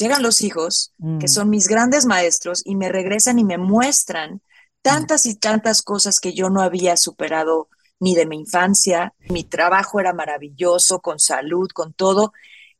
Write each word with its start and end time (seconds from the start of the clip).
llegan 0.00 0.22
los 0.22 0.42
hijos, 0.42 0.92
que 0.98 1.26
mm. 1.26 1.28
son 1.28 1.50
mis 1.50 1.68
grandes 1.68 2.06
maestros, 2.06 2.62
y 2.64 2.74
me 2.74 2.88
regresan 2.88 3.38
y 3.38 3.44
me 3.44 3.58
muestran 3.58 4.42
tantas 4.82 5.26
y 5.26 5.36
tantas 5.36 5.82
cosas 5.82 6.18
que 6.18 6.32
yo 6.32 6.50
no 6.50 6.62
había 6.62 6.96
superado 6.96 7.68
ni 8.00 8.14
de 8.14 8.26
mi 8.26 8.38
infancia. 8.38 9.14
Mi 9.28 9.44
trabajo 9.44 10.00
era 10.00 10.12
maravilloso, 10.12 11.00
con 11.00 11.18
salud, 11.18 11.68
con 11.72 11.92
todo. 11.92 12.32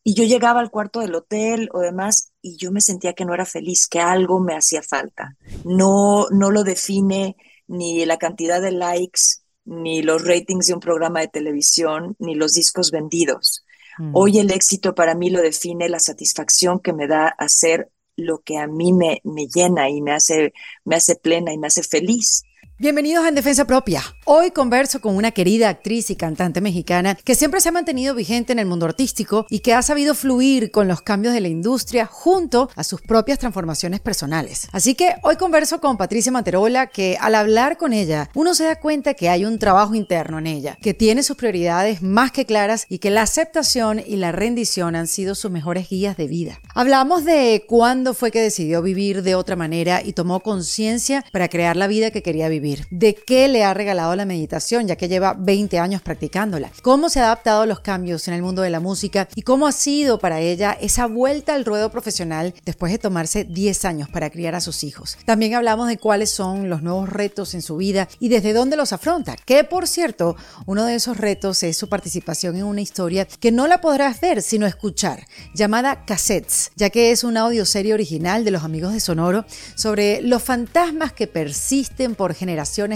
Y 0.03 0.15
yo 0.15 0.25
llegaba 0.25 0.61
al 0.61 0.71
cuarto 0.71 1.01
del 1.01 1.15
hotel 1.15 1.69
o 1.73 1.81
demás 1.81 2.33
y 2.41 2.57
yo 2.57 2.73
me 2.73 2.81
sentía 2.81 3.13
que 3.13 3.27
no 3.27 3.35
era 3.35 3.45
feliz, 3.45 3.87
que 3.87 4.01
algo 4.01 4.41
me 4.41 4.57
hacía 4.57 4.83
falta. 4.83 5.37
No, 5.65 6.27
no 6.31 6.51
lo 6.51 6.65
define 6.65 7.37
ni 7.69 8.05
la 8.07 8.17
cantidad 8.17 8.63
de 8.63 8.73
likes, 8.73 9.21
ni 9.67 10.03
los 10.03 10.25
ratings 10.25 10.67
de 10.67 10.75
un 10.75 10.81
programa 10.81 11.21
de 11.21 11.29
televisión, 11.29 12.17
ni 12.19 12.35
los 12.35 12.55
discos 12.55 12.91
vendidos. 12.91 13.65
Mm. 13.99 14.11
Hoy 14.15 14.39
el 14.39 14.51
éxito 14.51 14.95
para 14.95 15.15
mí 15.15 15.31
lo 15.31 15.41
define 15.41 15.89
la 15.89 16.01
satisfacción 16.01 16.81
que 16.81 16.93
me 16.93 17.07
da 17.07 17.29
hacer 17.29 17.91
lo 18.17 18.41
que 18.43 18.59
a 18.59 18.67
mí 18.67 18.93
me, 18.93 19.21
me 19.25 19.47
llena 19.47 19.89
y 19.89 20.03
me 20.03 20.13
hace, 20.13 20.53
me 20.85 20.97
hace 20.97 21.17
plena 21.17 21.53
y 21.53 21.59
me 21.59 21.69
hace 21.69 21.83
feliz. 21.83 22.43
Bienvenidos 22.81 23.27
a 23.27 23.29
En 23.29 23.35
Defensa 23.35 23.67
Propia. 23.67 24.03
Hoy 24.25 24.53
converso 24.53 25.03
con 25.03 25.15
una 25.15 25.33
querida 25.33 25.69
actriz 25.69 26.09
y 26.09 26.17
cantante 26.17 26.63
mexicana 26.63 27.15
que 27.15 27.35
siempre 27.35 27.61
se 27.61 27.69
ha 27.69 27.73
mantenido 27.73 28.15
vigente 28.15 28.55
en 28.55 28.59
el 28.59 28.65
mundo 28.65 28.87
artístico 28.87 29.45
y 29.51 29.59
que 29.59 29.75
ha 29.75 29.83
sabido 29.83 30.15
fluir 30.15 30.71
con 30.71 30.89
los 30.89 31.03
cambios 31.03 31.35
de 31.35 31.43
la 31.43 31.49
industria 31.49 32.07
junto 32.07 32.71
a 32.75 32.83
sus 32.83 33.03
propias 33.03 33.39
transformaciones 33.39 34.01
personales. 34.01 34.67
Así 34.73 34.95
que 34.95 35.17
hoy 35.25 35.37
converso 35.37 35.79
con 35.79 35.99
Patricia 35.99 36.33
Manterola 36.33 36.87
que 36.87 37.19
al 37.21 37.35
hablar 37.35 37.77
con 37.77 37.93
ella 37.93 38.31
uno 38.35 38.55
se 38.55 38.65
da 38.65 38.77
cuenta 38.77 39.13
que 39.13 39.29
hay 39.29 39.45
un 39.45 39.59
trabajo 39.59 39.95
interno 39.95 40.39
en 40.39 40.47
ella, 40.47 40.79
que 40.81 40.95
tiene 40.95 41.23
sus 41.23 41.37
prioridades 41.37 42.01
más 42.01 42.33
que 42.33 42.47
claras 42.47 42.87
y 42.89 42.99
que 42.99 43.11
la 43.11 43.21
aceptación 43.21 44.01
y 44.07 44.17
la 44.17 44.33
rendición 44.33 44.97
han 44.97 45.07
sido 45.07 45.35
sus 45.35 45.51
mejores 45.51 45.91
guías 45.91 46.17
de 46.17 46.29
vida. 46.29 46.61
Hablamos 46.75 47.27
de 47.27 47.63
cuándo 47.69 48.15
fue 48.15 48.31
que 48.31 48.41
decidió 48.41 48.81
vivir 48.81 49.23
de 49.23 49.35
otra 49.35 49.55
manera 49.55 50.01
y 50.03 50.15
tomó 50.15 50.41
conciencia 50.41 51.27
para 51.31 51.49
crear 51.49 51.77
la 51.77 51.87
vida 51.87 52.11
que 52.11 52.23
quería 52.23 52.49
vivir 52.49 52.70
de 52.91 53.15
qué 53.15 53.49
le 53.49 53.65
ha 53.65 53.75
regalado 53.75 54.15
la 54.17 54.25
meditación, 54.25 54.87
ya 54.87 54.97
que 54.97 55.09
lleva 55.09 55.35
20 55.39 55.79
años 55.79 56.03
practicándola, 56.03 56.71
cómo 56.83 57.09
se 57.09 57.21
ha 57.21 57.25
adaptado 57.25 57.63
a 57.63 57.67
los 57.67 57.81
cambios 57.81 58.29
en 58.29 58.35
el 58.35 58.43
mundo 58.43 58.63
de 58.63 58.71
la 58.71 58.81
música 58.81 59.29
y 59.35 59.43
cómo 59.43 59.67
ha 59.67 59.73
sido 59.73 60.19
para 60.19 60.41
ella 60.41 60.77
esa 60.81 61.07
vuelta 61.07 61.55
al 61.55 61.65
ruedo 61.65 61.91
profesional 61.91 62.55
después 62.65 62.93
de 62.93 62.99
tomarse 62.99 63.45
10 63.45 63.85
años 63.85 64.09
para 64.09 64.31
criar 64.31 64.55
a 64.55 64.61
sus 64.61 64.85
hijos. 64.85 65.19
También 65.25 65.55
hablamos 65.55 65.89
de 65.89 65.99
cuáles 65.99 66.31
son 66.31 66.69
los 66.69 66.83
nuevos 66.83 67.09
retos 67.09 67.55
en 67.55 67.63
su 67.63 67.77
vida 67.77 68.09
y 68.19 68.29
desde 68.29 68.53
dónde 68.53 68.77
los 68.77 68.93
afronta, 68.93 69.37
que 69.37 69.65
por 69.65 69.87
cierto, 69.87 70.37
uno 70.67 70.85
de 70.85 70.95
esos 70.95 71.17
retos 71.17 71.63
es 71.63 71.77
su 71.77 71.89
participación 71.89 72.57
en 72.57 72.65
una 72.65 72.81
historia 72.81 73.27
que 73.41 73.53
no 73.53 73.67
la 73.67 73.81
podrás 73.81 74.21
ver 74.21 74.43
sino 74.43 74.67
escuchar, 74.67 75.27
llamada 75.55 76.05
Cassettes, 76.05 76.73
ya 76.77 76.91
que 76.91 77.11
es 77.11 77.25
una 77.25 77.41
audioserie 77.43 77.95
original 77.95 78.45
de 78.45 78.51
los 78.51 78.65
amigos 78.65 78.93
de 78.93 79.01
Sonoro 79.01 79.45
sobre 79.75 80.21
los 80.23 80.43
fantasmas 80.43 81.13
que 81.13 81.27
persisten 81.27 82.15
por 82.15 82.35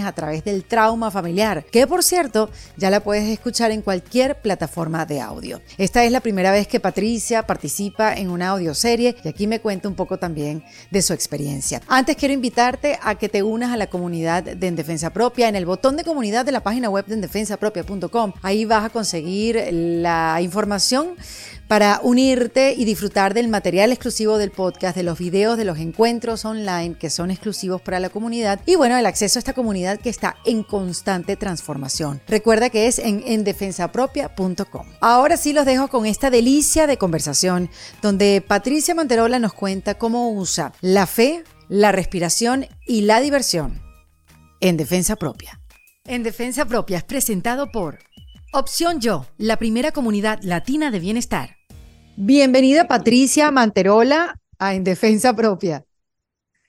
a 0.04 0.12
través 0.12 0.44
del 0.44 0.64
trauma 0.64 1.10
familiar, 1.10 1.64
que 1.64 1.86
por 1.86 2.02
cierto 2.02 2.50
ya 2.76 2.90
la 2.90 3.00
puedes 3.00 3.24
escuchar 3.24 3.70
en 3.70 3.82
cualquier 3.82 4.40
plataforma 4.40 5.06
de 5.06 5.20
audio. 5.20 5.60
Esta 5.78 6.04
es 6.04 6.12
la 6.12 6.20
primera 6.20 6.52
vez 6.52 6.68
que 6.68 6.80
Patricia 6.80 7.46
participa 7.46 8.14
en 8.14 8.30
una 8.30 8.50
audioserie 8.50 9.16
y 9.24 9.28
aquí 9.28 9.46
me 9.46 9.60
cuenta 9.60 9.88
un 9.88 9.94
poco 9.94 10.18
también 10.18 10.62
de 10.90 11.02
su 11.02 11.12
experiencia. 11.12 11.80
Antes 11.88 12.16
quiero 12.16 12.34
invitarte 12.34 12.98
a 13.02 13.14
que 13.14 13.28
te 13.28 13.42
unas 13.42 13.72
a 13.72 13.76
la 13.76 13.86
comunidad 13.86 14.42
de 14.42 14.66
En 14.66 14.76
Defensa 14.76 15.10
Propia 15.10 15.48
en 15.48 15.56
el 15.56 15.66
botón 15.66 15.96
de 15.96 16.04
comunidad 16.04 16.44
de 16.44 16.52
la 16.52 16.62
página 16.62 16.90
web 16.90 17.06
de 17.06 17.14
endefensapropia.com. 17.14 18.32
Ahí 18.42 18.64
vas 18.64 18.84
a 18.84 18.90
conseguir 18.90 19.60
la 19.72 20.38
información 20.42 21.16
para 21.68 22.00
unirte 22.02 22.74
y 22.76 22.84
disfrutar 22.84 23.34
del 23.34 23.48
material 23.48 23.92
exclusivo 23.92 24.38
del 24.38 24.50
podcast, 24.50 24.96
de 24.96 25.02
los 25.02 25.18
videos, 25.18 25.56
de 25.56 25.64
los 25.64 25.78
encuentros 25.78 26.44
online 26.44 26.96
que 26.98 27.10
son 27.10 27.30
exclusivos 27.30 27.80
para 27.80 28.00
la 28.00 28.10
comunidad 28.10 28.60
y 28.66 28.76
bueno, 28.76 28.96
el 28.96 29.06
acceso 29.06 29.38
a 29.38 29.40
esta 29.40 29.52
comunidad 29.52 29.98
que 29.98 30.10
está 30.10 30.36
en 30.44 30.62
constante 30.62 31.36
transformación. 31.36 32.20
Recuerda 32.26 32.70
que 32.70 32.86
es 32.86 32.98
en 32.98 33.22
endefensapropia.com. 33.26 34.86
Ahora 35.00 35.36
sí 35.36 35.52
los 35.52 35.66
dejo 35.66 35.88
con 35.88 36.06
esta 36.06 36.30
delicia 36.30 36.86
de 36.86 36.98
conversación 36.98 37.70
donde 38.02 38.44
Patricia 38.46 38.94
Manterola 38.94 39.38
nos 39.38 39.54
cuenta 39.54 39.94
cómo 39.94 40.30
usa 40.32 40.72
la 40.80 41.06
fe, 41.06 41.44
la 41.68 41.92
respiración 41.92 42.66
y 42.86 43.02
la 43.02 43.20
diversión 43.20 43.82
en 44.60 44.76
defensa 44.76 45.16
propia. 45.16 45.60
En 46.06 46.22
defensa 46.22 46.66
propia 46.66 46.98
es 46.98 47.04
presentado 47.04 47.70
por 47.70 47.98
Opción 48.56 49.00
Yo, 49.00 49.26
la 49.36 49.56
primera 49.56 49.90
comunidad 49.90 50.38
latina 50.44 50.92
de 50.92 51.00
bienestar. 51.00 51.56
Bienvenida 52.16 52.86
Patricia 52.86 53.50
Manterola 53.50 54.40
a 54.60 54.74
En 54.74 54.84
Defensa 54.84 55.34
Propia. 55.34 55.84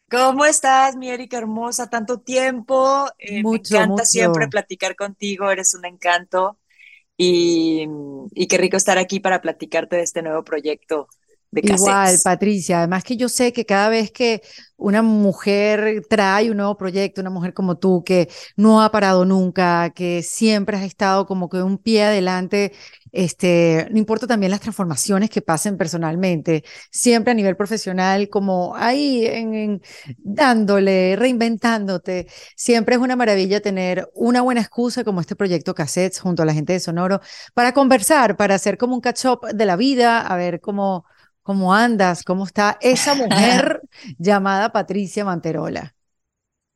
¿Cómo 0.09 0.45
estás, 0.45 0.95
mi 0.95 1.11
Erika 1.11 1.37
hermosa? 1.37 1.87
Tanto 1.87 2.21
tiempo. 2.21 3.05
Eh, 3.19 3.43
me 3.43 3.57
encanta 3.57 4.03
siempre 4.03 4.47
platicar 4.47 4.95
contigo, 4.95 5.51
eres 5.51 5.75
un 5.75 5.85
encanto. 5.85 6.57
Y, 7.17 7.87
y, 8.33 8.47
qué 8.47 8.57
rico 8.57 8.77
estar 8.77 8.97
aquí 8.97 9.19
para 9.19 9.39
platicarte 9.43 9.97
de 9.97 10.01
este 10.01 10.23
nuevo 10.23 10.43
proyecto 10.43 11.07
de 11.61 11.73
Igual, 11.73 12.17
Patricia. 12.23 12.79
Además 12.79 13.03
que 13.03 13.17
yo 13.17 13.29
sé 13.29 13.53
que 13.53 13.65
cada 13.65 13.89
vez 13.89 14.11
que 14.11 14.41
una 14.77 15.01
mujer 15.01 16.05
trae 16.09 16.51
un 16.51 16.57
nuevo 16.57 16.77
proyecto, 16.77 17.21
una 17.21 17.29
mujer 17.29 17.53
como 17.53 17.77
tú, 17.77 18.03
que 18.03 18.29
no 18.57 18.81
ha 18.81 18.91
parado 18.91 19.25
nunca, 19.25 19.91
que 19.91 20.21
siempre 20.21 20.77
has 20.77 20.83
estado 20.83 21.25
como 21.25 21.49
que 21.49 21.61
un 21.61 21.77
pie 21.77 22.03
adelante, 22.03 22.73
este, 23.11 23.87
no 23.91 23.97
importa 23.97 24.27
también 24.27 24.51
las 24.51 24.59
transformaciones 24.59 25.29
que 25.29 25.41
pasen 25.41 25.77
personalmente, 25.77 26.63
siempre 26.91 27.31
a 27.31 27.33
nivel 27.35 27.55
profesional, 27.55 28.29
como 28.29 28.75
ahí 28.75 29.25
en, 29.25 29.81
dándole, 30.17 31.15
reinventándote, 31.15 32.27
siempre 32.57 32.95
es 32.95 33.01
una 33.01 33.15
maravilla 33.15 33.61
tener 33.61 34.09
una 34.13 34.41
buena 34.41 34.61
excusa 34.61 35.05
como 35.05 35.21
este 35.21 35.35
proyecto 35.37 35.73
Cassettes 35.73 36.19
junto 36.19 36.43
a 36.43 36.45
la 36.45 36.53
gente 36.53 36.73
de 36.73 36.81
Sonoro 36.81 37.21
para 37.53 37.73
conversar, 37.73 38.35
para 38.35 38.55
hacer 38.55 38.77
como 38.77 38.95
un 38.95 39.01
catch-up 39.01 39.47
de 39.53 39.65
la 39.65 39.77
vida, 39.77 40.21
a 40.21 40.35
ver 40.35 40.59
cómo 40.59 41.05
¿Cómo 41.45 41.75
andas? 41.75 42.23
¿Cómo 42.23 42.43
está 42.43 42.79
esa 42.81 43.13
mujer 43.13 43.83
llamada 44.17 44.71
Patricia 44.71 45.23
Manterola? 45.23 45.93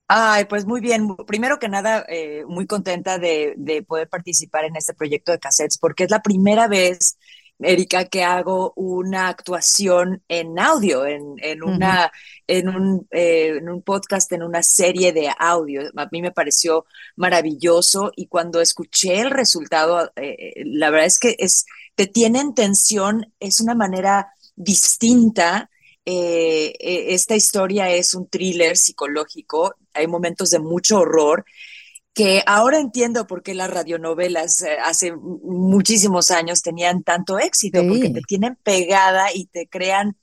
Ay, 0.08 0.46
pues 0.46 0.68
muy 0.68 0.80
bien. 0.80 1.16
Primero 1.26 1.58
que 1.58 1.68
nada, 1.68 2.06
eh, 2.08 2.44
muy 2.48 2.68
contenta 2.68 3.18
de, 3.18 3.56
poder 3.88 4.08
participar 4.10 4.66
en 4.66 4.76
este 4.76 4.94
proyecto 4.94 5.32
de 5.32 5.40
cassettes, 5.40 5.80
porque 5.80 6.04
es 6.04 6.12
la 6.12 6.22
primera 6.22 6.68
vez, 6.68 7.18
Erika, 7.58 8.06
que 8.06 8.24
hago 8.24 8.74
una 8.76 9.30
actuación 9.30 10.22
en 10.28 10.60
audio, 10.60 11.04
en, 11.08 11.34
en 11.42 11.64
una, 11.64 12.12
en, 12.46 12.70
un, 12.70 13.08
eh, 13.10 13.56
en 13.58 13.70
un 13.70 13.82
podcast, 13.82 14.32
en 14.34 14.44
una 14.44 14.62
serie 14.62 15.14
de 15.14 15.32
audio. 15.40 15.82
A 15.96 16.08
mí 16.12 16.22
me 16.22 16.32
pareció 16.32 16.86
maravilloso 17.16 18.12
y 18.16 18.28
cuando 18.28 18.62
escuché 18.62 19.20
el 19.20 19.32
resultado, 19.32 20.12
eh, 20.16 20.62
la 20.64 20.92
verdad 20.92 21.08
es 21.08 21.18
que 21.18 21.36
es, 21.40 21.66
te 21.96 22.06
tiene 22.06 22.40
en 22.40 22.54
tensión, 22.54 23.34
es 23.40 23.62
una 23.62 23.74
manera 23.74 24.32
distinta. 24.60 25.70
Eh, 26.06 26.74
e, 26.80 27.14
esta 27.14 27.36
historia 27.36 27.90
es 27.90 28.14
un 28.14 28.28
thriller 28.28 28.78
psicológico, 28.78 29.76
hay 29.94 30.08
momentos 30.08 30.52
de 30.52 30.60
mucho 30.60 31.00
horror 31.00 31.46
que 32.14 32.44
ahora 32.46 32.80
entiendo 32.80 33.28
por 33.28 33.44
qué 33.44 33.54
las 33.54 33.70
radionovelas 33.70 34.62
eh, 34.62 34.78
hace 34.84 35.16
muchísimos 35.16 36.32
años 36.32 36.62
tenían 36.62 37.04
tanto 37.04 37.40
éxito, 37.40 37.82
porque 37.88 38.10
te 38.10 38.22
tienen 38.22 38.58
pegada 38.62 39.34
y 39.34 39.46
te 39.46 39.68
crean 39.68 40.18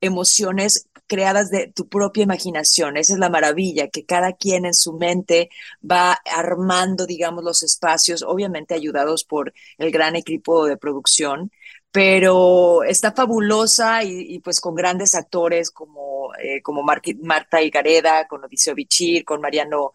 emociones 0.00 0.88
creadas 1.08 1.50
de 1.50 1.66
tu 1.66 1.88
propia 1.88 2.22
imaginación. 2.22 2.96
Esa 2.96 3.14
es 3.14 3.18
la 3.18 3.30
maravilla, 3.30 3.88
que 3.88 4.04
cada 4.04 4.32
quien 4.32 4.64
en 4.64 4.74
su 4.74 4.92
mente 4.92 5.50
va 5.82 6.20
armando, 6.24 7.04
digamos, 7.04 7.42
los 7.42 7.64
espacios, 7.64 8.22
obviamente 8.22 8.74
ayudados 8.74 9.24
por 9.24 9.52
el 9.78 9.90
gran 9.90 10.14
equipo 10.14 10.66
de 10.66 10.76
producción, 10.76 11.50
pero 11.92 12.84
está 12.84 13.12
fabulosa 13.12 14.04
y, 14.04 14.38
pues 14.40 14.60
con 14.60 14.74
grandes 14.74 15.14
actores 15.14 15.70
como, 15.70 16.32
eh, 16.42 16.62
como 16.62 16.82
Marta 16.82 17.62
Higareda, 17.62 18.28
con 18.28 18.44
Odiseo 18.44 18.74
Bichir, 18.74 19.24
con 19.24 19.40
Mariano 19.40 19.92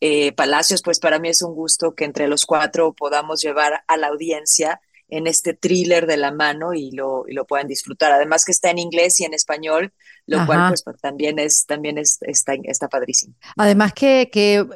eh, 0.00 0.32
Palacios, 0.32 0.82
pues 0.82 1.00
para 1.00 1.18
mí 1.18 1.30
es 1.30 1.42
un 1.42 1.54
gusto 1.54 1.94
que 1.94 2.04
entre 2.04 2.28
los 2.28 2.44
cuatro 2.44 2.92
podamos 2.92 3.40
llevar 3.40 3.82
a 3.86 3.96
la 3.96 4.08
audiencia 4.08 4.80
en 5.08 5.26
este 5.26 5.54
thriller 5.54 6.06
de 6.06 6.18
la 6.18 6.32
mano 6.32 6.74
y 6.74 6.90
lo, 6.90 7.24
y 7.26 7.32
lo 7.32 7.46
puedan 7.46 7.66
disfrutar. 7.66 8.12
Además 8.12 8.44
que 8.44 8.52
está 8.52 8.70
en 8.70 8.78
inglés 8.78 9.18
y 9.20 9.24
en 9.24 9.32
español, 9.32 9.92
lo 10.26 10.44
cual 10.44 10.74
pues 10.84 11.00
también 11.00 11.38
es, 11.38 11.64
también 11.64 11.96
es, 11.96 12.18
está, 12.20 12.52
está 12.64 12.88
padrísimo. 12.88 13.34
Además 13.56 13.94
que, 13.94 14.28
que 14.30 14.66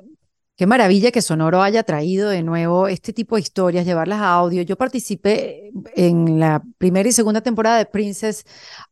Qué 0.55 0.67
maravilla 0.67 1.11
que 1.11 1.23
Sonoro 1.23 1.63
haya 1.63 1.83
traído 1.83 2.29
de 2.29 2.43
nuevo 2.43 2.87
este 2.87 3.15
tipo 3.15 3.37
de 3.37 3.41
historias, 3.41 3.87
llevarlas 3.87 4.21
a 4.21 4.35
audio. 4.35 4.61
Yo 4.63 4.77
participé 4.77 5.73
en 5.97 6.39
la 6.39 6.63
primera 6.77 7.09
y 7.09 7.13
segunda 7.13 7.41
temporada 7.41 7.79
de 7.79 7.87
Princess 7.87 8.45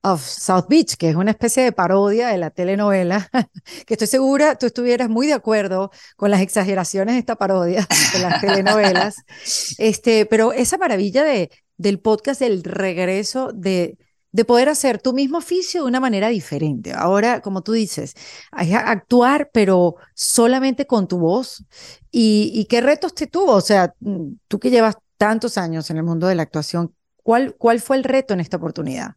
of 0.03 0.23
South 0.25 0.65
Beach, 0.71 0.97
que 0.97 1.11
es 1.11 1.17
una 1.17 1.33
especie 1.33 1.63
de 1.63 1.73
parodia 1.73 2.29
de 2.29 2.39
la 2.39 2.51
telenovela, 2.51 3.29
que 3.87 3.95
estoy 3.95 4.07
segura 4.07 4.57
tú 4.57 4.67
estuvieras 4.67 5.11
muy 5.11 5.27
de 5.27 5.35
acuerdo 5.35 5.91
con 6.17 6.31
las 6.31 6.41
exageraciones 6.41 7.15
de 7.15 7.19
esta 7.21 7.37
parodia 7.37 7.87
de 8.15 8.19
las 8.21 8.41
telenovelas. 8.41 9.17
Este, 9.79 10.27
pero 10.27 10.53
esa 10.53 10.79
maravilla 10.79 11.25
de, 11.25 11.51
del 11.77 12.01
podcast, 12.01 12.41
del 12.41 12.63
regreso 12.65 13.53
de 13.53 13.97
de 14.33 14.45
poder 14.45 14.69
hacer 14.69 15.01
tu 15.01 15.13
mismo 15.13 15.39
oficio 15.39 15.83
de 15.83 15.89
una 15.89 16.01
manera 16.01 16.29
diferente. 16.29 16.93
Ahora, 16.93 17.41
como 17.41 17.63
tú 17.63 17.73
dices, 17.73 18.15
hay 18.53 18.73
actuar, 18.73 19.51
pero 19.53 19.97
solamente 20.15 20.87
con 20.87 21.09
tu 21.09 21.19
voz. 21.19 21.65
¿Y, 22.11 22.67
qué 22.69 22.81
retos 22.81 23.15
te 23.15 23.27
tuvo? 23.27 23.53
O 23.53 23.61
sea, 23.61 23.95
mm, 24.01 24.33
tú 24.49 24.59
que 24.61 24.71
llevas 24.71 24.97
tantos 25.17 25.59
años 25.59 25.91
en 25.91 25.97
el 25.97 26.03
mundo 26.03 26.27
de 26.27 26.35
la 26.35 26.43
actuación, 26.43 26.95
¿cuál, 27.23 27.55
cuál 27.57 27.81
fue 27.81 27.97
el 27.97 28.05
reto 28.05 28.35
en 28.35 28.41
esta 28.41 28.57
oportunidad? 28.57 29.17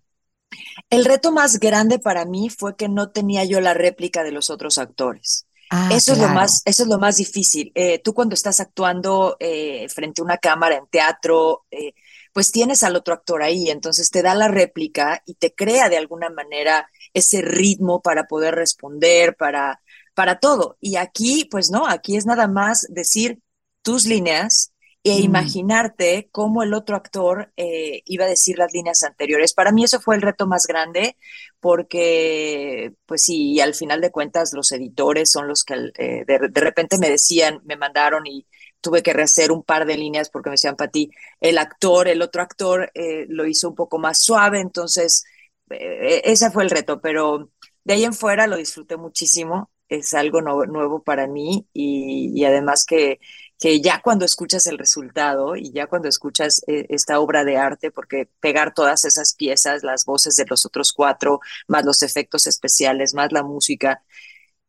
El 0.90 1.06
reto 1.06 1.32
más 1.32 1.60
grande 1.60 2.00
para 2.00 2.26
mí 2.26 2.50
fue 2.50 2.76
que 2.76 2.90
no 2.90 3.10
tenía 3.10 3.44
yo 3.44 3.62
la 3.62 3.74
réplica 3.74 4.24
de 4.24 4.32
los 4.32 4.50
otros 4.50 4.78
actores. 4.78 5.48
Ah, 5.70 5.90
eso, 5.92 6.14
es 6.14 6.20
lo 6.20 6.28
más, 6.28 6.62
eso 6.66 6.84
es 6.84 6.90
lo 6.90 7.00
más 7.00 7.18
difícil. 7.18 7.72
Eh, 7.74 8.00
tú 8.00 8.14
cuando 8.14 8.36
estás 8.36 8.60
actuando 8.60 9.38
eh, 9.40 9.88
frente 9.90 10.22
a 10.22 10.24
una 10.24 10.38
cámara 10.38 10.76
en 10.76 10.86
teatro, 10.88 11.66
eh, 11.72 11.94
pues 12.34 12.52
tienes 12.52 12.84
al 12.84 12.96
otro 12.96 13.14
actor 13.14 13.44
ahí, 13.44 13.70
entonces 13.70 14.10
te 14.10 14.24
da 14.24 14.34
la 14.34 14.48
réplica 14.48 15.22
y 15.26 15.36
te 15.36 15.54
crea 15.54 15.88
de 15.88 15.98
alguna 15.98 16.30
manera 16.30 16.90
ese 17.14 17.42
ritmo 17.42 18.02
para 18.02 18.26
poder 18.26 18.56
responder, 18.56 19.36
para, 19.36 19.82
para 20.16 20.40
todo. 20.40 20.78
Y 20.82 20.96
aquí, 20.96 21.48
pues 21.50 21.70
no, 21.70 21.88
aquí 21.88 22.18
es 22.18 22.26
nada 22.26 22.48
más 22.48 22.88
decir 22.90 23.40
tus 23.84 24.06
líneas 24.06 24.74
e 25.04 25.20
mm. 25.20 25.24
imaginarte 25.24 26.30
cómo 26.32 26.64
el 26.64 26.74
otro 26.74 26.96
actor 26.96 27.52
eh, 27.56 28.02
iba 28.06 28.26
a 28.26 28.30
decir 28.30 28.58
las 28.58 28.74
líneas 28.74 29.04
anteriores. 29.04 29.54
Para 29.54 29.72
mí 29.72 29.84
eso 29.84 30.00
fue 30.00 30.16
el 30.16 30.22
reto 30.22 30.48
más 30.48 30.66
grande 30.66 31.18
porque, 31.60 32.94
pues 33.06 33.22
sí, 33.24 33.60
al 33.60 33.76
final 33.76 34.02
de 34.02 34.12
cuentas 34.12 34.54
los 34.54 34.72
editores 34.72 35.32
son 35.32 35.48
los 35.48 35.64
que 35.64 35.76
eh, 35.98 36.24
de, 36.26 36.50
de, 36.50 36.62
repente 36.62 36.98
me 36.98 37.10
decían, 37.10 37.62
me 37.64 37.76
mandaron 37.76 38.26
y 38.26 38.48
tuve 38.84 39.02
que 39.02 39.14
rehacer 39.14 39.52
un 39.52 39.64
par 39.64 39.86
de 39.88 39.98
líneas 39.98 40.30
porque 40.30 40.50
me 40.50 40.56
decían, 40.56 40.76
ti 40.92 41.10
el 41.40 41.58
actor, 41.58 42.08
el 42.08 42.22
otro 42.22 42.42
actor 42.44 42.92
eh, 42.94 43.26
lo 43.30 43.48
hizo 43.48 43.70
un 43.70 43.76
poco 43.76 43.98
más 43.98 44.20
suave, 44.20 44.60
entonces 44.60 45.24
eh, 45.70 46.22
ese 46.26 46.52
fue 46.52 46.64
el 46.64 46.70
reto, 46.70 47.02
pero 47.02 47.50
de 47.86 47.94
ahí 47.94 48.04
en 48.04 48.14
fuera 48.14 48.46
lo 48.48 48.58
disfruté 48.58 48.98
muchísimo, 48.98 49.72
es 49.90 50.14
algo 50.14 50.42
nuevo 50.42 51.04
para 51.04 51.28
mí 51.28 51.68
y, 51.74 52.44
además 52.46 52.86
que, 52.86 53.20
que 53.60 53.82
ya 53.82 54.02
cuando 54.04 54.26
escuchas 54.26 54.68
el 54.68 54.78
resultado 54.78 55.56
y 55.56 55.72
ya 55.72 55.88
cuando 55.88 56.10
escuchas 56.10 56.62
eh, 56.68 56.86
esta 56.90 57.20
obra 57.20 57.44
de 57.46 57.58
arte, 57.58 57.92
porque 57.92 58.30
pegar 58.42 58.74
todas 58.74 59.06
esas 59.06 59.34
piezas, 59.36 59.84
las 59.84 60.06
voces 60.06 60.36
de 60.36 60.46
los 60.50 60.66
otros 60.66 60.92
cuatro, 60.94 61.40
más 61.68 61.86
los 61.86 62.02
efectos 62.04 62.48
especiales, 62.48 63.14
más 63.14 63.32
la 63.32 63.44
música, 63.44 64.04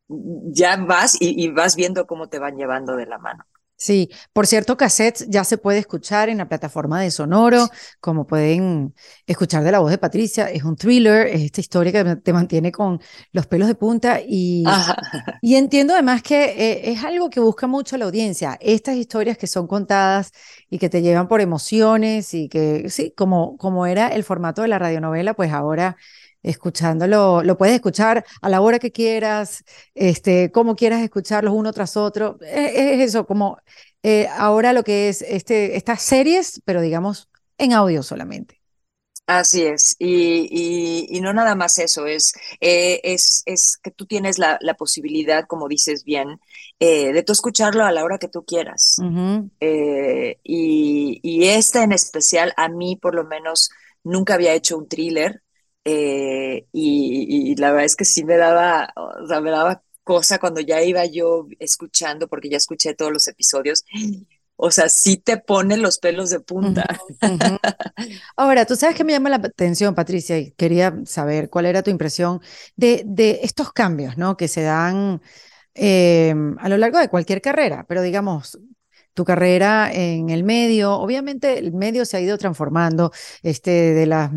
ya 0.08 0.76
vas 0.76 1.16
y 1.20 1.48
vas 1.48 1.76
viendo 1.76 2.06
cómo 2.06 2.28
te 2.28 2.38
van 2.38 2.56
llevando 2.56 2.96
de 2.96 3.06
la 3.06 3.18
mano. 3.18 3.44
Sí, 3.84 4.08
por 4.32 4.46
cierto, 4.46 4.78
cassettes 4.78 5.26
ya 5.28 5.44
se 5.44 5.58
puede 5.58 5.78
escuchar 5.78 6.30
en 6.30 6.38
la 6.38 6.48
plataforma 6.48 7.02
de 7.02 7.10
Sonoro, 7.10 7.68
como 8.00 8.26
pueden 8.26 8.94
escuchar 9.26 9.62
de 9.62 9.72
la 9.72 9.78
voz 9.80 9.90
de 9.90 9.98
Patricia. 9.98 10.50
Es 10.50 10.64
un 10.64 10.74
thriller, 10.74 11.26
es 11.26 11.42
esta 11.42 11.60
historia 11.60 11.92
que 11.92 12.16
te 12.16 12.32
mantiene 12.32 12.72
con 12.72 12.98
los 13.32 13.46
pelos 13.46 13.68
de 13.68 13.74
punta 13.74 14.20
y, 14.26 14.64
y 15.42 15.56
entiendo 15.56 15.92
además 15.92 16.22
que 16.22 16.44
eh, 16.44 16.92
es 16.92 17.04
algo 17.04 17.28
que 17.28 17.40
busca 17.40 17.66
mucho 17.66 17.98
la 17.98 18.06
audiencia. 18.06 18.56
Estas 18.62 18.96
historias 18.96 19.36
que 19.36 19.46
son 19.46 19.66
contadas 19.66 20.32
y 20.70 20.78
que 20.78 20.88
te 20.88 21.02
llevan 21.02 21.28
por 21.28 21.42
emociones 21.42 22.32
y 22.32 22.48
que, 22.48 22.88
sí, 22.88 23.12
como, 23.14 23.58
como 23.58 23.84
era 23.86 24.08
el 24.08 24.24
formato 24.24 24.62
de 24.62 24.68
la 24.68 24.78
radionovela, 24.78 25.34
pues 25.34 25.52
ahora 25.52 25.96
escuchándolo, 26.44 27.42
lo 27.42 27.56
puedes 27.56 27.74
escuchar 27.74 28.24
a 28.40 28.48
la 28.48 28.60
hora 28.60 28.78
que 28.78 28.92
quieras, 28.92 29.64
este, 29.94 30.52
como 30.52 30.76
quieras 30.76 31.02
escucharlos 31.02 31.54
uno 31.54 31.72
tras 31.72 31.96
otro. 31.96 32.38
Es, 32.42 33.00
eso, 33.00 33.26
como 33.26 33.58
eh, 34.02 34.28
ahora 34.28 34.72
lo 34.72 34.84
que 34.84 35.08
es 35.08 35.22
este, 35.22 35.76
estas 35.76 36.02
series, 36.02 36.60
pero 36.64 36.80
digamos 36.80 37.28
en 37.58 37.72
audio 37.72 38.02
solamente. 38.02 38.60
Así 39.26 39.62
es, 39.62 39.96
y, 39.98 41.08
y, 41.08 41.20
no 41.22 41.32
nada 41.32 41.54
más 41.54 41.78
eso, 41.78 42.04
es, 42.04 42.34
eh, 42.60 43.00
es, 43.04 43.42
es, 43.46 43.78
que 43.82 43.90
tú 43.90 44.04
tienes 44.04 44.38
la, 44.38 44.58
la 44.60 44.74
posibilidad, 44.74 45.46
como 45.46 45.66
dices 45.66 46.04
bien, 46.04 46.38
eh, 46.78 47.10
de 47.14 47.22
tú 47.22 47.32
escucharlo 47.32 47.86
a 47.86 47.92
la 47.92 48.04
hora 48.04 48.18
que 48.18 48.28
tú 48.28 48.44
quieras. 48.44 48.98
y, 49.62 51.20
y 51.22 51.44
esta 51.46 51.84
en 51.84 51.92
especial, 51.92 52.52
a 52.58 52.68
mí 52.68 52.96
por 52.96 53.14
lo 53.14 53.24
menos, 53.24 53.70
nunca 54.02 54.34
había 54.34 54.52
hecho 54.52 54.76
un 54.76 54.88
thriller, 54.88 55.42
eh, 55.84 56.66
y, 56.72 57.54
la 57.56 57.70
verdad 57.70 57.84
es 57.84 57.96
que 57.96 58.04
sí 58.04 58.24
me 58.24 58.36
daba, 58.36 58.92
o 58.96 59.26
sea, 59.26 59.40
me 59.40 59.50
daba 59.50 59.82
cosa 60.02 60.38
cuando 60.38 60.60
ya 60.60 60.82
iba 60.82 61.04
yo 61.04 61.46
escuchando, 61.58 62.28
porque 62.28 62.48
ya 62.48 62.56
escuché 62.56 62.94
todos 62.94 63.12
los 63.12 63.28
episodios. 63.28 63.84
O 64.56 64.70
sea, 64.70 64.88
sí 64.88 65.16
te 65.16 65.36
pone 65.36 65.76
los 65.76 65.98
pelos 65.98 66.30
de 66.30 66.40
punta. 66.40 66.84
Ahora, 68.36 68.64
tú 68.66 68.76
sabes 68.76 68.96
que 68.96 69.02
me 69.02 69.12
llama 69.12 69.30
la 69.30 69.36
atención, 69.36 69.94
Patricia, 69.94 70.38
y 70.38 70.52
quería 70.52 70.94
saber 71.04 71.50
cuál 71.50 71.66
era 71.66 71.82
tu 71.82 71.90
impresión 71.90 72.40
de, 72.76 73.02
de 73.04 73.40
estos 73.42 73.72
cambios, 73.72 74.16
¿no? 74.16 74.36
Que 74.36 74.46
se 74.46 74.62
dan 74.62 75.20
eh, 75.74 76.34
a 76.58 76.68
lo 76.68 76.76
largo 76.76 76.98
de 76.98 77.08
cualquier 77.08 77.40
carrera, 77.40 77.84
pero 77.88 78.02
digamos, 78.02 78.58
tu 79.14 79.24
carrera 79.24 79.90
en 79.92 80.30
el 80.30 80.44
medio. 80.44 80.92
Obviamente 80.94 81.58
el 81.58 81.72
medio 81.72 82.04
se 82.04 82.16
ha 82.16 82.20
ido 82.20 82.36
transformando. 82.38 83.12
Este, 83.42 83.70
de 83.94 84.06
las 84.06 84.30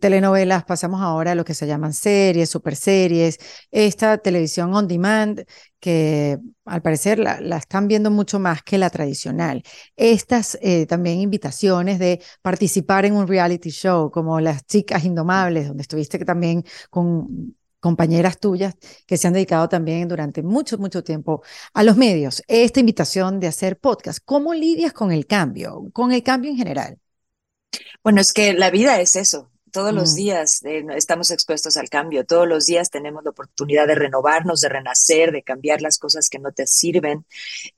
telenovelas 0.00 0.64
pasamos 0.64 1.00
ahora 1.00 1.32
a 1.32 1.34
lo 1.34 1.44
que 1.44 1.54
se 1.54 1.66
llaman 1.66 1.92
series, 1.94 2.50
super 2.50 2.76
series, 2.76 3.38
esta 3.70 4.18
televisión 4.18 4.74
on 4.74 4.88
demand 4.88 5.44
que 5.80 6.38
al 6.64 6.82
parecer 6.82 7.18
la, 7.18 7.56
están 7.56 7.88
viendo 7.88 8.10
mucho 8.10 8.38
más 8.38 8.62
que 8.62 8.78
la 8.78 8.90
tradicional. 8.90 9.62
Estas 9.96 10.58
eh, 10.62 10.86
también 10.86 11.20
invitaciones 11.20 11.98
de 11.98 12.20
participar 12.40 13.04
en 13.04 13.16
un 13.16 13.26
reality 13.26 13.70
show 13.70 14.10
como 14.10 14.40
Las 14.40 14.64
Chicas 14.66 15.04
Indomables, 15.04 15.68
donde 15.68 15.82
estuviste 15.82 16.18
también 16.24 16.64
con 16.90 17.56
compañeras 17.82 18.38
tuyas 18.38 18.76
que 19.06 19.16
se 19.16 19.26
han 19.26 19.34
dedicado 19.34 19.68
también 19.68 20.08
durante 20.08 20.42
mucho, 20.42 20.78
mucho 20.78 21.02
tiempo 21.02 21.42
a 21.74 21.82
los 21.82 21.96
medios. 21.96 22.42
Esta 22.46 22.78
invitación 22.78 23.40
de 23.40 23.48
hacer 23.48 23.76
podcast, 23.78 24.20
¿cómo 24.24 24.54
lidias 24.54 24.92
con 24.92 25.10
el 25.10 25.26
cambio, 25.26 25.90
con 25.92 26.12
el 26.12 26.22
cambio 26.22 26.52
en 26.52 26.56
general? 26.56 26.98
Bueno, 28.04 28.20
es 28.20 28.32
que 28.32 28.52
la 28.54 28.70
vida 28.70 29.00
es 29.00 29.16
eso. 29.16 29.50
Todos 29.72 29.94
los 29.94 30.12
mm. 30.12 30.16
días 30.16 30.62
eh, 30.64 30.84
estamos 30.94 31.30
expuestos 31.30 31.78
al 31.78 31.88
cambio, 31.88 32.26
todos 32.26 32.46
los 32.46 32.66
días 32.66 32.90
tenemos 32.90 33.24
la 33.24 33.30
oportunidad 33.30 33.86
de 33.86 33.94
renovarnos, 33.94 34.60
de 34.60 34.68
renacer, 34.68 35.32
de 35.32 35.42
cambiar 35.42 35.80
las 35.80 35.98
cosas 35.98 36.28
que 36.28 36.38
no 36.38 36.52
te 36.52 36.66
sirven 36.66 37.24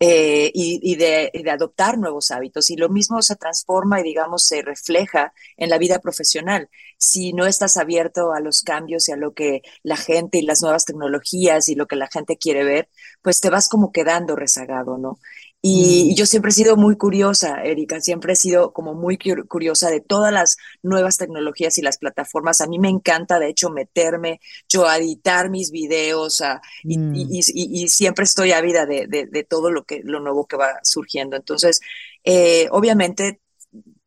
eh, 0.01 0.51
y, 0.53 0.97
de, 0.97 1.31
de, 1.33 1.51
adoptar 1.51 1.97
nuevos 1.97 2.33
hábitos. 2.33 2.69
Y 2.71 2.77
lo 2.77 2.89
mismo 2.89 3.23
se 3.23 3.37
transforma 3.37 4.01
y, 4.01 4.03
digamos, 4.03 4.45
se 4.45 4.61
refleja 4.61 5.33
en 5.57 5.71
la 5.71 5.79
vida 5.79 6.01
profesional. 6.01 6.69
Si 7.05 7.33
no 7.33 7.47
estás 7.47 7.77
abierto 7.77 8.33
a 8.33 8.41
los 8.41 8.63
cambios 8.63 9.09
y 9.09 9.13
a 9.13 9.17
lo 9.17 9.35
que 9.35 9.63
la 9.83 9.97
gente 9.97 10.39
y 10.39 10.43
las 10.43 10.63
nuevas 10.63 10.85
tecnologías 10.85 11.69
y 11.69 11.75
lo 11.75 11.87
que 11.87 11.97
la 11.97 12.09
gente 12.09 12.37
quiere 12.37 12.65
ver, 12.65 12.89
pues 13.23 13.41
te 13.41 13.51
vas 13.51 13.69
como 13.69 13.93
quedando 13.93 14.37
rezagado, 14.37 14.99
¿no? 14.99 15.19
Y, 15.67 16.11
mm. 16.13 16.15
yo 16.17 16.27
siempre 16.27 16.51
he 16.51 16.53
sido 16.53 16.77
muy 16.77 16.95
curiosa, 16.97 17.63
Erika, 17.63 17.99
siempre 17.99 18.35
he 18.35 18.37
sido 18.37 18.75
como 18.75 18.93
muy 18.93 19.17
curiosa 19.17 19.89
de 19.89 20.01
todas 20.01 20.31
las 20.31 20.59
nuevas 20.83 21.17
tecnologías 21.17 21.79
y 21.79 21.83
las 21.83 21.97
plataformas. 21.97 22.61
A 22.61 22.67
mí 22.67 22.79
me 22.79 22.91
encanta, 22.91 23.39
de 23.39 23.49
hecho, 23.49 23.71
meterme, 23.71 24.41
yo 24.69 24.87
a 24.87 24.99
editar 24.99 25.49
mis 25.49 25.71
videos 25.71 26.43
mm. 26.83 27.15
y, 27.15 27.89
siempre 27.89 28.25
estoy 28.25 28.53
ávida 28.53 28.85
de, 28.85 29.07
de, 29.07 29.45
todo 29.45 29.71
lo, 29.71 29.85
que, 29.85 30.03
lo 30.05 30.21
nuevo 30.21 30.47
que 30.47 30.59
va 30.59 30.81
surgiendo. 30.83 31.35
Entonces, 31.35 31.81
eh, 32.25 32.69
obviamente 32.71 33.41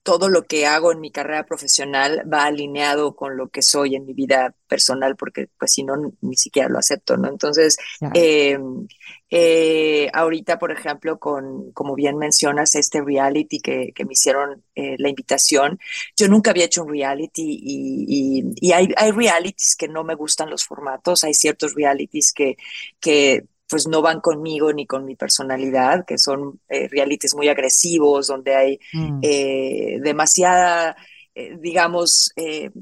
todo 0.07 0.29
lo 0.29 0.45
que 0.47 0.65
hago 0.65 0.93
en 0.93 1.01
mi 1.01 1.11
carrera 1.11 1.45
profesional 1.45 2.23
va 2.31 2.45
alineado 2.45 3.13
con 3.13 3.35
lo 3.35 3.49
que 3.49 3.61
soy 3.61 3.93
en 3.93 4.05
mi 4.05 4.13
vida 4.13 4.55
personal, 4.65 5.17
porque 5.17 5.49
pues 5.59 5.73
si 5.73 5.83
no, 5.83 6.13
ni 6.21 6.37
siquiera 6.37 6.69
lo 6.69 6.79
acepto, 6.79 7.17
¿no? 7.17 7.27
Entonces, 7.27 7.75
em, 8.13 8.87
eh, 9.29 10.09
ahorita, 10.13 10.59
por 10.59 10.71
ejemplo, 10.71 11.19
con, 11.19 11.73
como 11.73 11.93
bien 11.93 12.17
mencionas, 12.17 12.75
este 12.75 13.01
reality 13.01 13.59
que, 13.59 13.91
que 13.93 14.05
me 14.05 14.13
hicieron 14.13 14.63
eh, 14.75 14.95
la 14.97 15.09
invitación, 15.09 15.77
yo 16.15 16.29
nunca 16.29 16.51
había 16.51 16.63
hecho 16.63 16.85
un 16.85 16.89
reality 16.91 17.59
y, 17.61 18.45
y, 18.61 18.71
hay, 18.71 18.87
hay 18.95 19.11
realities 19.11 19.75
que 19.75 19.89
no 19.89 20.05
me 20.05 20.15
gustan 20.15 20.49
los 20.49 20.63
formatos, 20.63 21.25
hay 21.25 21.33
ciertos 21.33 21.73
realities 21.75 22.31
que, 22.31 22.55
que 23.01 23.43
pues 23.69 23.87
no 23.87 24.01
van 24.01 24.21
conmigo 24.21 24.71
ni 24.71 24.85
con 24.85 25.05
mi 25.05 25.15
personalidad, 25.15 26.05
que 26.05 26.17
son 26.17 26.61
eh, 26.69 26.87
realities 26.87 27.35
muy 27.35 27.49
agresivos, 27.49 28.27
donde 28.27 28.55
hay 28.55 28.79
mm. 28.93 29.19
eh, 29.21 29.99
demasiada, 30.01 30.95
eh, 31.35 31.57
digamos, 31.59 32.33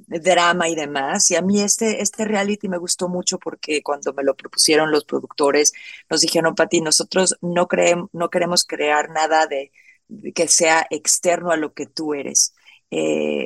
drama 0.08 0.70
y 0.70 0.76
demás. 0.76 1.30
Y 1.32 1.36
a 1.36 1.42
mí 1.42 1.62
este, 1.62 2.02
este 2.02 2.26
reality 2.26 2.70
me 2.70 2.78
gustó 2.78 3.10
mucho 3.10 3.40
porque 3.40 3.82
cuando 3.82 4.14
me 4.14 4.24
lo 4.24 4.36
propusieron 4.36 4.92
los 4.92 5.06
productores, 5.06 5.74
nos 6.10 6.22
dijeron, 6.22 6.56
Pati, 6.56 6.82
nosotros 6.82 7.36
no, 7.42 7.68
creemos, 7.68 8.10
no 8.14 8.30
queremos 8.30 8.64
crear 8.64 9.10
nada 9.10 9.48
de, 9.48 9.72
que 10.34 10.48
sea 10.48 10.86
externo 10.92 11.52
a 11.52 11.58
lo 11.58 11.74
que 11.74 11.88
tú 11.88 12.14
eres. 12.14 12.54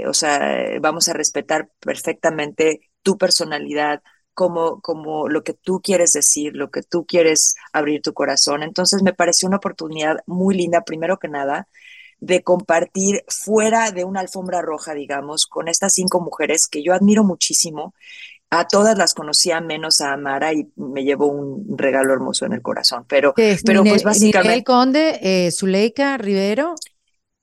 o 0.08 0.14
sea, 0.14 0.80
vamos 0.82 1.08
a 1.08 1.14
respetar 1.14 1.70
perfectamente 1.80 2.82
tu 3.02 3.18
personalidad, 3.18 4.04
como, 4.40 4.80
como 4.80 5.28
lo 5.28 5.44
que 5.44 5.54
tú 5.54 5.82
quieres 5.84 6.14
decir, 6.14 6.56
lo 6.56 6.72
que 6.72 6.82
tú 6.82 7.06
quieres 7.06 7.56
abrir 7.74 8.02
tu 8.02 8.14
corazón. 8.14 8.64
Entonces 8.64 9.04
me 9.04 9.12
pareció 9.12 9.50
una 9.50 9.58
oportunidad 9.58 10.20
muy 10.28 10.56
linda, 10.56 10.86
primero 10.86 11.20
que 11.20 11.28
nada, 11.28 11.68
de 12.22 12.42
compartir 12.42 13.26
fuera 13.28 13.92
de 13.92 14.06
una 14.06 14.22
alfombra 14.22 14.62
roja, 14.62 14.94
digamos, 14.94 15.46
con 15.46 15.68
estas 15.68 15.94
cinco 15.94 16.22
mujeres 16.22 16.70
que 16.70 16.82
yo 16.82 16.94
admiro 16.94 17.26
muchísimo. 17.26 17.94
A 18.50 18.66
todas 18.66 18.98
las 18.98 19.14
conocía 19.14 19.60
menos 19.60 20.00
a 20.00 20.14
Amara 20.14 20.54
y 20.54 20.72
me 20.78 21.04
llevó 21.04 21.28
un 21.28 21.78
regalo 21.78 22.14
hermoso 22.14 22.46
en 22.46 22.54
el 22.54 22.62
corazón. 22.62 23.04
Pero, 23.10 23.34
pero 23.66 23.84
pues 23.84 24.04
básicamente. 24.04 24.48
Ninel 24.48 24.64
Conde, 24.64 25.20
eh, 25.22 25.52
Zuleika 25.52 26.18
Rivero. 26.18 26.76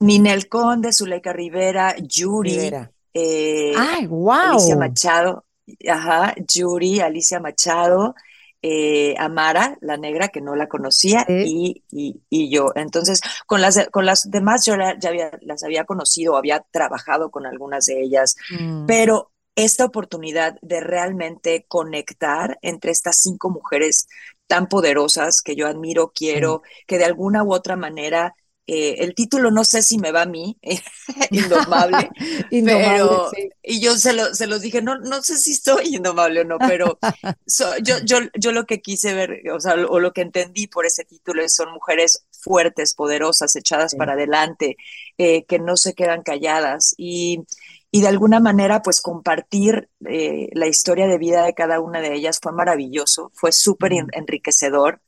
Ninel 0.00 0.48
Conde, 0.48 0.94
Zuleika 0.94 1.34
Rivera, 1.34 1.94
Yuri. 1.98 2.72
Eh, 3.12 3.72
¡Ay, 3.76 4.06
wow! 4.06 4.30
Alicia 4.30 4.76
Machado, 4.76 5.45
ajá, 5.88 6.34
Yuri, 6.52 7.00
Alicia 7.00 7.40
Machado, 7.40 8.14
eh, 8.62 9.14
Amara, 9.18 9.76
la 9.80 9.96
negra, 9.96 10.28
que 10.28 10.40
no 10.40 10.56
la 10.56 10.66
conocía, 10.66 11.24
y, 11.28 11.82
y, 11.90 12.50
yo. 12.50 12.72
Entonces, 12.74 13.20
con 13.46 13.60
las, 13.60 13.88
con 13.90 14.06
las 14.06 14.30
demás 14.30 14.64
yo 14.64 14.74
ya 14.76 15.08
había, 15.08 15.30
las 15.42 15.62
había 15.62 15.84
conocido, 15.84 16.36
había 16.36 16.64
trabajado 16.70 17.30
con 17.30 17.46
algunas 17.46 17.84
de 17.84 18.02
ellas, 18.02 18.34
mm. 18.58 18.86
pero 18.86 19.30
esta 19.54 19.84
oportunidad 19.84 20.56
de 20.62 20.80
realmente 20.80 21.64
conectar 21.68 22.58
entre 22.60 22.90
estas 22.90 23.18
cinco 23.20 23.50
mujeres 23.50 24.08
tan 24.46 24.68
poderosas 24.68 25.40
que 25.42 25.56
yo 25.56 25.66
admiro, 25.66 26.12
quiero, 26.14 26.62
que 26.86 26.98
de 26.98 27.04
alguna 27.04 27.42
u 27.42 27.52
otra 27.52 27.76
manera 27.76 28.34
eh, 28.68 28.96
el 29.04 29.14
título 29.14 29.52
no 29.52 29.64
sé 29.64 29.80
si 29.80 29.98
me 29.98 30.10
va 30.10 30.22
a 30.22 30.26
mí, 30.26 30.58
indomable, 31.30 32.10
pero, 32.50 33.30
y 33.62 33.80
yo 33.80 33.96
se, 33.96 34.12
lo, 34.12 34.34
se 34.34 34.46
los 34.46 34.60
dije, 34.60 34.82
no, 34.82 34.98
no 34.98 35.22
sé 35.22 35.38
si 35.38 35.52
estoy 35.52 35.94
indomable 35.94 36.40
o 36.40 36.44
no, 36.44 36.58
pero 36.58 36.98
yo, 37.82 37.98
yo, 38.04 38.18
yo 38.34 38.52
lo 38.52 38.66
que 38.66 38.80
quise 38.80 39.14
ver, 39.14 39.42
o 39.52 39.60
sea, 39.60 39.74
o 39.74 40.00
lo 40.00 40.12
que 40.12 40.22
entendí 40.22 40.66
por 40.66 40.84
ese 40.84 41.04
título 41.04 41.42
es 41.42 41.54
son 41.54 41.72
mujeres 41.72 42.26
fuertes, 42.30 42.94
poderosas, 42.94 43.54
echadas 43.56 43.94
para 43.94 44.14
adelante, 44.14 44.76
eh, 45.18 45.44
que 45.44 45.58
no 45.58 45.76
se 45.76 45.94
quedan 45.94 46.22
calladas 46.22 46.94
y, 46.96 47.44
y 47.90 48.00
de 48.00 48.08
alguna 48.08 48.40
manera 48.40 48.82
pues 48.82 49.00
compartir 49.00 49.88
eh, 50.08 50.48
la 50.52 50.66
historia 50.66 51.06
de 51.06 51.18
vida 51.18 51.44
de 51.44 51.54
cada 51.54 51.80
una 51.80 52.00
de 52.00 52.14
ellas 52.14 52.40
fue 52.42 52.52
maravilloso, 52.52 53.30
fue 53.34 53.52
súper 53.52 53.92
enriquecedor 54.12 55.00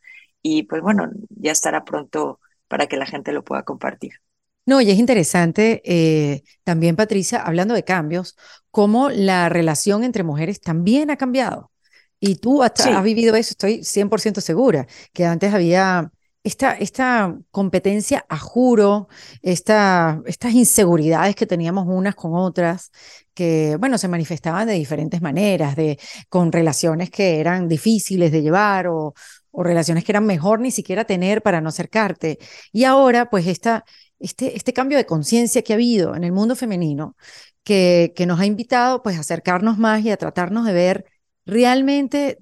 y 0.42 0.62
pues 0.62 0.80
bueno, 0.80 1.10
ya 1.30 1.52
estará 1.52 1.84
pronto 1.84 2.40
para 2.68 2.86
que 2.86 2.96
la 2.96 3.06
gente 3.06 3.32
lo 3.32 3.42
pueda 3.42 3.64
compartir. 3.64 4.12
No, 4.68 4.82
y 4.82 4.90
es 4.90 4.98
interesante 4.98 5.80
eh, 5.84 6.42
también, 6.62 6.94
Patricia, 6.94 7.40
hablando 7.40 7.72
de 7.72 7.84
cambios, 7.84 8.36
cómo 8.70 9.08
la 9.08 9.48
relación 9.48 10.04
entre 10.04 10.24
mujeres 10.24 10.60
también 10.60 11.10
ha 11.10 11.16
cambiado. 11.16 11.70
Y 12.20 12.36
tú 12.36 12.62
has, 12.62 12.74
vivido 13.02 13.34
eso, 13.34 13.52
estoy 13.52 13.82
100% 13.82 14.42
segura, 14.42 14.86
que 15.14 15.24
antes 15.24 15.54
había 15.54 16.12
esta, 16.44 16.72
esta 16.72 17.38
competencia 17.50 18.26
a 18.28 18.38
juro, 18.38 19.08
esta, 19.40 20.20
estas 20.26 20.52
inseguridades 20.52 21.34
que 21.34 21.46
teníamos 21.46 21.86
unas 21.88 22.14
con 22.14 22.34
otras, 22.34 22.90
que, 23.32 23.76
bueno, 23.78 23.96
se 23.98 24.08
manifestaban 24.08 24.66
de 24.66 24.74
diferentes 24.74 25.22
maneras, 25.22 25.76
de, 25.76 25.98
con 26.28 26.52
relaciones 26.52 27.08
que 27.08 27.40
eran 27.40 27.68
difíciles 27.68 28.32
de 28.32 28.42
llevar 28.42 28.88
o, 28.88 29.14
o 29.50 29.62
relaciones 29.62 30.04
que 30.04 30.12
eran 30.12 30.26
mejor 30.26 30.60
ni 30.60 30.70
siquiera 30.70 31.04
tener 31.04 31.42
para 31.42 31.60
no 31.60 31.68
acercarte. 31.70 32.38
Y 32.72 32.84
ahora, 32.84 33.30
pues, 33.30 33.46
esta, 33.46 33.84
este, 34.18 34.56
este 34.56 34.72
cambio 34.72 34.98
de 34.98 35.06
conciencia 35.06 35.62
que 35.62 35.72
ha 35.72 35.76
habido 35.76 36.14
en 36.14 36.24
el 36.24 36.32
mundo 36.32 36.56
femenino, 36.56 37.16
que, 37.64 38.12
que 38.16 38.26
nos 38.26 38.40
ha 38.40 38.46
invitado, 38.46 39.02
pues, 39.02 39.16
a 39.16 39.20
acercarnos 39.20 39.78
más 39.78 40.04
y 40.04 40.10
a 40.10 40.16
tratarnos 40.16 40.64
de 40.66 40.72
ver 40.72 41.04
realmente 41.46 42.38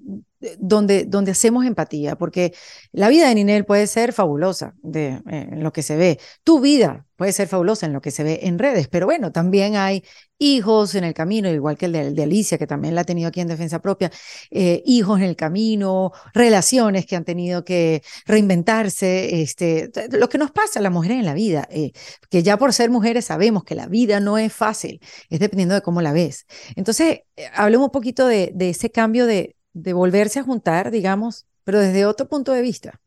donde, 0.59 1.05
donde 1.05 1.31
hacemos 1.31 1.65
empatía, 1.65 2.15
porque 2.15 2.53
la 2.91 3.09
vida 3.09 3.27
de 3.27 3.35
Ninel 3.35 3.65
puede 3.65 3.87
ser 3.87 4.13
fabulosa 4.13 4.75
de, 4.81 5.21
eh, 5.29 5.47
en 5.51 5.63
lo 5.63 5.73
que 5.73 5.81
se 5.81 5.95
ve, 5.95 6.19
tu 6.43 6.59
vida 6.59 7.05
puede 7.15 7.31
ser 7.31 7.47
fabulosa 7.47 7.87
en 7.87 7.93
lo 7.93 8.01
que 8.01 8.11
se 8.11 8.23
ve 8.23 8.41
en 8.43 8.59
redes, 8.59 8.87
pero 8.87 9.07
bueno, 9.07 9.31
también 9.31 9.75
hay 9.75 10.03
hijos 10.37 10.93
en 10.93 11.03
el 11.03 11.15
camino, 11.15 11.49
igual 11.49 11.75
que 11.75 11.87
el 11.87 12.13
de, 12.13 12.23
Alicia, 12.23 12.59
que 12.59 12.67
también 12.67 12.93
la 12.93 13.01
ha 13.01 13.03
tenido 13.05 13.29
aquí 13.29 13.41
en 13.41 13.47
Defensa 13.47 13.81
Propia, 13.81 14.11
eh, 14.51 14.83
hijos 14.85 15.17
en 15.17 15.25
el 15.25 15.35
camino, 15.35 16.11
relaciones 16.35 17.07
que 17.07 17.15
han 17.15 17.25
tenido 17.25 17.65
que 17.65 18.03
reinventarse, 18.27 19.41
este, 19.41 19.89
lo 20.11 20.29
que 20.29 20.37
nos 20.37 20.51
pasa 20.51 20.77
a 20.79 20.83
las 20.83 20.91
mujeres 20.91 21.17
en 21.17 21.25
la 21.25 21.33
vida, 21.33 21.67
eh, 21.71 21.91
que 22.29 22.43
ya 22.43 22.57
por 22.57 22.71
ser 22.71 22.91
mujeres 22.91 23.25
sabemos 23.25 23.63
que 23.63 23.73
la 23.73 23.87
vida 23.87 24.19
no 24.19 24.37
es 24.37 24.53
fácil, 24.53 25.01
es 25.31 25.39
dependiendo 25.39 25.73
de 25.73 25.81
cómo 25.81 26.03
la 26.03 26.13
ves. 26.13 26.45
Entonces, 26.75 27.21
hablemos 27.55 27.85
un 27.85 27.91
poquito 27.91 28.27
de, 28.27 28.51
de 28.53 28.69
ese 28.69 28.91
cambio 28.91 29.25
de, 29.25 29.56
de 29.83 29.93
volverse 29.93 30.39
a 30.39 30.43
juntar, 30.43 30.91
digamos, 30.91 31.45
pero 31.63 31.79
desde 31.79 32.05
otro 32.05 32.27
punto 32.27 32.51
de 32.51 32.61
vista, 32.61 32.99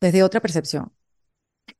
desde 0.00 0.22
otra 0.22 0.40
percepción. 0.40 0.92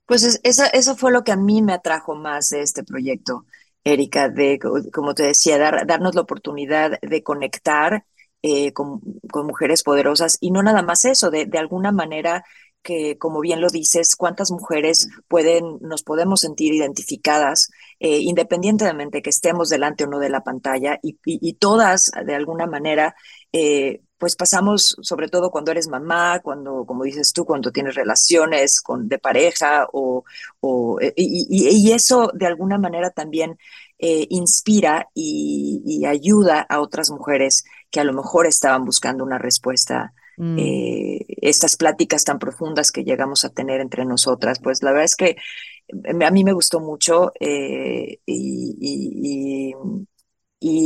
Pues 0.07 0.41
eso, 0.43 0.65
eso 0.73 0.97
fue 0.97 1.13
lo 1.13 1.25
que 1.25 1.33
a 1.33 1.37
mí 1.37 1.63
me 1.63 1.73
atrajo 1.73 2.15
más 2.15 2.51
de 2.51 2.63
este 2.63 2.85
proyecto, 2.85 3.47
Erika, 3.85 4.29
de, 4.29 4.59
como 4.93 5.15
te 5.15 5.25
decía, 5.25 5.59
darnos 5.87 6.15
la 6.15 6.23
oportunidad 6.23 6.99
de 7.01 7.23
conectar 7.23 8.05
eh, 8.43 8.73
con, 8.73 9.01
mujeres 9.33 9.83
poderosas 9.83 10.37
y 10.41 10.51
no 10.51 10.63
nada 10.63 10.83
más 10.83 11.05
eso, 11.05 11.31
de, 11.31 11.47
de 11.47 11.59
alguna 11.59 11.93
manera 11.93 12.45
que, 12.83 13.17
como 13.19 13.41
bien 13.41 13.61
lo 13.61 13.71
dices, 13.71 14.15
cuántas 14.15 14.51
mujeres 14.51 15.09
pueden, 15.27 15.79
nos 15.81 16.03
podemos 16.03 16.41
sentir 16.41 16.75
identificadas, 16.75 17.71
eh, 17.99 18.19
independientemente 18.19 19.23
que 19.23 19.31
estemos 19.31 19.71
delante 19.71 20.05
o 20.05 20.07
no 20.07 20.19
de 20.19 20.29
la 20.29 20.43
pantalla, 20.43 21.01
y, 21.03 21.19
y, 21.25 21.55
todas, 21.55 22.13
de 22.27 22.35
alguna 22.35 22.67
manera, 22.67 23.17
eh, 23.53 24.03
pues 24.25 24.37
pasamos, 24.37 24.97
sobre 25.03 25.29
todo 25.29 25.51
cuando 25.51 25.71
eres 25.71 25.87
mamá, 25.87 26.41
cuando, 26.41 26.87
como 26.87 27.05
dices 27.05 27.35
tú, 27.35 27.45
cuando 27.45 27.71
tienes 27.71 27.95
relaciones 27.95 28.81
con, 28.81 29.07
de 29.07 29.19
pareja, 29.19 29.87
o, 29.93 30.25
o 30.61 30.99
eh, 31.03 31.13
y, 31.15 31.93
eso 31.93 32.31
de 32.33 32.47
alguna 32.47 32.79
manera 32.79 33.11
también 33.11 33.59
eh, 33.99 34.27
inspira 34.31 35.11
y, 35.13 36.07
ayuda 36.07 36.63
a 36.67 36.81
otras 36.81 37.11
mujeres 37.11 37.65
que 37.91 38.01
a 38.01 38.05
lo 38.05 38.15
mejor 38.15 38.47
estaban 38.47 38.87
buscando 38.87 39.25
una 39.25 39.37
respuesta. 39.37 40.15
Mm. 40.39 40.59
Eh, 40.59 41.27
estas 41.43 41.77
pláticas 41.77 42.25
tan 42.25 42.39
profundas 42.39 42.91
que 42.91 43.05
llegamos 43.05 43.45
a 43.45 43.51
tener 43.51 43.83
entre 43.83 44.07
nosotras, 44.07 44.59
pues 44.59 44.83
la 44.83 44.93
verdad 44.93 45.05
es 45.05 45.17
que 45.17 45.37
a 46.27 46.31
mí 46.31 46.45
me 46.45 46.55
gustó 46.55 46.81
mucho 46.81 47.31
y, 47.39 48.19
y 48.25 49.75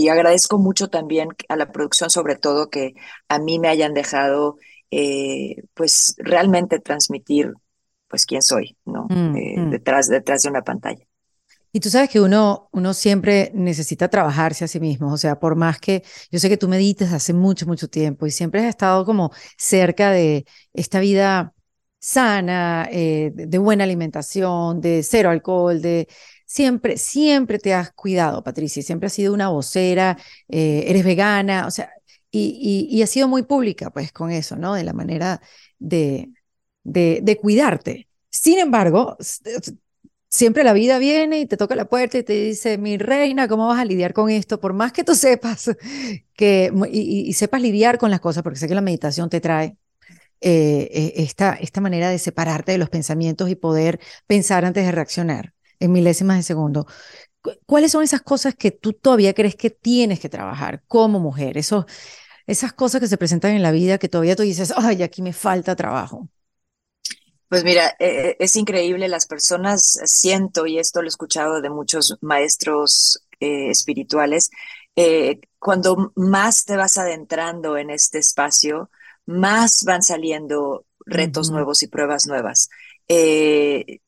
agradezco 0.09 0.59
mucho 0.59 0.89
también 0.89 1.29
a 1.49 1.57
la 1.57 1.71
producción, 1.73 2.11
sobre 2.11 2.37
todo, 2.37 2.71
que 2.71 2.95
a 3.29 3.39
mí 3.39 3.59
me 3.59 3.69
hayan 3.69 3.95
dejado, 3.95 4.57
eh, 4.91 5.63
pues, 5.75 6.15
realmente 6.19 6.81
transmitir, 6.81 7.53
pues, 8.09 8.27
quién 8.27 8.43
soy, 8.43 8.77
¿no? 8.85 9.07
Mm, 9.09 9.37
eh, 9.37 9.55
mm. 9.59 9.71
Detrás, 9.71 10.09
detrás 10.09 10.43
de 10.43 10.51
una 10.51 10.63
pantalla. 10.63 11.05
Y 11.73 11.81
tú 11.81 11.91
sabes 11.91 12.09
que 12.09 12.21
uno, 12.21 12.69
uno 12.73 12.95
siempre 12.95 13.51
necesita 13.55 14.09
trabajarse 14.09 14.65
a 14.65 14.69
sí 14.69 14.81
mismo, 14.81 15.13
o 15.13 15.19
sea, 15.19 15.39
por 15.39 15.55
más 15.55 15.79
que 15.79 16.03
yo 16.31 16.39
sé 16.39 16.49
que 16.49 16.57
tú 16.57 16.67
meditas 16.67 17.13
hace 17.13 17.35
mucho, 17.35 17.67
mucho 17.67 17.89
tiempo 17.89 18.27
y 18.27 18.31
siempre 18.31 18.61
has 18.61 18.67
estado 18.67 19.05
como 19.05 19.31
cerca 19.59 20.11
de 20.11 20.47
esta 20.73 20.99
vida 20.99 21.55
sana, 22.01 22.89
eh, 22.91 23.33
de 23.35 23.59
buena 23.59 23.85
alimentación, 23.85 24.81
de 24.81 25.03
cero 25.03 25.31
alcohol, 25.31 25.83
de 25.83 26.09
siempre, 26.49 26.97
siempre 26.99 27.59
te 27.59 27.75
has 27.75 27.93
cuidado, 27.93 28.43
Patricia, 28.43 28.83
siempre 28.83 29.09
has 29.09 29.13
sido 29.13 29.35
una 29.35 29.51
vocera, 29.51 30.19
eh, 30.49 30.85
eres 30.89 31.05
vegana, 31.05 31.67
o 31.67 31.71
sea, 31.71 31.91
y, 32.31 33.03
has 33.03 33.11
sido 33.11 33.29
muy 33.29 33.43
pública, 33.43 33.91
pues, 33.91 34.13
con 34.13 34.31
eso, 34.33 34.57
¿no? 34.57 34.75
De 34.75 34.85
la 34.85 34.93
manera 34.93 35.41
de, 35.79 36.31
de, 36.85 37.21
de 37.23 37.37
cuidarte. 37.37 38.09
Sin 38.31 38.59
embargo, 38.59 39.17
siempre 40.29 40.65
la 40.65 40.73
vida 40.73 40.99
viene 40.99 41.41
y 41.41 41.47
te 41.47 41.57
toca 41.57 41.75
la 41.77 41.87
puerta 41.87 42.19
y 42.19 42.23
te 42.23 42.33
dice, 42.35 42.79
mi 42.79 42.99
reina, 42.99 43.49
¿cómo 43.49 43.67
vas 43.69 43.81
a 43.81 43.85
lidiar 43.85 44.13
con 44.15 44.31
esto? 44.31 44.61
Por 44.61 44.73
más 44.75 44.93
que 44.93 45.05
tú 45.05 45.15
sepas 45.17 45.71
que, 46.35 46.73
y, 46.91 47.33
sepas 47.35 47.63
lidiar 47.63 47.99
con 47.99 48.11
las 48.11 48.21
cosas, 48.21 48.43
porque 48.43 48.59
sé 48.59 48.69
que 48.69 48.75
la 48.75 48.81
meditación 48.83 49.31
te 49.31 49.41
trae 49.41 49.77
eh, 50.41 50.89
e, 50.93 51.23
esta, 51.23 51.55
esta 51.55 51.81
manera 51.81 52.11
de 52.11 52.19
separarte 52.19 52.73
de 52.73 52.79
los 52.79 52.91
pensamientos 52.91 53.51
y 53.51 53.57
poder 53.57 54.01
pensar 54.27 54.65
antes 54.65 54.85
de 54.87 54.93
reaccionar 54.93 55.55
en 55.81 55.93
milésimas 55.93 56.37
de 56.39 56.43
segundo. 56.43 56.87
¿Cuáles 57.67 57.93
son 57.93 58.03
esas 58.03 58.23
cosas 58.23 58.55
que 58.55 58.71
tú 58.71 58.93
todavía 58.93 59.35
crees 59.35 59.57
que 59.57 59.71
tienes 59.71 60.21
que 60.21 60.29
trabajar 60.29 60.83
como 60.87 61.21
mujer? 61.21 61.57
Eso, 61.59 61.87
esas 62.47 62.73
cosas 62.73 63.01
que 63.01 63.09
se 63.09 63.19
presentan 63.19 63.53
en 63.53 63.63
la 63.63 63.73
vida 63.73 63.99
que 63.99 64.09
todavía 64.09 64.37
tú 64.37 64.43
dices, 64.43 64.73
ay, 64.77 65.03
aquí 65.03 65.23
me 65.23 65.33
falta 65.33 65.77
trabajo. 65.77 66.29
Pues 67.49 67.65
mira, 67.65 67.97
eh, 67.99 68.37
es 68.41 68.57
increíble, 68.57 69.09
las 69.09 69.27
personas 69.27 69.99
siento, 70.05 70.67
y 70.67 70.79
esto 70.79 71.01
lo 71.01 71.07
he 71.07 71.09
escuchado 71.09 71.63
de 71.63 71.71
muchos 71.71 72.19
maestros 72.21 73.23
eh, 73.41 73.71
espirituales, 73.71 74.51
eh, 74.97 75.41
cuando 75.59 76.13
más 76.15 76.65
te 76.67 76.77
vas 76.77 76.99
adentrando 76.99 77.79
en 77.79 77.91
este 77.91 78.19
espacio, 78.19 78.91
más 79.25 79.85
van 79.85 80.03
saliendo 80.03 80.85
retos 81.07 81.51
nuevos 81.51 81.83
y 81.83 81.87
pruebas 81.89 82.27
nuevas. 82.27 82.69
Eh, 83.11 84.01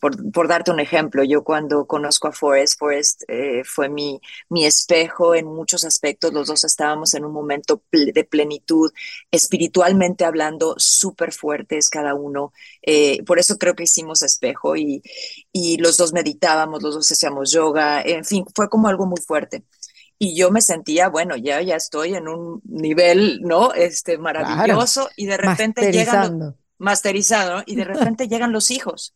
por, 0.00 0.46
darte 0.46 0.70
un 0.70 0.80
ejemplo, 0.80 1.24
yo 1.24 1.42
cuando 1.44 1.86
conozco 1.86 2.28
a 2.28 2.32
Forrest, 2.32 2.78
Forrest 2.78 3.22
eh, 3.26 3.62
fue 3.64 3.88
mi, 3.88 4.20
mi 4.50 4.66
espejo 4.66 5.34
en 5.34 5.46
muchos 5.46 5.82
aspectos, 5.86 6.30
los 6.30 6.48
dos 6.48 6.62
estábamos 6.64 7.14
en 7.14 7.24
un 7.24 7.32
momento 7.32 7.82
de 7.90 8.24
plenitud, 8.24 8.92
espiritualmente 9.30 10.26
hablando, 10.26 10.74
súper 10.76 11.32
fuertes 11.32 11.88
cada 11.88 12.14
uno, 12.14 12.52
eh, 12.82 13.22
por 13.24 13.38
eso 13.38 13.56
creo 13.56 13.74
que 13.74 13.84
hicimos 13.84 14.20
espejo 14.20 14.76
y, 14.76 15.02
y 15.50 15.78
los 15.78 15.96
dos 15.96 16.12
meditábamos, 16.12 16.82
los 16.82 16.94
dos 16.94 17.10
hacíamos 17.10 17.50
yoga, 17.50 18.02
en 18.02 18.26
fin, 18.26 18.44
fue 18.54 18.68
como 18.68 18.88
algo 18.88 19.06
muy 19.06 19.22
fuerte. 19.22 19.64
Y 20.18 20.36
yo 20.36 20.50
me 20.52 20.60
sentía, 20.60 21.08
bueno, 21.08 21.34
ya, 21.36 21.62
ya 21.62 21.76
estoy 21.76 22.14
en 22.14 22.28
un 22.28 22.60
nivel, 22.64 23.40
¿no? 23.42 23.72
Este, 23.72 24.18
maravilloso 24.18 25.08
y 25.16 25.26
de 25.26 25.36
repente 25.36 25.90
llegan 25.90 26.56
masterizado, 26.82 27.62
y 27.64 27.76
de 27.76 27.84
repente 27.92 28.28
llegan 28.28 28.52
los 28.52 28.70
hijos. 28.70 29.14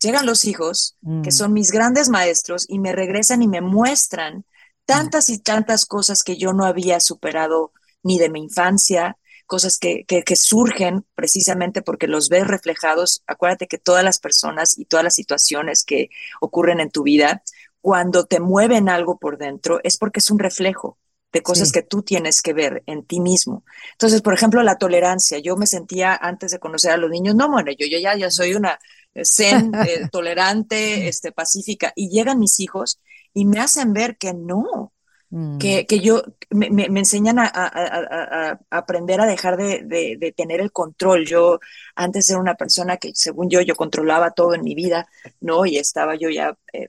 Llegan 0.00 0.26
los 0.26 0.44
hijos, 0.44 0.96
que 1.22 1.30
mm. 1.30 1.32
son 1.32 1.52
mis 1.52 1.70
grandes 1.70 2.08
maestros, 2.08 2.66
y 2.68 2.78
me 2.78 2.92
regresan 2.92 3.42
y 3.42 3.48
me 3.48 3.60
muestran 3.60 4.44
tantas 4.84 5.30
y 5.30 5.38
tantas 5.38 5.86
cosas 5.86 6.22
que 6.24 6.36
yo 6.36 6.52
no 6.52 6.64
había 6.64 7.00
superado 7.00 7.72
ni 8.02 8.18
de 8.18 8.28
mi 8.28 8.40
infancia, 8.40 9.16
cosas 9.46 9.78
que, 9.78 10.04
que, 10.06 10.22
que, 10.22 10.34
surgen 10.34 11.04
precisamente 11.14 11.82
porque 11.82 12.08
los 12.08 12.28
ves 12.28 12.46
reflejados. 12.46 13.22
Acuérdate 13.26 13.68
que 13.68 13.78
todas 13.78 14.02
las 14.02 14.18
personas 14.18 14.76
y 14.76 14.86
todas 14.86 15.04
las 15.04 15.14
situaciones 15.14 15.84
que 15.84 16.10
ocurren 16.40 16.80
en 16.80 16.90
tu 16.90 17.04
vida, 17.04 17.42
cuando 17.80 18.24
te 18.24 18.40
mueven 18.40 18.88
algo 18.88 19.18
por 19.18 19.38
dentro, 19.38 19.80
es 19.84 19.98
porque 19.98 20.18
es 20.18 20.30
un 20.30 20.40
reflejo 20.40 20.98
de 21.32 21.42
cosas 21.42 21.72
que 21.72 21.82
tú 21.82 22.02
tienes 22.02 22.42
que 22.42 22.52
ver 22.52 22.82
en 22.86 23.04
ti 23.04 23.20
mismo. 23.20 23.64
Entonces, 23.92 24.20
por 24.20 24.34
ejemplo, 24.34 24.62
la 24.62 24.76
tolerancia. 24.76 25.38
Yo 25.38 25.56
me 25.56 25.66
sentía 25.66 26.14
antes 26.14 26.50
de 26.50 26.58
conocer 26.58 26.90
a 26.90 26.96
los 26.98 27.10
niños, 27.10 27.34
no, 27.34 27.50
bueno, 27.50 27.72
yo, 27.72 27.86
yo 27.86 27.98
ya, 27.98 28.14
ya 28.16 28.30
soy 28.30 28.54
una 28.54 28.78
zen, 29.24 29.72
eh, 29.86 30.08
tolerante, 30.10 31.08
este, 31.08 31.32
pacífica, 31.32 31.92
y 31.96 32.10
llegan 32.10 32.38
mis 32.38 32.60
hijos 32.60 33.00
y 33.34 33.44
me 33.46 33.60
hacen 33.60 33.92
ver 33.92 34.18
que 34.18 34.34
no, 34.34 34.92
mm. 35.30 35.58
que, 35.58 35.86
que, 35.86 36.00
yo, 36.00 36.22
me, 36.50 36.68
me, 36.70 37.00
enseñan 37.00 37.38
a, 37.38 37.46
a, 37.46 38.50
a, 38.50 38.60
aprender 38.70 39.20
a 39.20 39.26
dejar 39.26 39.56
de, 39.56 39.82
de, 39.84 40.16
de, 40.18 40.32
tener 40.32 40.60
el 40.60 40.70
control. 40.70 41.24
Yo 41.24 41.60
antes 41.94 42.28
era 42.28 42.40
una 42.40 42.54
persona 42.56 42.98
que, 42.98 43.12
según 43.14 43.48
yo, 43.48 43.60
yo 43.62 43.74
controlaba 43.74 44.32
todo 44.32 44.54
en 44.54 44.62
mi 44.62 44.74
vida, 44.74 45.08
¿no? 45.40 45.64
Y 45.66 45.78
estaba 45.78 46.14
yo 46.14 46.28
ya... 46.28 46.56
Eh, 46.72 46.88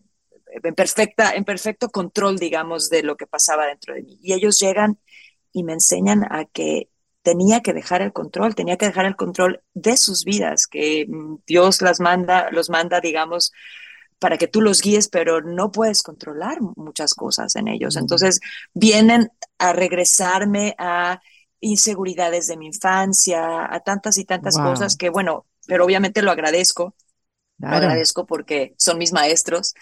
en, 0.62 0.76
perfecta, 0.76 1.34
en 1.34 1.44
perfecto 1.44 1.90
control, 1.90 2.38
digamos, 2.38 2.90
de 2.90 3.04
lo 3.04 3.18
que 3.18 3.28
pasaba 3.28 3.68
dentro 3.68 3.94
de 3.94 4.04
mí. 4.04 4.20
Y 4.22 4.34
ellos 4.34 4.60
llegan 4.60 5.00
y 5.52 5.64
me 5.64 5.74
enseñan 5.74 6.24
a 6.30 6.46
que 6.46 6.90
tenía 7.22 7.62
que 7.62 7.74
dejar 7.74 8.02
el 8.02 8.14
control, 8.14 8.54
tenía 8.54 8.78
que 8.78 8.88
dejar 8.88 9.06
el 9.06 9.16
control 9.16 9.62
de 9.74 9.98
sus 9.98 10.26
vidas, 10.26 10.68
que 10.68 11.06
mm, 11.08 11.38
Dios 11.48 11.82
las 11.82 12.00
manda, 12.00 12.50
los 12.52 12.70
manda, 12.70 13.00
digamos, 13.00 13.52
para 14.20 14.38
que 14.38 14.48
tú 14.48 14.62
los 14.62 14.82
guíes, 14.82 15.10
pero 15.10 15.42
no 15.42 15.72
puedes 15.72 16.04
controlar 16.04 16.60
muchas 16.62 17.14
cosas 17.14 17.56
en 17.56 17.68
ellos. 17.68 17.98
Entonces 17.98 18.40
vienen 18.74 19.30
a 19.58 19.74
regresarme 19.74 20.76
a 20.78 21.22
inseguridades 21.60 22.48
de 22.48 22.58
mi 22.58 22.68
infancia, 22.68 23.74
a 23.74 23.80
tantas 23.82 24.18
y 24.18 24.26
tantas 24.26 24.58
cosas 24.58 24.96
que, 24.98 25.10
bueno, 25.10 25.46
pero 25.66 25.86
obviamente 25.86 26.22
lo 26.22 26.32
agradezco, 26.32 26.96
lo 27.58 27.70
agradezco 27.70 28.26
porque 28.26 28.76
son 28.78 28.98
mis 28.98 29.14
maestros 29.14 29.74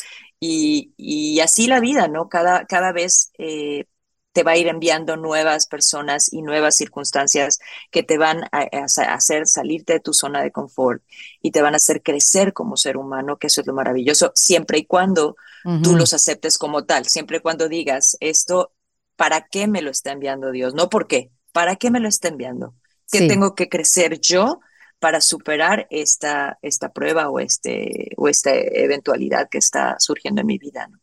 y, 0.44 1.40
así 1.40 1.68
la 1.68 1.80
vida, 1.80 2.08
¿no? 2.08 2.28
Cada, 2.28 2.66
cada 2.66 2.92
vez 2.92 3.32
eh, 3.38 3.86
te 4.34 4.44
va 4.44 4.52
a 4.52 4.58
ir 4.58 4.68
enviando 4.68 5.16
nuevas 5.18 5.68
personas 5.68 6.34
y 6.34 6.42
nuevas 6.42 6.76
circunstancias 6.78 7.60
que 7.92 8.02
te 8.02 8.18
van 8.18 8.44
a, 8.52 8.68
hacer 8.84 9.46
salirte 9.46 9.94
de 9.94 10.00
tu 10.00 10.14
zona 10.14 10.42
de 10.42 10.52
confort 10.52 11.04
y 11.42 11.52
te 11.52 11.62
van 11.62 11.74
a 11.74 11.78
hacer 11.78 12.02
crecer 12.02 12.54
como 12.54 12.76
ser 12.76 12.98
humano, 12.98 13.38
que 13.38 13.48
eso 13.48 13.62
es 13.62 13.68
lo 13.68 13.74
maravilloso, 13.74 14.32
siempre 14.34 14.80
y 14.80 14.86
cuando 14.86 15.36
tú 15.84 15.96
los 15.96 16.14
aceptes 16.16 16.58
como 16.58 16.86
tal, 16.86 17.06
siempre 17.06 17.38
y 17.38 17.42
cuando 17.42 17.70
digas 17.70 18.18
esto, 18.20 18.74
¿para 19.16 19.48
qué 19.48 19.68
me 19.68 19.84
lo 19.84 19.92
está 19.92 20.12
enviando 20.12 20.52
Dios? 20.52 20.74
No 20.74 20.90
por 20.90 21.08
qué, 21.08 21.30
¿para 21.52 21.76
qué 21.76 21.92
me 21.92 22.00
lo 22.00 22.08
está 22.08 22.30
enviando? 22.30 22.74
¿Qué 23.12 23.28
tengo 23.28 23.54
que 23.54 23.70
crecer 23.70 24.20
yo 24.20 24.60
para 25.02 25.20
superar 25.20 25.88
esta, 25.90 26.60
esta 26.62 26.94
prueba 26.94 27.28
o, 27.32 27.40
este, 27.40 28.12
o 28.18 28.28
esta 28.28 28.52
eventualidad 28.54 29.50
que 29.50 29.58
está 29.58 29.96
surgiendo 29.98 30.42
en 30.42 30.48
mi 30.48 30.60
vida. 30.60 30.88
¿no? 30.88 31.00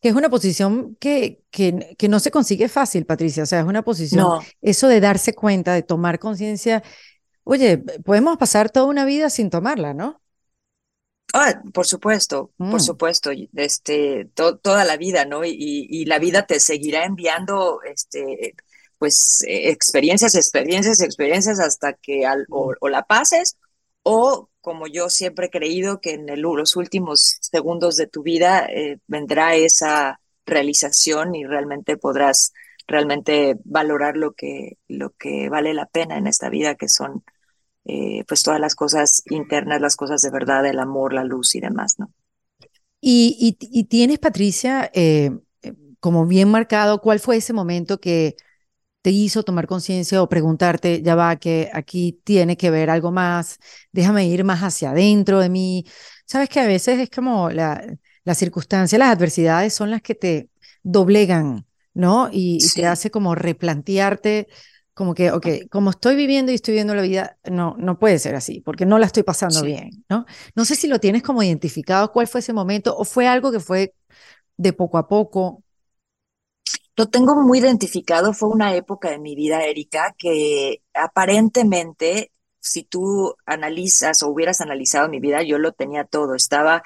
Que 0.00 0.10
es 0.10 0.14
una 0.14 0.30
posición 0.30 0.94
que, 1.00 1.42
que, 1.50 1.96
que, 1.98 2.08
no 2.08 2.20
se 2.20 2.30
consigue 2.30 2.68
fácil, 2.68 3.06
Patricia. 3.06 3.42
O 3.42 3.46
sea, 3.46 3.58
es 3.58 3.66
una 3.66 3.82
posición, 3.82 4.24
eso 4.62 4.86
de 4.86 5.00
darse 5.00 5.34
cuenta, 5.34 5.74
de 5.74 5.82
tomar 5.82 6.20
conciencia. 6.20 6.84
Oye, 7.42 7.78
podemos 8.04 8.36
pasar 8.36 8.70
toda 8.70 8.86
una 8.86 9.04
vida 9.04 9.28
sin 9.30 9.50
tomarla, 9.50 9.94
¿no? 9.94 10.22
Ah, 11.32 11.60
por 11.74 11.86
supuesto, 11.86 12.52
por 12.56 12.76
mm. 12.76 12.80
supuesto, 12.80 13.30
este, 13.56 14.30
toda 14.34 14.84
la 14.84 14.96
vida, 14.96 15.24
¿no? 15.24 15.44
Y, 15.44 15.56
y, 15.90 16.04
la 16.04 16.20
vida 16.20 16.46
te 16.46 16.60
seguirá 16.60 17.04
enviando 17.04 17.80
este, 17.82 18.54
pues 19.00 19.42
eh, 19.48 19.70
experiencias, 19.70 20.34
experiencias, 20.34 21.00
experiencias 21.00 21.58
hasta 21.58 21.94
que 21.94 22.26
al, 22.26 22.46
o, 22.50 22.74
la 22.90 23.02
pases 23.02 23.56
o 24.02 24.50
como 24.60 24.86
yo 24.86 25.08
siempre 25.08 25.46
he 25.46 25.50
creído 25.50 26.02
que 26.02 26.12
en 26.12 26.26
los 26.42 26.76
últimos 26.76 27.38
segundos 27.40 27.96
de 27.96 28.06
tu 28.06 28.22
vida 28.22 28.66
eh, 28.66 28.98
vendrá 29.06 29.54
esa 29.54 30.20
realización 30.44 31.34
y 31.34 31.46
realmente 31.46 31.96
podrás 31.96 32.52
realmente 32.86 33.56
valorar 33.64 34.18
lo 34.18 34.32
que, 34.32 34.76
lo 34.86 35.10
que 35.18 35.48
vale 35.48 35.72
la 35.72 35.86
pena 35.86 36.18
en 36.18 36.26
esta 36.26 36.50
vida, 36.50 36.74
que 36.74 36.90
son 36.90 37.24
eh, 37.86 38.24
pues 38.28 38.42
todas 38.42 38.60
las 38.60 38.74
cosas 38.74 39.22
internas, 39.30 39.80
las 39.80 39.96
cosas 39.96 40.20
de 40.20 40.30
verdad, 40.30 40.66
el 40.66 40.78
amor, 40.78 41.14
la 41.14 41.24
luz 41.24 41.54
y 41.54 41.60
demás, 41.60 41.94
¿no? 41.98 42.12
Y, 43.00 43.56
y, 43.58 43.84
tienes, 43.84 44.18
Patricia, 44.18 44.90
como 46.00 46.26
bien 46.26 46.50
marcado, 46.50 47.00
¿cuál 47.00 47.18
fue 47.18 47.38
ese 47.38 47.54
momento 47.54 47.98
que 47.98 48.36
te 49.02 49.10
hizo 49.10 49.42
tomar 49.42 49.66
conciencia 49.66 50.22
o 50.22 50.28
preguntarte, 50.28 51.02
ya 51.02 51.14
va, 51.14 51.36
que 51.36 51.70
aquí 51.72 52.20
tiene 52.24 52.56
que 52.56 52.70
ver 52.70 52.90
algo 52.90 53.12
más, 53.12 53.58
déjame 53.92 54.26
ir 54.26 54.44
más 54.44 54.60
hacia 54.60 54.90
adentro 54.90 55.40
de 55.40 55.48
mí. 55.48 55.84
Sabes 56.26 56.48
que 56.48 56.60
a 56.60 56.66
veces 56.66 56.98
es 56.98 57.10
como 57.10 57.50
la, 57.50 57.82
las 58.24 58.38
circunstancias, 58.38 58.98
las 58.98 59.10
adversidades 59.16 59.74
son 59.74 59.90
las 59.90 60.02
que 60.02 60.14
te 60.14 60.50
doblegan, 60.82 61.66
¿no? 61.94 62.28
Y, 62.32 62.58
te 62.74 62.86
hace 62.86 63.10
como 63.10 63.34
replantearte, 63.34 64.48
como 64.92 65.14
que, 65.14 65.30
ok, 65.32 65.46
como 65.70 65.90
estoy 65.90 66.16
viviendo 66.16 66.52
y 66.52 66.56
estoy 66.56 66.72
viviendo 66.72 66.94
la 66.94 67.02
vida, 67.02 67.38
no, 67.44 67.76
no 67.78 67.98
puede 67.98 68.18
ser 68.18 68.34
así, 68.34 68.60
porque 68.60 68.84
no 68.86 68.98
la 68.98 69.06
estoy 69.06 69.22
pasando 69.22 69.62
bien, 69.62 70.04
¿no? 70.10 70.26
No 70.54 70.64
sé 70.64 70.74
si 70.74 70.88
lo 70.88 70.98
tienes 70.98 71.22
como 71.22 71.42
identificado, 71.42 72.12
cuál 72.12 72.26
fue 72.26 72.40
ese 72.40 72.52
momento, 72.52 72.94
o 72.96 73.04
fue 73.04 73.26
algo 73.26 73.50
que 73.50 73.60
fue 73.60 73.94
de 74.58 74.72
poco 74.74 74.98
a 74.98 75.08
poco, 75.08 75.62
lo 77.00 77.08
tengo 77.08 77.34
muy 77.34 77.60
identificado, 77.60 78.34
fue 78.34 78.50
una 78.50 78.74
época 78.74 79.10
de 79.10 79.18
mi 79.18 79.34
vida, 79.34 79.64
Erika, 79.64 80.14
que 80.18 80.82
aparentemente, 80.92 82.30
si 82.60 82.82
tú 82.84 83.34
analizas 83.46 84.22
o 84.22 84.28
hubieras 84.28 84.60
analizado 84.60 85.08
mi 85.08 85.18
vida, 85.18 85.42
yo 85.42 85.58
lo 85.58 85.72
tenía 85.72 86.04
todo, 86.04 86.34
estaba 86.34 86.82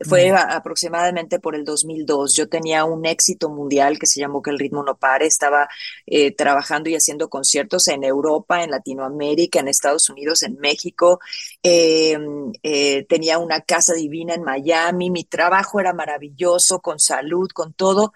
fue 0.00 0.30
aproximadamente 0.30 1.38
por 1.40 1.56
el 1.56 1.64
2002. 1.64 2.34
Yo 2.36 2.48
tenía 2.48 2.84
un 2.84 3.06
éxito 3.06 3.48
mundial 3.48 3.98
que 3.98 4.06
se 4.06 4.20
llamó 4.20 4.42
Que 4.42 4.50
el 4.50 4.58
ritmo 4.58 4.82
no 4.84 4.96
pare. 4.98 5.26
Estaba 5.26 5.68
eh, 6.06 6.32
trabajando 6.32 6.90
y 6.90 6.94
haciendo 6.94 7.28
conciertos 7.28 7.88
en 7.88 8.04
Europa, 8.04 8.62
en 8.62 8.70
Latinoamérica, 8.70 9.60
en 9.60 9.68
Estados 9.68 10.10
Unidos, 10.10 10.42
en 10.42 10.58
México. 10.58 11.20
Em, 11.62 12.52
eh, 12.62 13.04
tenía 13.08 13.38
una 13.38 13.62
casa 13.62 13.94
divina 13.94 14.34
en 14.34 14.42
Miami. 14.42 15.10
Mi 15.10 15.24
trabajo 15.24 15.80
era 15.80 15.92
maravilloso, 15.92 16.80
con 16.80 16.98
salud, 16.98 17.48
con 17.52 17.72
todo. 17.72 18.12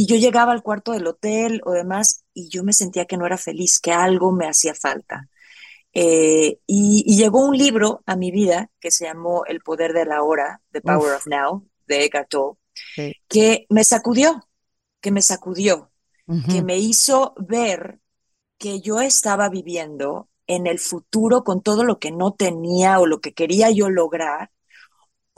Y 0.00 0.06
yo 0.06 0.14
llegaba 0.14 0.52
al 0.52 0.62
cuarto 0.62 0.92
del 0.92 1.08
hotel 1.08 1.60
o 1.64 1.72
demás 1.72 2.22
y 2.32 2.48
yo 2.50 2.62
me 2.62 2.72
sentía 2.72 3.06
que 3.06 3.16
no 3.16 3.26
era 3.26 3.36
feliz, 3.36 3.80
que 3.80 3.90
algo 3.90 4.30
me 4.30 4.46
hacía 4.46 4.72
falta. 4.72 5.28
Eh, 5.92 6.60
y, 6.68 7.16
llegó 7.16 7.44
un 7.44 7.58
libro 7.58 8.04
a 8.06 8.14
mi 8.14 8.30
vida 8.30 8.70
que 8.78 8.92
se 8.92 9.06
llamó 9.06 9.44
El 9.44 9.60
poder 9.60 9.92
de 9.92 10.04
la 10.04 10.22
hora, 10.22 10.62
The 10.70 10.82
Power 10.82 11.14
of 11.14 11.26
Now, 11.26 11.66
de 11.88 12.04
Eckhart 12.04 12.28
Tolle, 12.28 12.60
que 13.26 13.66
me 13.70 13.82
sacudió, 13.82 14.48
que 15.00 15.10
me 15.10 15.20
sacudió, 15.20 15.90
que 16.48 16.62
me 16.62 16.78
hizo 16.78 17.34
ver 17.36 17.98
que 18.56 18.80
yo 18.80 19.00
estaba 19.00 19.48
viviendo 19.48 20.28
en 20.46 20.68
el 20.68 20.78
futuro 20.78 21.42
con 21.42 21.60
todo 21.60 21.82
lo 21.82 21.98
que 21.98 22.12
no 22.12 22.34
tenía 22.34 23.00
o 23.00 23.06
lo 23.06 23.20
que 23.20 23.34
quería 23.34 23.72
yo 23.72 23.90
lograr 23.90 24.52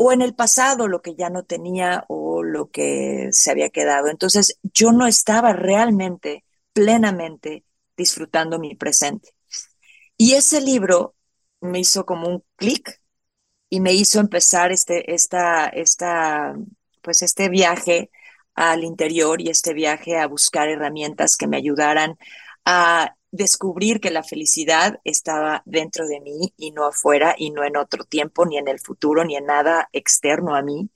o 0.02 0.12
en 0.12 0.22
el 0.22 0.34
pasado 0.34 0.88
lo 0.88 1.02
que 1.02 1.14
ya 1.14 1.28
no 1.28 1.44
tenía 1.44 2.06
o 2.08 2.42
lo 2.42 2.70
que 2.70 3.28
se 3.32 3.50
había 3.50 3.68
quedado. 3.68 4.08
Entonces 4.08 4.58
yo 4.62 4.92
no 4.92 5.06
estaba 5.06 5.52
realmente, 5.52 6.42
plenamente 6.72 7.66
disfrutando 7.98 8.58
mi 8.58 8.74
presente. 8.74 9.34
Y 10.16 10.36
ese 10.36 10.62
libro 10.62 11.16
me 11.60 11.80
hizo 11.80 12.06
como 12.06 12.28
un 12.28 12.42
clic 12.56 12.98
y 13.68 13.80
me 13.80 13.92
hizo 13.92 14.20
empezar 14.20 14.72
este, 14.72 15.12
esta, 15.12 15.66
esta, 15.66 16.56
pues 17.02 17.20
este 17.20 17.50
viaje 17.50 18.10
al 18.54 18.84
interior 18.84 19.42
y 19.42 19.50
este 19.50 19.74
viaje 19.74 20.16
a 20.16 20.26
buscar 20.28 20.70
herramientas 20.70 21.36
que 21.36 21.46
me 21.46 21.58
ayudaran 21.58 22.16
a 22.64 23.16
descubrir 23.32 24.00
que 24.00 24.10
la 24.10 24.22
felicidad 24.22 25.00
estaba 25.04 25.62
dentro 25.64 26.06
de 26.06 26.20
mí 26.20 26.52
y 26.56 26.72
no 26.72 26.86
afuera 26.86 27.34
y 27.38 27.50
no 27.50 27.64
en 27.64 27.76
otro 27.76 28.04
tiempo, 28.04 28.46
ni 28.46 28.58
en 28.58 28.68
el 28.68 28.80
futuro, 28.80 29.24
ni 29.24 29.36
en 29.36 29.46
nada 29.46 29.88
externo 29.92 30.54
a 30.54 30.62
mí. 30.62 30.90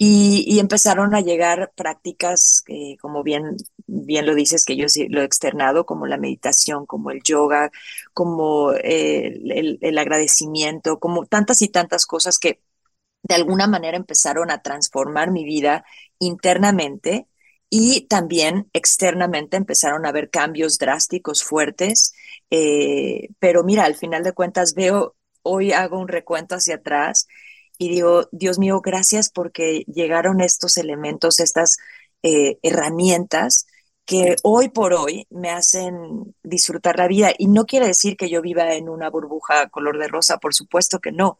Y, 0.00 0.60
empezaron 0.60 1.14
a 1.14 1.20
llegar 1.20 1.72
prácticas, 1.74 2.62
eh, 2.68 2.96
como 3.00 3.24
bien, 3.24 3.56
bien 3.86 4.26
lo 4.26 4.34
dices, 4.36 4.64
que 4.64 4.76
yo 4.76 4.88
sí 4.88 5.08
lo 5.08 5.22
he 5.22 5.24
externado, 5.24 5.86
como 5.86 6.06
la 6.06 6.18
meditación, 6.18 6.86
como 6.86 7.10
el 7.10 7.20
yoga, 7.24 7.70
como 8.14 8.72
eh, 8.74 9.40
el, 9.80 9.98
agradecimiento, 9.98 11.00
como 11.00 11.26
tantas 11.26 11.62
y 11.62 11.68
tantas 11.68 12.06
cosas 12.06 12.38
que 12.38 12.60
de 13.24 13.34
alguna 13.34 13.66
manera 13.66 13.96
empezaron 13.96 14.50
a 14.50 14.62
transformar 14.62 15.32
mi 15.32 15.44
vida 15.44 15.84
internamente 16.20 17.26
y 17.70 18.02
también 18.08 18.68
externamente 18.72 19.56
empezaron 19.56 20.06
a 20.06 20.10
haber 20.10 20.30
cambios 20.30 20.78
drásticos, 20.78 21.44
fuertes. 21.44 22.14
Eh, 22.50 23.28
pero 23.38 23.64
mira, 23.64 23.84
al 23.84 23.96
final 23.96 24.22
de 24.22 24.32
cuentas 24.32 24.74
veo, 24.74 25.16
hoy 25.42 25.72
hago 25.72 25.98
un 25.98 26.08
recuento 26.08 26.54
hacia 26.54 26.76
atrás 26.76 27.26
y 27.78 27.90
digo, 27.90 28.28
Dios 28.32 28.58
mío, 28.58 28.80
gracias 28.80 29.30
porque 29.30 29.84
llegaron 29.86 30.40
estos 30.40 30.76
elementos, 30.78 31.40
estas 31.40 31.76
eh, 32.22 32.58
herramientas 32.62 33.66
que 34.08 34.36
hoy 34.42 34.70
por 34.70 34.94
hoy 34.94 35.26
me 35.28 35.50
hacen 35.50 36.34
disfrutar 36.42 36.96
la 36.96 37.06
vida. 37.08 37.30
Y 37.36 37.46
no 37.46 37.66
quiere 37.66 37.86
decir 37.86 38.16
que 38.16 38.30
yo 38.30 38.40
viva 38.40 38.72
en 38.72 38.88
una 38.88 39.10
burbuja 39.10 39.68
color 39.68 39.98
de 39.98 40.08
rosa, 40.08 40.38
por 40.38 40.54
supuesto 40.54 40.98
que 40.98 41.12
no, 41.12 41.38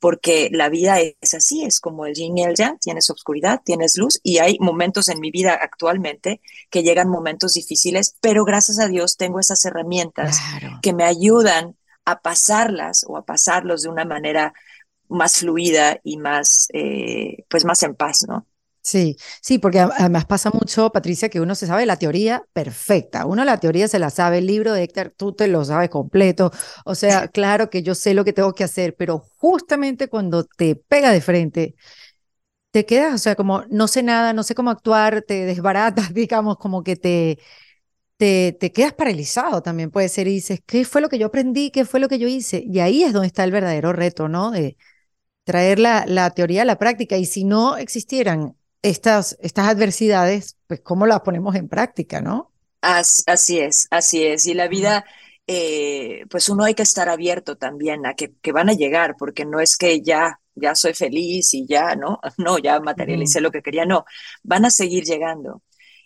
porque 0.00 0.48
la 0.50 0.68
vida 0.68 0.98
es 0.98 1.34
así, 1.34 1.62
es 1.62 1.78
como 1.78 2.06
el 2.06 2.14
yin 2.14 2.36
y 2.36 2.42
el 2.42 2.56
yang, 2.56 2.76
tienes 2.80 3.08
oscuridad, 3.08 3.62
tienes 3.64 3.96
luz, 3.96 4.18
y 4.24 4.38
hay 4.38 4.58
momentos 4.58 5.08
en 5.08 5.20
mi 5.20 5.30
vida 5.30 5.60
actualmente 5.62 6.40
que 6.70 6.82
llegan 6.82 7.08
momentos 7.08 7.52
difíciles, 7.52 8.16
pero 8.20 8.44
gracias 8.44 8.80
a 8.80 8.88
Dios 8.88 9.16
tengo 9.16 9.38
esas 9.38 9.64
herramientas 9.64 10.40
que 10.82 10.92
me 10.92 11.04
ayudan 11.04 11.76
a 12.04 12.20
pasarlas 12.20 13.04
o 13.06 13.16
a 13.16 13.24
pasarlos 13.24 13.82
de 13.82 13.90
una 13.90 14.04
manera 14.04 14.52
más 15.08 15.36
fluida 15.36 16.00
y 16.02 16.16
más, 16.16 16.66
eh, 16.72 17.44
pues 17.48 17.64
más 17.64 17.80
en 17.84 17.94
paz, 17.94 18.24
¿no? 18.26 18.44
Sí, 18.90 19.16
sí, 19.42 19.58
porque 19.58 19.80
además 19.80 20.24
pasa 20.24 20.50
mucho, 20.50 20.90
Patricia, 20.90 21.28
que 21.28 21.40
uno 21.42 21.54
se 21.54 21.66
sabe 21.66 21.84
la 21.84 21.96
teoría 21.98 22.42
perfecta. 22.54 23.26
Uno 23.26 23.44
la 23.44 23.58
teoría 23.60 23.86
se 23.86 23.98
la 23.98 24.08
sabe, 24.08 24.38
el 24.38 24.46
libro 24.46 24.72
de 24.72 24.84
Héctor, 24.84 25.12
tú 25.14 25.32
te 25.34 25.46
lo 25.46 25.62
sabes 25.64 25.90
completo. 25.90 26.50
O 26.86 26.94
sea, 26.94 27.28
claro 27.28 27.68
que 27.68 27.82
yo 27.82 27.94
sé 27.94 28.14
lo 28.14 28.24
que 28.24 28.32
tengo 28.32 28.54
que 28.54 28.64
hacer, 28.64 28.94
pero 28.96 29.18
justamente 29.36 30.08
cuando 30.08 30.44
te 30.44 30.74
pega 30.76 31.10
de 31.12 31.20
frente, 31.20 31.74
te 32.72 32.86
quedas, 32.86 33.14
o 33.14 33.18
sea, 33.18 33.36
como 33.36 33.64
no 33.70 33.88
sé 33.88 34.02
nada, 34.02 34.32
no 34.34 34.42
sé 34.44 34.54
cómo 34.54 34.70
actuar, 34.70 35.22
te 35.22 35.46
desbaratas, 35.46 36.12
digamos, 36.14 36.58
como 36.58 36.84
que 36.84 36.96
te, 36.96 37.38
te, 38.16 38.56
te 38.58 38.72
quedas 38.72 38.94
paralizado 38.94 39.62
también 39.62 39.90
puede 39.90 40.08
ser 40.08 40.28
y 40.28 40.34
dices, 40.34 40.60
¿qué 40.66 40.84
fue 40.84 41.00
lo 41.00 41.08
que 41.08 41.18
yo 41.18 41.26
aprendí? 41.28 41.70
¿Qué 41.70 41.84
fue 41.84 42.00
lo 42.00 42.08
que 42.08 42.18
yo 42.18 42.28
hice? 42.28 42.62
Y 42.66 42.80
ahí 42.80 43.04
es 43.04 43.12
donde 43.12 43.28
está 43.28 43.44
el 43.44 43.52
verdadero 43.52 43.92
reto, 43.92 44.28
¿no? 44.28 44.50
De, 44.50 44.76
traer 45.44 45.78
la, 45.80 46.04
la 46.06 46.30
teoría 46.32 46.62
a 46.62 46.66
la 46.66 46.78
práctica. 46.78 47.18
Y 47.18 47.26
si 47.26 47.44
no 47.44 47.78
existieran 47.78 48.56
estas, 48.82 49.36
estas 49.40 49.68
adversidades, 49.68 50.56
pues 50.66 50.80
cómo 50.80 51.06
las 51.06 51.20
ponemos 51.20 51.54
en 51.56 51.68
práctica, 51.68 52.20
¿no? 52.20 52.52
Así, 52.80 53.58
es, 53.58 53.88
así 53.90 54.24
es. 54.24 54.46
Y 54.46 54.54
la 54.54 54.68
vida, 54.68 55.04
eh, 55.46 56.24
pues 56.30 56.48
uno 56.48 56.64
hay 56.64 56.74
que 56.74 56.82
estar 56.82 57.08
abierto 57.08 57.56
también 57.56 58.06
a 58.06 58.14
que, 58.14 58.32
que, 58.40 58.52
van 58.52 58.68
a 58.68 58.74
llegar, 58.74 59.16
porque 59.18 59.44
no 59.44 59.60
es 59.60 59.76
que 59.76 60.00
ya, 60.00 60.40
ya 60.54 60.74
soy 60.74 60.94
feliz 60.94 61.54
y 61.54 61.66
ya, 61.66 61.96
¿no? 61.96 62.20
No, 62.38 62.58
ya 62.58 62.80
materialicé 62.80 63.40
lo 63.40 63.50
que 63.50 63.62
quería, 63.62 63.84
no, 63.84 64.04
van 64.42 64.64
a 64.64 64.70
seguir 64.70 65.04
llegando. 65.04 65.62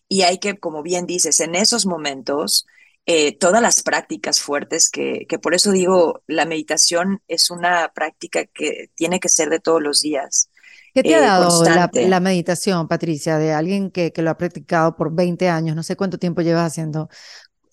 Y 0.09 0.23
hay 0.23 0.39
que, 0.39 0.59
como 0.59 0.83
bien 0.83 1.07
dices, 1.07 1.41
en 1.41 1.55
esos 1.55 1.87
momentos 1.87 2.67
eh, 3.07 3.37
todas 3.37 3.61
las 3.63 3.83
prácticas 3.83 4.41
fuertes, 4.41 4.91
que, 4.91 5.27
que 5.29 5.39
por 5.39 5.55
eso 5.55 5.73
digo, 5.73 6.23
la 6.27 6.45
meditación 6.47 7.23
es 7.29 7.51
una 7.51 7.93
práctica 7.95 8.47
que 8.47 8.91
tiene 8.95 9.21
que 9.21 9.29
ser 9.29 9.51
de 9.51 9.61
todos 9.61 9.83
los 9.83 10.03
días. 10.03 10.51
¿Qué 10.95 11.03
te 11.03 11.15
ha 11.15 11.19
eh, 11.19 11.23
dado 11.23 11.65
la, 11.65 12.21
meditación, 12.21 12.87
Patricia, 12.87 13.39
de 13.39 13.53
alguien 13.53 13.91
que, 13.91 14.13
que, 14.13 14.23
lo 14.23 14.31
ha 14.31 14.37
practicado 14.37 14.95
por 14.95 15.15
20 15.15 15.49
años? 15.49 15.75
No 15.75 15.83
sé 15.83 15.97
cuánto 15.97 16.19
tiempo 16.19 16.43
llevas 16.43 16.67
haciendo, 16.67 17.09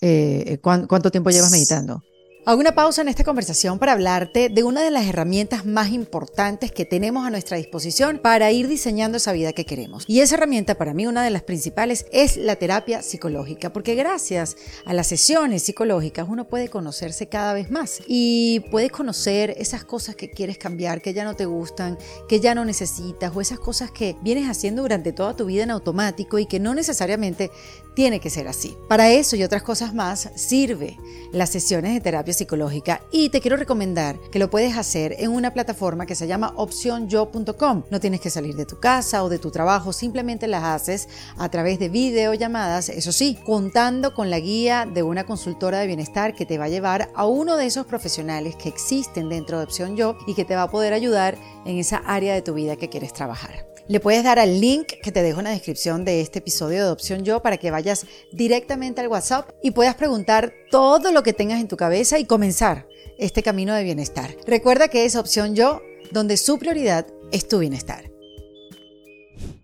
eh, 0.02 0.60
cuánto 0.62 1.12
tiempo 1.12 1.30
llevas 1.30 1.52
meditando. 1.52 2.02
Hago 2.50 2.62
una 2.62 2.74
pausa 2.74 3.04
en 3.04 3.10
esta 3.10 3.24
conversación 3.24 3.78
para 3.78 3.92
hablarte 3.92 4.50
de 4.50 4.64
una 4.64 4.82
de 4.82 4.90
las 4.90 5.06
herramientas 5.06 5.68
más 5.68 5.92
importantes 5.92 6.72
que 6.72 6.84
tenemos 6.84 7.28
a 7.28 7.30
nuestra 7.30 7.58
disposición 7.58 8.18
para 8.18 8.52
ir 8.52 8.68
diseñando 8.68 9.18
esa 9.18 9.34
vida 9.34 9.54
que 9.54 9.68
queremos. 9.68 10.04
Y 10.08 10.22
esa 10.22 10.34
herramienta 10.34 10.74
para 10.74 10.96
mí, 10.96 11.06
una 11.06 11.24
de 11.24 11.30
las 11.30 11.44
principales, 11.44 12.08
es 12.12 12.38
la 12.38 12.56
terapia 12.56 13.04
psicológica, 13.04 13.72
porque 13.72 13.94
gracias 13.94 14.58
a 14.86 14.96
las 14.96 15.06
sesiones 15.06 15.62
psicológicas 15.62 16.26
uno 16.28 16.48
puede 16.48 16.70
conocerse 16.70 17.30
cada 17.30 17.54
vez 17.54 17.70
más 17.70 18.02
y 18.08 18.62
puede 18.72 18.90
conocer 18.90 19.54
esas 19.60 19.84
cosas 19.84 20.16
que 20.16 20.32
quieres 20.32 20.58
cambiar, 20.58 21.04
que 21.04 21.14
ya 21.14 21.26
no 21.26 21.36
te 21.36 21.46
gustan, 21.46 22.00
que 22.28 22.40
ya 22.40 22.56
no 22.56 22.66
necesitas 22.66 23.32
o 23.36 23.42
esas 23.42 23.60
cosas 23.60 23.92
que 23.92 24.16
vienes 24.24 24.50
haciendo 24.50 24.82
durante 24.82 25.14
toda 25.14 25.36
tu 25.36 25.46
vida 25.46 25.62
en 25.62 25.70
automático 25.70 26.40
y 26.40 26.48
que 26.48 26.60
no 26.60 26.74
necesariamente 26.74 27.52
tiene 28.00 28.22
que 28.22 28.30
ser 28.30 28.48
así. 28.48 28.78
Para 28.88 29.12
eso 29.12 29.36
y 29.36 29.44
otras 29.44 29.62
cosas 29.62 29.94
más 29.94 30.30
sirve 30.36 30.98
las 31.34 31.50
sesiones 31.50 31.94
de 31.94 32.00
terapia 32.00 32.34
psicológica 32.34 33.02
y 33.12 33.28
te 33.28 33.42
quiero 33.42 33.58
recomendar 33.58 34.18
que 34.32 34.40
lo 34.40 34.50
puedes 34.50 34.78
hacer 34.78 35.18
en 35.20 35.32
una 35.32 35.52
plataforma 35.52 36.06
que 36.06 36.16
se 36.16 36.26
llama 36.26 36.54
opcionyo.com. 36.56 37.84
No 37.92 38.00
tienes 38.00 38.22
que 38.22 38.30
salir 38.30 38.56
de 38.56 38.66
tu 38.66 38.80
casa 38.80 39.22
o 39.22 39.28
de 39.28 39.38
tu 39.38 39.52
trabajo, 39.52 39.92
simplemente 39.92 40.48
las 40.48 40.64
haces 40.64 41.10
a 41.38 41.50
través 41.50 41.78
de 41.78 41.90
videollamadas, 41.90 42.88
eso 42.88 43.12
sí, 43.12 43.38
contando 43.46 44.14
con 44.14 44.30
la 44.30 44.40
guía 44.40 44.88
de 44.90 45.04
una 45.04 45.26
consultora 45.26 45.80
de 45.80 45.88
bienestar 45.88 46.34
que 46.34 46.46
te 46.46 46.58
va 46.58 46.66
a 46.66 46.70
llevar 46.70 47.10
a 47.16 47.26
uno 47.26 47.58
de 47.58 47.66
esos 47.66 47.86
profesionales 47.86 48.56
que 48.56 48.70
existen 48.70 49.28
dentro 49.28 49.58
de 49.58 49.66
Opción 49.66 49.98
Yo 49.98 50.16
y 50.26 50.36
que 50.36 50.46
te 50.46 50.56
va 50.56 50.64
a 50.64 50.72
poder 50.72 50.94
ayudar 50.94 51.38
en 51.66 51.78
esa 51.78 51.98
área 51.98 52.34
de 52.34 52.44
tu 52.44 52.54
vida 52.54 52.78
que 52.78 52.88
quieres 52.88 53.12
trabajar. 53.12 53.66
Le 53.89 53.99
puedes 53.99 54.23
dar 54.23 54.38
al 54.38 54.62
link 54.62 54.86
que 55.02 55.12
te 55.12 55.23
dejo 55.23 55.39
en 55.39 55.45
la 55.45 55.49
descripción 55.49 56.06
de 56.06 56.21
este 56.21 56.38
episodio 56.38 56.86
de 56.86 56.91
Opción 56.91 57.23
Yo 57.23 57.41
para 57.41 57.58
que 57.58 57.71
vayas 57.71 58.06
directamente 58.32 59.02
al 59.02 59.08
WhatsApp 59.08 59.49
y 59.63 59.71
puedas 59.71 59.95
preguntar 59.95 60.54
todo 60.69 61.12
lo 61.12 61.23
que 61.23 61.34
tengas 61.34 61.60
en 61.60 61.67
tu 61.67 61.75
cabeza 61.75 62.19
y 62.19 62.25
comenzar 62.25 62.88
este 63.17 63.41
camino 63.41 63.73
de 63.73 63.84
bienestar. 63.84 64.36
Recuerda 64.45 64.89
que 64.89 65.06
es 65.06 65.15
Opción 65.15 65.56
Yo 65.56 65.82
donde 66.12 66.38
su 66.38 66.60
prioridad 66.60 67.08
es 67.32 67.47
tu 67.47 67.58
bienestar. 67.58 68.12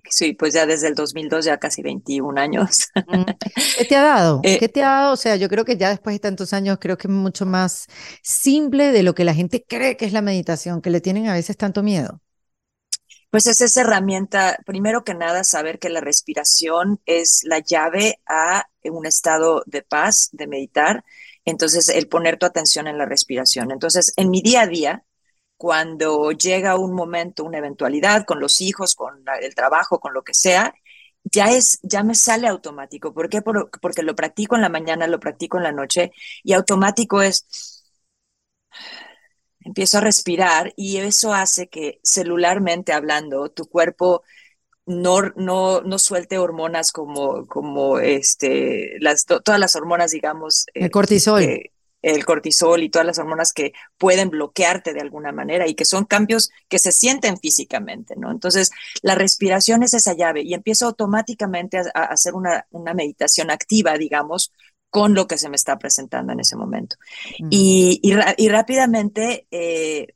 Sí, 0.10 0.34
pues 0.34 0.56
ya 0.56 0.66
desde 0.66 0.88
el 0.88 0.96
2002, 0.96 1.46
ya 1.46 1.60
casi 1.60 1.84
21 1.84 2.42
años. 2.42 2.88
¿Qué 3.78 3.86
te 3.86 3.96
ha 3.96 4.02
dado? 4.02 4.42
Eh, 4.44 4.58
¿Qué 4.58 4.70
te 4.70 4.82
ha 4.82 4.90
dado? 4.90 5.14
O 5.14 5.18
sea, 5.18 5.36
yo 5.36 5.48
creo 5.50 5.66
que 5.66 5.78
ya 5.78 5.90
después 5.90 6.16
de 6.16 6.20
tantos 6.20 6.52
años, 6.52 6.80
creo 6.82 6.98
que 6.98 7.08
es 7.08 7.14
mucho 7.14 7.46
más 7.46 7.86
simple 8.24 8.92
de 8.92 9.04
lo 9.04 9.14
que 9.14 9.24
la 9.24 9.36
gente 9.36 9.64
cree 9.68 9.98
que 9.98 10.06
es 10.06 10.14
la 10.14 10.24
meditación, 10.24 10.82
que 10.82 10.90
le 10.90 11.00
tienen 11.00 11.28
a 11.28 11.34
veces 11.34 11.58
tanto 11.58 11.84
miedo. 11.84 12.22
Pues 13.36 13.48
es 13.48 13.60
esa 13.60 13.82
herramienta, 13.82 14.60
primero 14.66 15.04
que 15.04 15.14
nada, 15.14 15.44
saber 15.44 15.78
que 15.78 15.90
la 15.90 16.00
respiración 16.00 17.02
es 17.06 17.42
la 17.44 17.60
llave 17.60 18.22
a 18.26 18.70
un 18.86 19.06
estado 19.06 19.62
de 19.66 19.82
paz, 19.82 20.30
de 20.32 20.48
meditar. 20.48 21.04
Entonces, 21.44 21.90
el 21.90 22.08
poner 22.08 22.38
tu 22.38 22.46
atención 22.46 22.88
en 22.88 22.98
la 22.98 23.06
respiración. 23.06 23.72
Entonces, 23.72 24.14
en 24.16 24.30
mi 24.30 24.42
día 24.42 24.62
a 24.62 24.68
día, 24.68 25.04
cuando 25.58 26.32
llega 26.32 26.78
un 26.78 26.94
momento, 26.94 27.44
una 27.44 27.58
eventualidad 27.58 28.24
con 28.24 28.40
los 28.40 28.62
hijos, 28.62 28.96
con 28.96 29.26
el 29.42 29.54
trabajo, 29.54 30.00
con 30.00 30.14
lo 30.14 30.24
que 30.24 30.34
sea, 30.34 30.74
ya 31.26 31.52
es, 31.52 31.80
ya 31.84 32.04
me 32.04 32.16
sale 32.16 32.48
automático. 32.48 33.14
¿Por 33.14 33.28
qué? 33.28 33.42
Porque 33.42 34.02
lo 34.04 34.16
practico 34.16 34.56
en 34.56 34.62
la 34.62 34.70
mañana, 34.70 35.08
lo 35.08 35.20
practico 35.20 35.58
en 35.58 35.64
la 35.64 35.74
noche 35.74 36.14
y 36.42 36.54
automático 36.54 37.22
es 37.22 37.46
empiezo 39.66 39.98
a 39.98 40.02
respirar 40.02 40.74
y 40.78 40.98
eso 40.98 41.34
hace 41.34 41.68
que 41.68 42.00
celularmente 42.04 42.94
hablando 42.94 43.50
tu 43.50 43.68
cuerpo 43.68 44.24
no, 44.86 45.22
no, 45.36 45.82
no 45.82 46.00
suelte 46.00 46.38
hormonas 46.38 46.92
como, 46.92 47.48
como 47.48 48.00
este, 48.00 48.98
las, 49.00 49.26
todas 49.26 49.60
las 49.60 49.76
hormonas, 49.76 50.12
digamos. 50.12 50.68
El 50.76 50.92
cortisol. 50.92 51.44
el 52.04 52.26
cortisol 52.26 52.84
y 52.84 52.90
todas 52.90 53.08
las 53.08 53.18
hormonas 53.18 53.52
que 53.52 53.74
pueden 53.98 54.30
bloquearte 54.30 54.94
de 54.94 55.02
alguna 55.02 55.32
manera 55.32 55.68
y 55.68 55.74
que 55.74 55.86
son 55.86 56.06
cambios 56.06 56.52
que 56.70 56.78
se 56.78 56.92
sienten 56.92 57.40
físicamente, 57.40 58.16
¿no? 58.16 58.30
Entonces, 58.30 58.70
la 59.02 59.16
respiración 59.16 59.82
es 59.82 59.96
esa 59.96 60.14
llave 60.14 60.44
y 60.44 60.54
empiezo 60.54 60.86
automáticamente 60.86 61.80
a, 61.80 61.84
a 61.96 62.04
hacer 62.04 62.36
una, 62.36 62.68
una 62.70 62.94
meditación 62.94 63.50
activa, 63.50 63.98
digamos, 63.98 64.52
con 64.96 65.14
lo 65.14 65.28
que 65.28 65.38
se 65.38 65.50
me 65.50 65.58
está 65.58 65.78
presentando 65.78 66.32
en 66.32 66.40
ese 66.40 66.56
momento. 66.56 66.96
Mm. 67.42 67.48
Y, 67.50 68.00
y, 68.02 68.48
rápidamente 68.48 69.46
eh, 69.52 70.16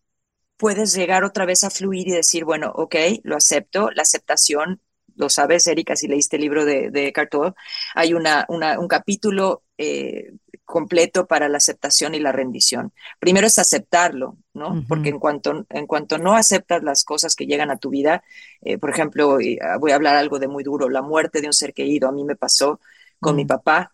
puedes 0.55 0.95
llegar 0.95 1.25
otra 1.25 1.45
vez 1.45 1.65
a 1.65 1.69
fluir 1.69 2.07
y 2.07 2.11
decir, 2.11 2.45
bueno, 2.45 2.71
ok, 2.73 2.95
lo 3.23 3.35
acepto, 3.35 3.91
la 3.91 4.03
aceptación, 4.03 4.79
lo 5.17 5.27
sabes, 5.27 5.67
Erika, 5.67 5.97
si 5.97 6.07
leíste 6.07 6.37
el 6.37 6.43
libro 6.43 6.63
de, 6.63 6.91
de 6.91 7.11
Cartol, 7.11 7.55
hay 7.93 8.13
una, 8.13 8.45
una, 8.47 8.79
un 8.79 8.87
capítulo 8.87 9.63
eh, 9.77 10.31
completo 10.63 11.27
para 11.27 11.49
la 11.49 11.57
aceptación 11.57 12.15
y 12.15 12.21
la 12.21 12.31
rendición. 12.31 12.93
Primero 13.19 13.47
es 13.47 13.59
aceptarlo, 13.59 14.37
¿no? 14.53 14.85
Porque 14.87 15.09
en 15.09 15.19
cuanto, 15.19 15.65
en 15.69 15.87
cuanto 15.87 16.19
no 16.19 16.35
aceptas 16.37 16.83
las 16.83 17.03
cosas 17.03 17.35
que 17.35 17.47
llegan 17.47 17.69
a 17.69 17.79
tu 17.79 17.89
vida, 17.89 18.23
eh, 18.61 18.77
por 18.77 18.91
ejemplo, 18.91 19.39
voy 19.81 19.91
a 19.91 19.95
hablar 19.95 20.15
algo 20.15 20.39
de 20.39 20.47
muy 20.47 20.63
duro, 20.63 20.87
la 20.87 21.01
muerte 21.01 21.41
de 21.41 21.47
un 21.47 21.53
ser 21.53 21.73
querido, 21.73 22.07
a 22.07 22.13
mí 22.13 22.23
me 22.23 22.37
pasó 22.37 22.79
con 23.19 23.35
mi 23.35 23.43
mm. 23.43 23.47
papá, 23.47 23.93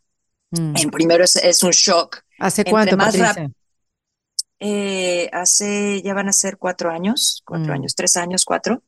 Mm. 0.58 0.74
En 0.76 0.89
primero 0.91 1.24
es, 1.24 1.63
un 1.63 1.72
shock. 1.72 2.22
¿Hace 2.39 2.65
cuánto, 2.65 2.98
más 2.98 3.15
Patricia? 3.15 3.52
Eh, 4.60 5.30
hace, 5.34 6.02
ya 6.02 6.13
van 6.13 6.30
a 6.30 6.34
ser 6.34 6.58
cuatro 6.58 6.89
años, 6.89 7.44
cuatro 7.46 7.74
mm. 7.74 7.76
años, 7.76 7.96
tres 7.96 8.15
años, 8.18 8.46
cuatro. 8.46 8.84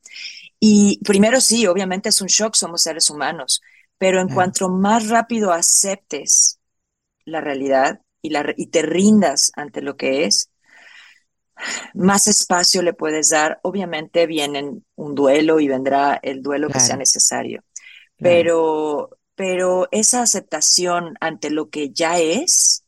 Y 0.60 1.00
primero 1.04 1.40
sí, 1.40 1.66
obviamente 1.66 2.08
es 2.08 2.20
un 2.20 2.28
shock, 2.28 2.54
somos 2.54 2.82
seres 2.82 3.10
humanos, 3.10 3.62
pero 3.96 4.20
en 4.20 4.28
cuanto 4.28 4.68
más 4.68 5.08
rápido 5.08 5.52
aceptes 5.52 6.58
la 7.24 7.40
realidad 7.40 8.00
y, 8.22 8.30
la, 8.30 8.52
y 8.56 8.66
te 8.68 8.82
rindas 8.82 9.52
ante 9.54 9.82
lo 9.82 9.96
que 9.96 10.24
es, 10.24 10.50
más 11.94 12.26
espacio 12.28 12.82
le 12.82 12.92
puedes 12.92 13.30
dar. 13.30 13.60
Obviamente 13.62 14.26
viene 14.26 14.80
un 14.94 15.14
duelo 15.14 15.60
y 15.60 15.68
vendrá 15.68 16.18
el 16.22 16.42
duelo 16.42 16.68
que 16.68 16.80
sea 16.80 16.96
necesario, 16.96 17.62
pero, 18.16 19.17
pero 19.38 19.86
esa 19.92 20.20
aceptación 20.20 21.14
ante 21.20 21.50
lo 21.50 21.70
que 21.70 21.90
ya 21.90 22.18
es 22.18 22.84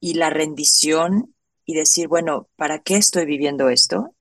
y 0.00 0.14
la 0.14 0.30
rendición 0.30 1.32
y 1.64 1.74
decir, 1.76 2.08
bueno, 2.08 2.48
¿para 2.56 2.80
qué 2.80 2.96
estoy 2.96 3.24
viviendo 3.24 3.68
esto? 3.70 4.12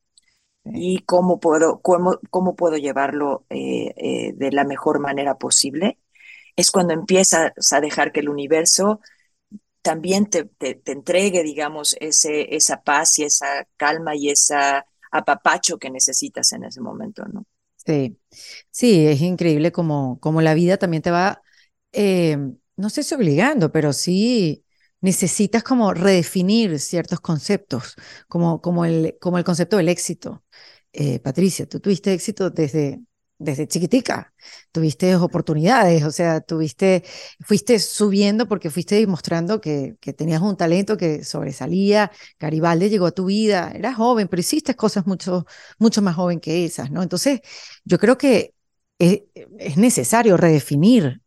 Y 0.63 0.99
cómo 0.99 1.39
puedo, 1.39 1.81
cómo, 1.81 2.19
cómo 2.29 2.55
puedo 2.55 2.77
llevarlo 2.77 3.47
eh, 3.49 3.95
eh, 3.97 4.33
de 4.35 4.51
la 4.51 4.63
mejor 4.63 4.99
manera 4.99 5.39
posible, 5.39 5.97
es 6.55 6.69
cuando 6.69 6.93
empiezas 6.93 7.51
a 7.71 7.81
dejar 7.81 8.11
que 8.11 8.19
el 8.19 8.29
universo 8.29 8.99
también 9.81 10.27
te, 10.27 10.45
te, 10.45 10.79
entregue, 10.91 11.41
digamos, 11.41 11.95
ese, 11.99 12.55
esa 12.55 12.83
paz 12.83 13.17
y 13.17 13.23
esa 13.23 13.67
calma 13.75 14.15
y 14.15 14.29
esa 14.29 14.85
apapacho 15.11 15.79
que 15.79 15.89
necesitas 15.89 16.53
en 16.53 16.65
ese 16.65 16.79
momento, 16.79 17.25
¿no? 17.25 17.43
Sí, 17.77 18.19
sí, 18.69 19.07
es 19.07 19.21
increíble 19.21 19.71
como, 19.71 20.19
como 20.19 20.43
la 20.43 20.53
vida 20.53 20.77
también 20.77 21.01
te 21.01 21.09
va, 21.09 21.41
eh, 21.95 22.37
no 22.77 22.89
sé 22.89 23.03
si 23.03 23.15
obligando, 23.15 23.71
pero 23.71 23.93
sí 23.93 24.65
necesitas 25.01 25.63
como 25.63 25.93
redefinir 25.93 26.79
ciertos 26.79 27.19
conceptos, 27.19 27.95
como, 28.27 28.61
como, 28.61 28.85
el, 28.85 29.17
como 29.21 29.37
el 29.37 29.43
concepto 29.43 29.77
del 29.77 29.89
éxito. 29.89 30.43
Eh, 30.93 31.19
Patricia, 31.19 31.67
tú 31.67 31.79
tuviste 31.79 32.13
éxito 32.13 32.49
desde, 32.49 33.01
desde 33.37 33.67
chiquitica, 33.67 34.33
tuviste 34.71 35.15
oportunidades, 35.15 36.03
o 36.03 36.11
sea, 36.11 36.41
tuviste, 36.41 37.03
fuiste 37.41 37.79
subiendo 37.79 38.47
porque 38.47 38.69
fuiste 38.69 38.95
demostrando 38.95 39.61
que, 39.61 39.95
que 39.99 40.13
tenías 40.13 40.41
un 40.41 40.57
talento 40.57 40.97
que 40.97 41.23
sobresalía, 41.23 42.11
Garibaldi 42.39 42.89
llegó 42.89 43.07
a 43.07 43.11
tu 43.11 43.25
vida, 43.25 43.71
eras 43.75 43.95
joven, 43.95 44.27
pero 44.27 44.39
hiciste 44.39 44.75
cosas 44.75 45.05
mucho, 45.05 45.45
mucho 45.79 46.01
más 46.01 46.15
joven 46.15 46.39
que 46.39 46.65
esas, 46.65 46.91
¿no? 46.91 47.03
Entonces, 47.03 47.41
yo 47.83 47.99
creo 47.99 48.17
que 48.17 48.53
es, 48.99 49.23
es 49.59 49.77
necesario 49.77 50.37
redefinir 50.37 51.21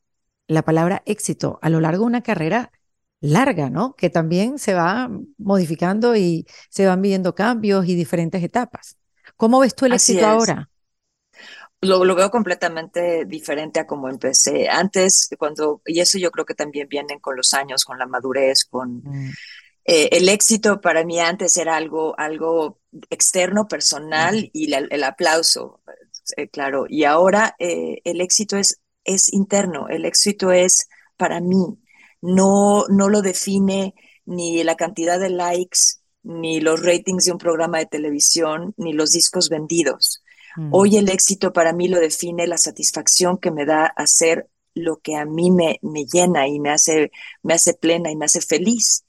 la 0.48 0.62
palabra 0.62 1.02
éxito 1.06 1.58
a 1.62 1.70
lo 1.70 1.80
largo 1.80 2.00
de 2.00 2.06
una 2.06 2.22
carrera 2.22 2.72
larga, 3.20 3.70
¿no? 3.70 3.94
Que 3.94 4.10
también 4.10 4.58
se 4.58 4.74
va 4.74 5.10
modificando 5.36 6.16
y 6.16 6.46
se 6.70 6.86
van 6.86 7.02
viviendo 7.02 7.34
cambios 7.34 7.86
y 7.86 7.94
diferentes 7.94 8.42
etapas. 8.42 8.96
¿Cómo 9.36 9.60
ves 9.60 9.74
tú 9.74 9.86
el 9.86 9.92
éxito 9.92 10.26
ahora? 10.26 10.68
Lo, 11.80 12.04
lo, 12.04 12.16
veo 12.16 12.30
completamente 12.30 13.24
diferente 13.24 13.78
a 13.78 13.86
como 13.86 14.08
empecé. 14.08 14.68
Antes, 14.68 15.28
cuando, 15.38 15.80
y 15.86 16.00
eso 16.00 16.18
yo 16.18 16.32
creo 16.32 16.44
que 16.44 16.54
también 16.54 16.88
viene 16.88 17.20
con 17.20 17.36
los 17.36 17.54
años, 17.54 17.84
con 17.84 17.98
la 17.98 18.06
madurez, 18.06 18.64
con 18.64 18.96
mm. 19.04 19.30
eh, 19.84 20.08
el 20.12 20.28
éxito 20.28 20.80
para 20.80 21.04
mí 21.04 21.20
antes 21.20 21.56
era 21.56 21.76
algo, 21.76 22.18
algo 22.18 22.80
externo, 23.10 23.68
personal 23.68 24.50
y 24.52 24.72
el 24.72 25.04
aplauso, 25.04 25.80
eh, 26.36 26.48
claro. 26.48 26.86
Y 26.88 27.04
ahora 27.04 27.54
eh, 27.58 28.00
el 28.04 28.20
éxito 28.20 28.56
es, 28.56 28.80
es 29.08 29.32
interno, 29.32 29.88
el 29.88 30.04
éxito 30.04 30.52
es 30.52 30.88
para 31.16 31.40
mí 31.40 31.78
no, 32.20 32.86
no 32.88 33.08
lo 33.08 33.22
define 33.22 33.94
ni 34.26 34.62
la 34.62 34.76
cantidad 34.76 35.18
de 35.18 35.30
likes, 35.30 35.78
ni 36.22 36.60
los 36.60 36.82
ratings 36.82 37.24
de 37.24 37.32
un 37.32 37.38
programa 37.38 37.78
de 37.78 37.86
televisión, 37.86 38.74
ni 38.76 38.92
los 38.92 39.12
discos 39.12 39.48
vendidos. 39.48 40.22
Mm. 40.56 40.70
Hoy 40.72 40.96
el 40.96 41.08
éxito 41.08 41.52
para 41.52 41.72
mí 41.72 41.88
lo 41.88 41.98
define 41.98 42.46
la 42.46 42.58
satisfacción 42.58 43.38
que 43.38 43.50
me 43.50 43.64
da 43.64 43.86
hacer 43.86 44.48
lo 44.74 44.98
que 44.98 45.16
a 45.16 45.24
mí 45.24 45.50
me, 45.50 45.78
me 45.82 46.04
llena 46.04 46.46
y 46.46 46.60
me 46.60 46.70
hace, 46.70 47.10
me 47.42 47.54
hace 47.54 47.74
plena 47.74 48.10
y 48.10 48.16
me 48.16 48.26
hace 48.26 48.40
feliz, 48.40 49.04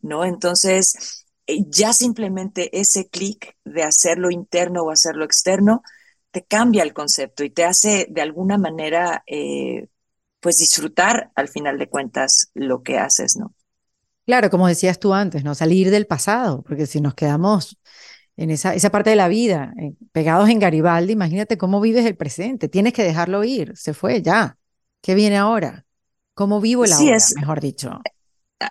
¿no? 0.00 0.24
Entonces, 0.24 1.24
eh, 1.46 1.64
ya 1.68 1.92
simplemente 1.92 2.78
ese 2.78 3.08
clic 3.08 3.56
de 3.64 3.82
hacerlo 3.82 4.30
interno 4.30 4.82
o 4.82 4.90
hacerlo 4.90 5.24
externo 5.24 5.82
te 6.30 6.44
cambia 6.44 6.82
el 6.82 6.92
concepto 6.92 7.44
y 7.44 7.50
te 7.50 7.64
hace 7.64 8.06
de 8.10 8.20
alguna 8.20 8.58
manera 8.58 9.22
eh, 9.26 9.88
pues 10.40 10.58
disfrutar 10.58 11.30
al 11.34 11.48
final 11.48 11.78
de 11.78 11.88
cuentas 11.88 12.50
lo 12.54 12.82
que 12.82 12.98
haces, 12.98 13.36
¿no? 13.36 13.54
Claro, 14.26 14.50
como 14.50 14.68
decías 14.68 14.98
tú 14.98 15.14
antes, 15.14 15.42
¿no? 15.42 15.54
Salir 15.54 15.90
del 15.90 16.06
pasado, 16.06 16.62
porque 16.62 16.86
si 16.86 17.00
nos 17.00 17.14
quedamos 17.14 17.78
en 18.36 18.50
esa, 18.50 18.74
esa 18.74 18.90
parte 18.90 19.10
de 19.10 19.16
la 19.16 19.28
vida, 19.28 19.72
eh, 19.80 19.94
pegados 20.12 20.48
en 20.50 20.58
Garibaldi, 20.58 21.14
imagínate 21.14 21.56
cómo 21.56 21.80
vives 21.80 22.04
el 22.04 22.16
presente, 22.16 22.68
tienes 22.68 22.92
que 22.92 23.02
dejarlo 23.02 23.42
ir, 23.42 23.76
se 23.76 23.94
fue 23.94 24.22
ya. 24.22 24.58
¿Qué 25.00 25.14
viene 25.14 25.38
ahora? 25.38 25.86
¿Cómo 26.34 26.60
vivo 26.60 26.84
el 26.84 26.92
ahora, 26.92 27.16
es. 27.16 27.34
mejor 27.36 27.60
dicho? 27.60 28.00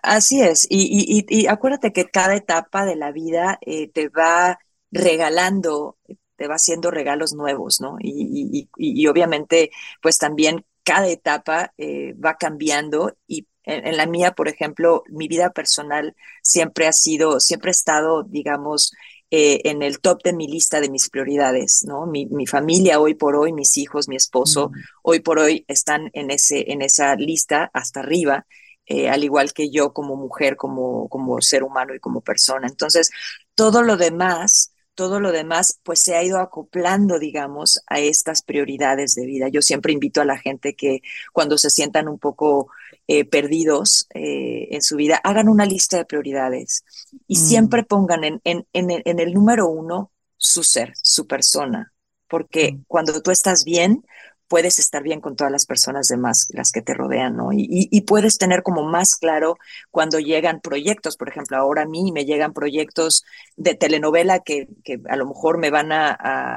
Así 0.04 0.42
es, 0.42 0.68
y, 0.70 1.26
y, 1.28 1.48
acuérdate 1.48 1.94
que 1.94 2.06
cada 2.06 2.36
etapa 2.36 2.86
de 2.86 2.96
la 2.96 3.12
vida 3.12 3.58
eh, 3.62 3.90
te 3.90 4.10
va 4.10 4.60
regalando, 4.92 5.98
te 6.38 6.48
va 6.48 6.56
haciendo 6.56 6.92
regalos 6.92 7.34
nuevos, 7.34 7.82
¿no? 7.82 7.98
Y, 8.00 8.70
y, 8.78 9.08
obviamente, 9.08 9.72
pues 10.02 10.18
también 10.18 10.66
cada 10.84 11.10
etapa 11.10 11.74
eh, 11.78 12.14
va 12.14 12.38
cambiando 12.38 13.18
y 13.28 13.48
en, 13.68 13.98
la 13.98 14.06
mía, 14.06 14.32
por 14.32 14.48
ejemplo, 14.48 15.04
mi 15.10 15.28
vida 15.28 15.50
personal 15.50 16.16
siempre 16.42 16.88
ha 16.88 16.94
sido, 16.94 17.42
siempre 17.42 17.70
ha 17.70 17.72
estado, 17.72 18.24
digamos, 18.24 18.94
eh, 19.30 19.60
en 19.66 19.84
el 19.84 20.00
top 20.00 20.24
de 20.24 20.32
mi 20.32 20.48
lista 20.48 20.80
de 20.80 20.90
mis 20.90 21.10
prioridades, 21.10 21.84
¿no? 21.86 22.06
Mi, 22.06 22.48
familia 22.48 23.02
hoy 23.02 23.14
por 23.14 23.36
hoy, 23.36 23.52
mis 23.52 23.78
hijos, 23.78 24.08
mi 24.08 24.16
esposo, 24.16 24.72
hoy 25.04 25.20
por 25.20 25.40
hoy 25.40 25.66
están 25.68 26.10
en, 26.14 26.32
ese, 26.32 26.72
en 26.72 26.82
esa 26.82 27.14
lista 27.18 27.70
hasta 27.74 28.00
arriba, 28.00 28.46
eh, 28.86 29.10
al 29.10 29.26
igual 29.26 29.52
que 29.52 29.70
yo 29.70 29.92
como 29.92 30.16
mujer, 30.16 30.56
como, 30.56 31.10
como 31.10 31.42
ser 31.42 31.64
humano 31.64 31.94
y 31.94 32.00
como 32.00 32.22
persona. 32.22 32.68
Entonces, 32.68 33.12
todo 33.54 33.84
lo 33.84 33.98
demás 33.98 34.72
todo 34.98 35.20
lo 35.20 35.32
demás 35.32 35.80
pues 35.84 36.02
se 36.02 36.16
ha 36.16 36.24
ido 36.24 36.40
acoplando, 36.40 37.20
digamos, 37.20 37.80
a 37.86 38.00
estas 38.00 38.42
prioridades 38.42 39.14
de 39.14 39.28
vida. 39.28 39.48
Yo 39.48 39.62
siempre 39.62 39.94
invito 39.94 40.22
a 40.22 40.26
la 40.26 40.40
gente 40.40 40.74
que 40.76 41.04
cuando 41.32 41.60
se 41.60 41.70
sientan 41.70 42.10
un 42.10 42.18
poco 42.18 42.70
eh, 43.08 43.24
perdidos 43.24 44.08
eh, 44.16 44.70
en 44.72 44.82
su 44.82 44.96
vida, 44.96 45.22
hagan 45.24 45.50
una 45.50 45.68
lista 45.68 45.98
de 45.98 46.06
prioridades 46.06 46.84
y 47.28 47.38
mm. 47.38 47.40
siempre 47.40 47.84
pongan 47.84 48.24
en, 48.24 48.42
en, 48.44 48.66
en, 48.74 49.20
el, 49.20 49.34
número 49.36 49.70
uno 49.70 50.12
su 50.36 50.64
ser, 50.64 50.94
su 51.04 51.28
persona, 51.28 51.94
porque 52.28 52.72
mm. 52.72 52.86
cuando 52.88 53.22
tú 53.22 53.30
estás 53.30 53.66
bien, 53.66 54.04
puedes 54.48 54.80
estar 54.80 55.04
bien 55.04 55.22
con 55.22 55.36
todas 55.36 55.52
las 55.52 55.66
personas 55.66 56.08
demás, 56.08 56.48
las 56.50 56.72
que 56.72 56.82
te 56.82 56.94
rodean, 56.94 57.36
¿no? 57.36 57.50
Y, 57.52 58.02
puedes 58.02 58.38
tener 58.38 58.64
como 58.64 58.84
más 58.84 59.16
claro 59.16 59.58
cuando 59.92 60.20
llegan 60.20 60.62
proyectos, 60.62 61.18
por 61.18 61.30
ejemplo, 61.30 61.58
ahora 61.58 61.84
a 61.84 61.88
mí 61.88 62.12
me 62.14 62.26
llegan 62.26 62.54
proyectos 62.54 63.24
de 63.58 63.76
telenovela 63.76 64.40
que, 64.40 64.68
que 64.84 65.02
a 65.10 65.18
lo 65.18 65.28
mejor 65.28 65.58
me 65.58 65.70
van 65.70 65.92
a, 65.92 66.14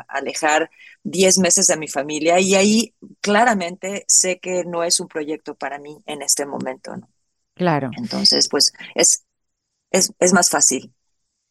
alejar 0.09 0.71
10 1.03 1.39
meses 1.39 1.67
de 1.67 1.77
mi 1.77 1.89
familia 1.89 2.39
y 2.41 2.55
ahí 2.55 2.95
claramente 3.21 4.05
sé 4.07 4.39
que 4.39 4.65
no 4.65 4.85
es 4.85 5.01
un 5.01 5.09
proyecto 5.09 5.55
para 5.55 5.79
mí 5.79 6.03
en 6.07 6.23
este 6.23 6.47
momento, 6.47 6.97
¿no? 6.97 7.09
Claro. 7.55 7.91
Entonces, 7.97 8.49
pues 8.49 8.73
es, 8.95 9.25
es, 9.91 10.13
es 10.19 10.33
más 10.33 10.51
fácil 10.51 10.95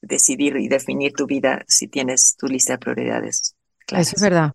decidir 0.01 0.55
y 0.57 0.67
definir 0.67 1.13
tu 1.13 1.25
vida 1.25 1.63
si 1.67 1.87
tienes 1.87 2.35
tu 2.37 2.47
lista 2.47 2.73
de 2.73 2.79
prioridades. 2.79 3.55
Eso 3.91 4.13
es 4.15 4.21
verdad. 4.21 4.51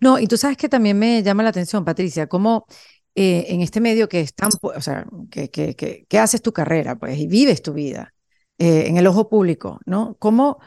No, 0.00 0.18
y 0.18 0.26
tú 0.26 0.36
sabes 0.36 0.56
que 0.56 0.68
también 0.68 0.98
me 0.98 1.22
llama 1.22 1.42
la 1.42 1.50
atención, 1.50 1.84
Patricia, 1.84 2.26
cómo 2.26 2.66
eh, 3.14 3.46
en 3.48 3.60
este 3.60 3.80
medio 3.80 4.08
que 4.08 4.20
es 4.20 4.34
tan, 4.34 4.50
o 4.60 4.80
sea, 4.80 5.06
que, 5.30 5.50
que, 5.50 5.74
que, 6.08 6.18
haces 6.18 6.42
tu 6.42 6.52
carrera, 6.52 6.96
pues, 6.96 7.18
y 7.18 7.26
vives 7.26 7.62
tu 7.62 7.72
vida 7.74 8.14
eh, 8.58 8.84
en 8.86 8.96
el 8.96 9.06
ojo 9.06 9.28
público, 9.28 9.80
¿no? 9.86 10.16
Cómo 10.18 10.58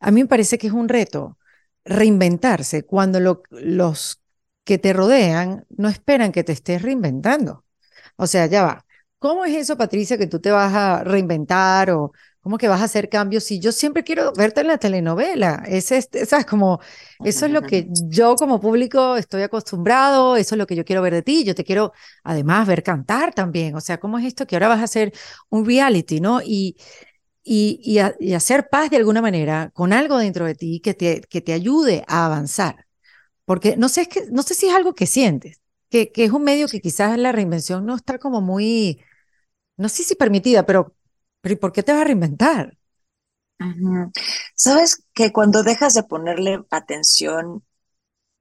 a 0.00 0.10
mí 0.10 0.22
me 0.22 0.28
parece 0.28 0.58
que 0.58 0.68
es 0.68 0.72
un 0.72 0.88
reto 0.88 1.38
reinventarse 1.84 2.84
cuando 2.84 3.20
los 3.50 4.22
que 4.64 4.78
te 4.78 4.92
rodean 4.92 5.66
no 5.70 5.88
esperan 5.88 6.32
que 6.32 6.44
te 6.44 6.52
estés 6.52 6.82
reinventando. 6.82 7.64
O 8.16 8.26
sea, 8.26 8.46
ya 8.46 8.62
va. 8.64 8.86
¿Cómo 9.18 9.44
es 9.44 9.54
eso, 9.56 9.76
Patricia, 9.76 10.18
que 10.18 10.26
tú 10.26 10.40
te 10.40 10.50
vas 10.50 10.72
a 10.74 11.04
reinventar 11.04 11.90
o 11.90 12.12
¿Cómo 12.42 12.56
que 12.56 12.68
vas 12.68 12.80
a 12.80 12.84
hacer 12.84 13.10
cambios 13.10 13.44
si 13.44 13.60
yo 13.60 13.70
siempre 13.70 14.02
quiero 14.02 14.32
verte 14.32 14.62
en 14.62 14.68
la 14.68 14.78
telenovela? 14.78 15.62
Es 15.66 15.92
este, 15.92 16.24
¿sabes? 16.24 16.46
Como, 16.46 16.80
eso 17.22 17.44
es 17.44 17.52
lo 17.52 17.60
que 17.62 17.88
yo 18.08 18.34
como 18.36 18.60
público 18.60 19.16
estoy 19.16 19.42
acostumbrado, 19.42 20.36
eso 20.36 20.54
es 20.54 20.58
lo 20.58 20.66
que 20.66 20.74
yo 20.74 20.84
quiero 20.84 21.02
ver 21.02 21.12
de 21.12 21.22
ti, 21.22 21.44
yo 21.44 21.54
te 21.54 21.64
quiero 21.64 21.92
además 22.24 22.66
ver 22.66 22.82
cantar 22.82 23.34
también, 23.34 23.74
o 23.74 23.80
sea, 23.80 24.00
¿cómo 24.00 24.18
es 24.18 24.24
esto 24.24 24.46
que 24.46 24.56
ahora 24.56 24.68
vas 24.68 24.80
a 24.80 24.84
hacer 24.84 25.12
un 25.50 25.66
reality, 25.66 26.20
¿no? 26.20 26.40
Y, 26.42 26.76
y, 27.42 27.80
y, 28.20 28.34
hacer 28.34 28.68
paz 28.70 28.90
de 28.90 28.96
alguna 28.98 29.22
manera 29.22 29.70
con 29.74 29.92
algo 29.92 30.18
dentro 30.18 30.46
de 30.46 30.54
ti 30.54 30.80
que 30.80 30.94
te, 30.94 31.22
que 31.22 31.40
te 31.40 31.52
ayude 31.52 32.04
a 32.08 32.26
avanzar. 32.26 32.86
Porque 33.44 33.76
no 33.76 33.88
sé, 33.88 34.02
es 34.02 34.08
que, 34.08 34.22
no 34.30 34.42
sé 34.44 34.54
si 34.54 34.68
es 34.68 34.74
algo 34.74 34.94
que 34.94 35.06
sientes, 35.06 35.60
que, 35.90 36.12
que 36.12 36.24
es 36.24 36.32
un 36.32 36.44
medio 36.44 36.68
que 36.68 36.80
quizás 36.80 37.18
la 37.18 37.32
reinvención 37.32 37.86
no 37.86 37.96
está 37.96 38.18
como 38.18 38.40
muy 38.40 39.00
no 39.80 39.88
sé 39.88 40.02
si 40.04 40.14
permitida, 40.14 40.66
pero, 40.66 40.94
pero 41.40 41.52
¿y 41.54 41.56
por 41.56 41.72
qué 41.72 41.82
te 41.82 41.92
vas 41.92 42.02
a 42.02 42.04
reinventar? 42.04 42.76
Sabes 44.54 45.04
que 45.12 45.32
cuando 45.32 45.62
dejas 45.62 45.94
de 45.94 46.02
ponerle 46.02 46.62
atención 46.70 47.64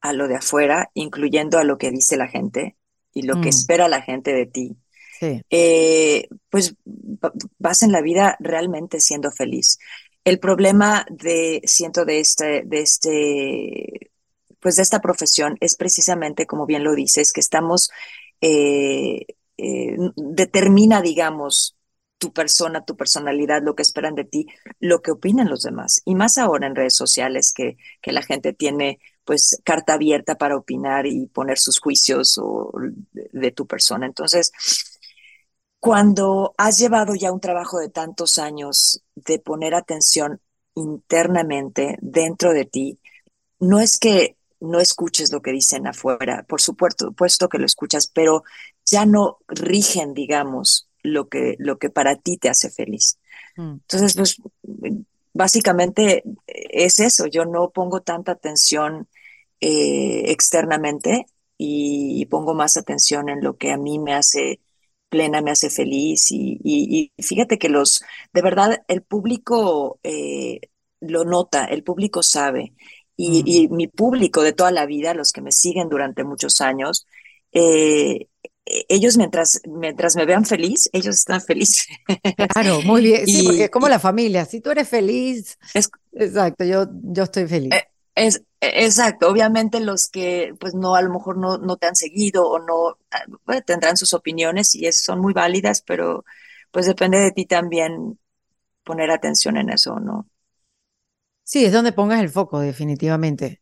a 0.01 0.13
lo 0.13 0.27
de 0.27 0.37
afuera, 0.37 0.89
incluyendo 0.93 1.59
a 1.59 1.63
lo 1.63 1.77
que 1.77 1.91
dice 1.91 2.15
la 2.15 2.27
gente 2.27 2.77
y 3.13 3.23
lo 3.23 3.35
que 3.35 3.47
mm. 3.47 3.49
espera 3.49 3.89
la 3.89 4.01
gente 4.01 4.33
de 4.33 4.45
ti, 4.45 4.77
eh, 5.49 6.27
pues 6.49 6.75
vas 7.57 7.83
en 7.83 7.91
la 7.91 8.01
vida 8.01 8.37
realmente 8.39 8.99
siendo 8.99 9.31
feliz. 9.31 9.77
El 10.23 10.39
problema 10.39 11.05
de, 11.09 11.61
siento, 11.65 12.05
de 12.05 12.19
este, 12.19 12.63
de 12.65 12.81
este, 12.81 14.11
pues 14.59 14.75
de 14.75 14.83
esta 14.83 15.01
profesión 15.01 15.57
es 15.59 15.75
precisamente, 15.75 16.45
como 16.45 16.65
bien 16.65 16.83
lo 16.83 16.95
dices, 16.95 17.33
que 17.33 17.41
estamos, 17.41 17.89
eh, 18.41 19.25
eh, 19.57 19.97
determina, 20.15 21.01
digamos, 21.01 21.75
tu 22.19 22.31
persona, 22.31 22.85
tu 22.85 22.95
personalidad, 22.95 23.63
lo 23.63 23.75
que 23.75 23.81
esperan 23.81 24.13
de 24.13 24.25
ti, 24.25 24.45
lo 24.79 25.01
que 25.01 25.11
opinan 25.11 25.49
los 25.49 25.63
demás. 25.63 26.01
Y 26.05 26.13
más 26.13 26.37
ahora 26.37 26.67
en 26.67 26.75
redes 26.75 26.95
sociales 26.95 27.51
que, 27.51 27.77
que 28.01 28.11
la 28.11 28.21
gente 28.21 28.53
tiene 28.53 28.99
pues 29.29 29.61
carta 29.63 29.93
abierta 29.93 30.39
para 30.39 30.57
opinar 30.57 31.05
y 31.05 31.27
poner 31.27 31.59
sus 31.59 31.79
juicios 31.79 32.39
o, 32.41 32.73
de, 33.13 33.51
tu 33.51 33.67
persona. 33.67 34.07
Entonces, 34.07 34.51
cuando 35.79 36.55
has 36.57 36.79
llevado 36.79 37.13
ya 37.13 37.31
un 37.31 37.39
trabajo 37.39 37.79
de 37.79 37.89
tantos 37.89 38.39
años 38.39 39.03
de 39.13 39.37
poner 39.37 39.75
atención 39.75 40.41
internamente 40.73 41.99
dentro 42.01 42.53
de 42.53 42.65
ti, 42.65 42.99
no 43.59 43.79
es 43.79 43.99
que 43.99 44.35
no 44.59 44.79
escuches 44.79 45.31
lo 45.31 45.43
que 45.43 45.51
dicen 45.51 45.85
afuera, 45.85 46.43
por 46.49 46.59
supuesto, 46.59 47.11
puesto 47.11 47.49
que 47.49 47.59
lo 47.59 47.67
escuchas, 47.67 48.07
pero 48.07 48.43
ya 48.83 49.05
no 49.05 49.37
rigen, 49.47 50.15
digamos, 50.15 50.88
lo 51.03 51.29
que, 51.29 51.55
lo 51.59 51.77
que 51.77 51.89
para 51.89 52.15
ti 52.15 52.37
te 52.37 52.49
hace 52.49 52.69
feliz. 52.69 53.19
Mm. 53.55 53.73
Entonces, 53.73 54.15
pues 54.15 54.37
básicamente 55.33 56.23
es 56.47 56.99
eso, 56.99 57.27
yo 57.27 57.45
no 57.45 57.69
pongo 57.69 58.01
tanta 58.01 58.33
atención 58.33 59.07
eh, 59.61 60.31
externamente 60.31 61.25
y, 61.57 62.25
pongo 62.27 62.53
más 62.53 62.77
atención 62.77 63.29
en 63.29 63.43
lo 63.43 63.57
que 63.57 63.71
a 63.71 63.77
mí 63.77 63.99
me 63.99 64.13
hace 64.13 64.61
plena, 65.09 65.41
me 65.41 65.51
hace 65.51 65.69
feliz 65.69 66.27
y, 66.31 67.11
fíjate 67.19 67.57
que 67.57 67.69
los, 67.69 68.03
de 68.33 68.41
verdad, 68.41 68.83
el 68.87 69.01
público 69.01 69.99
eh, 70.03 70.61
lo 71.01 71.25
nota, 71.25 71.65
el 71.65 71.83
público 71.83 72.23
sabe 72.23 72.73
y, 73.17 73.67
mm. 73.67 73.75
mi 73.75 73.87
público 73.87 74.43
de 74.43 74.53
toda 74.53 74.71
la 74.71 74.85
vida, 74.85 75.13
los 75.13 75.31
que 75.31 75.41
me 75.41 75.51
siguen 75.51 75.89
durante 75.89 76.23
muchos 76.23 76.61
años, 76.61 77.05
eh, 77.51 78.27
ellos 78.87 79.17
mientras, 79.17 79.61
mientras 79.65 80.15
me 80.15 80.25
vean 80.25 80.45
feliz, 80.45 80.89
ellos 80.93 81.17
están 81.17 81.41
felices. 81.41 81.87
Claro, 82.53 82.81
muy 82.81 83.01
bien. 83.01 83.25
Sí, 83.25 83.43
porque 83.45 83.65
es 83.65 83.69
como 83.69 83.89
la 83.89 83.99
familia. 83.99 84.45
Si 84.45 84.61
tú 84.61 84.71
eres 84.71 84.87
feliz, 84.87 85.57
es, 85.73 85.89
exacto, 86.13 86.63
yo, 86.63 86.87
yo 87.03 87.23
estoy 87.23 87.47
feliz. 87.47 87.73
Eh, 87.73 87.87
es, 88.15 88.43
e-, 88.61 88.85
exacto, 88.85 89.29
obviamente 89.29 89.79
los 89.79 90.09
que 90.09 90.53
pues 90.59 90.73
no, 90.73 90.95
a 90.95 91.01
lo 91.01 91.11
mejor 91.11 91.37
no, 91.37 91.57
no 91.57 91.77
te 91.77 91.87
han 91.87 91.95
seguido 91.95 92.47
o 92.47 92.59
no, 92.59 92.97
ah, 93.11 93.61
tendrán 93.61 93.97
sus 93.97 94.13
opiniones 94.13 94.75
y 94.75 94.85
es, 94.85 95.01
son 95.01 95.19
muy 95.19 95.33
válidas, 95.33 95.81
pero 95.81 96.25
pues 96.71 96.85
depende 96.85 97.19
de 97.19 97.31
ti 97.31 97.45
también 97.45 98.19
poner 98.83 99.11
atención 99.11 99.57
en 99.57 99.69
eso, 99.69 99.99
¿no? 99.99 100.27
Sí, 101.43 101.65
es 101.65 101.71
donde 101.71 101.91
pongas 101.91 102.21
el 102.21 102.29
foco, 102.29 102.59
definitivamente. 102.59 103.61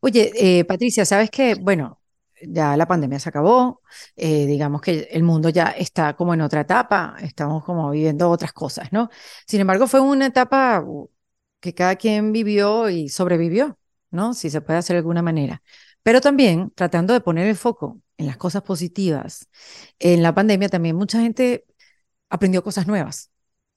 Oye, 0.00 0.32
eh, 0.34 0.64
Patricia, 0.64 1.04
¿sabes 1.04 1.30
qué? 1.30 1.54
Bueno, 1.54 1.97
ya 2.42 2.76
la 2.76 2.86
pandemia 2.86 3.18
se 3.18 3.28
acabó, 3.28 3.82
eh, 4.16 4.46
digamos 4.46 4.80
que 4.80 5.08
el 5.10 5.22
mundo 5.22 5.48
ya 5.48 5.68
está 5.70 6.14
como 6.16 6.34
en 6.34 6.40
otra 6.40 6.62
etapa, 6.62 7.16
estamos 7.20 7.64
como 7.64 7.90
viviendo 7.90 8.30
otras 8.30 8.52
cosas, 8.52 8.92
¿no? 8.92 9.10
Sin 9.46 9.60
embargo, 9.60 9.86
fue 9.86 10.00
una 10.00 10.26
etapa 10.26 10.84
que 11.60 11.74
cada 11.74 11.96
quien 11.96 12.32
vivió 12.32 12.88
y 12.90 13.08
sobrevivió, 13.08 13.78
¿no? 14.10 14.34
Si 14.34 14.50
se 14.50 14.60
puede 14.60 14.78
hacer 14.78 14.94
de 14.94 14.98
alguna 14.98 15.22
manera. 15.22 15.62
Pero 16.02 16.20
también 16.20 16.70
tratando 16.74 17.12
de 17.12 17.20
poner 17.20 17.46
el 17.48 17.56
foco 17.56 18.00
en 18.16 18.26
las 18.26 18.36
cosas 18.36 18.62
positivas. 18.62 19.48
En 19.98 20.22
la 20.22 20.34
pandemia 20.34 20.68
también 20.68 20.96
mucha 20.96 21.20
gente 21.20 21.66
aprendió 22.30 22.62
cosas 22.64 22.86
nuevas 22.86 23.30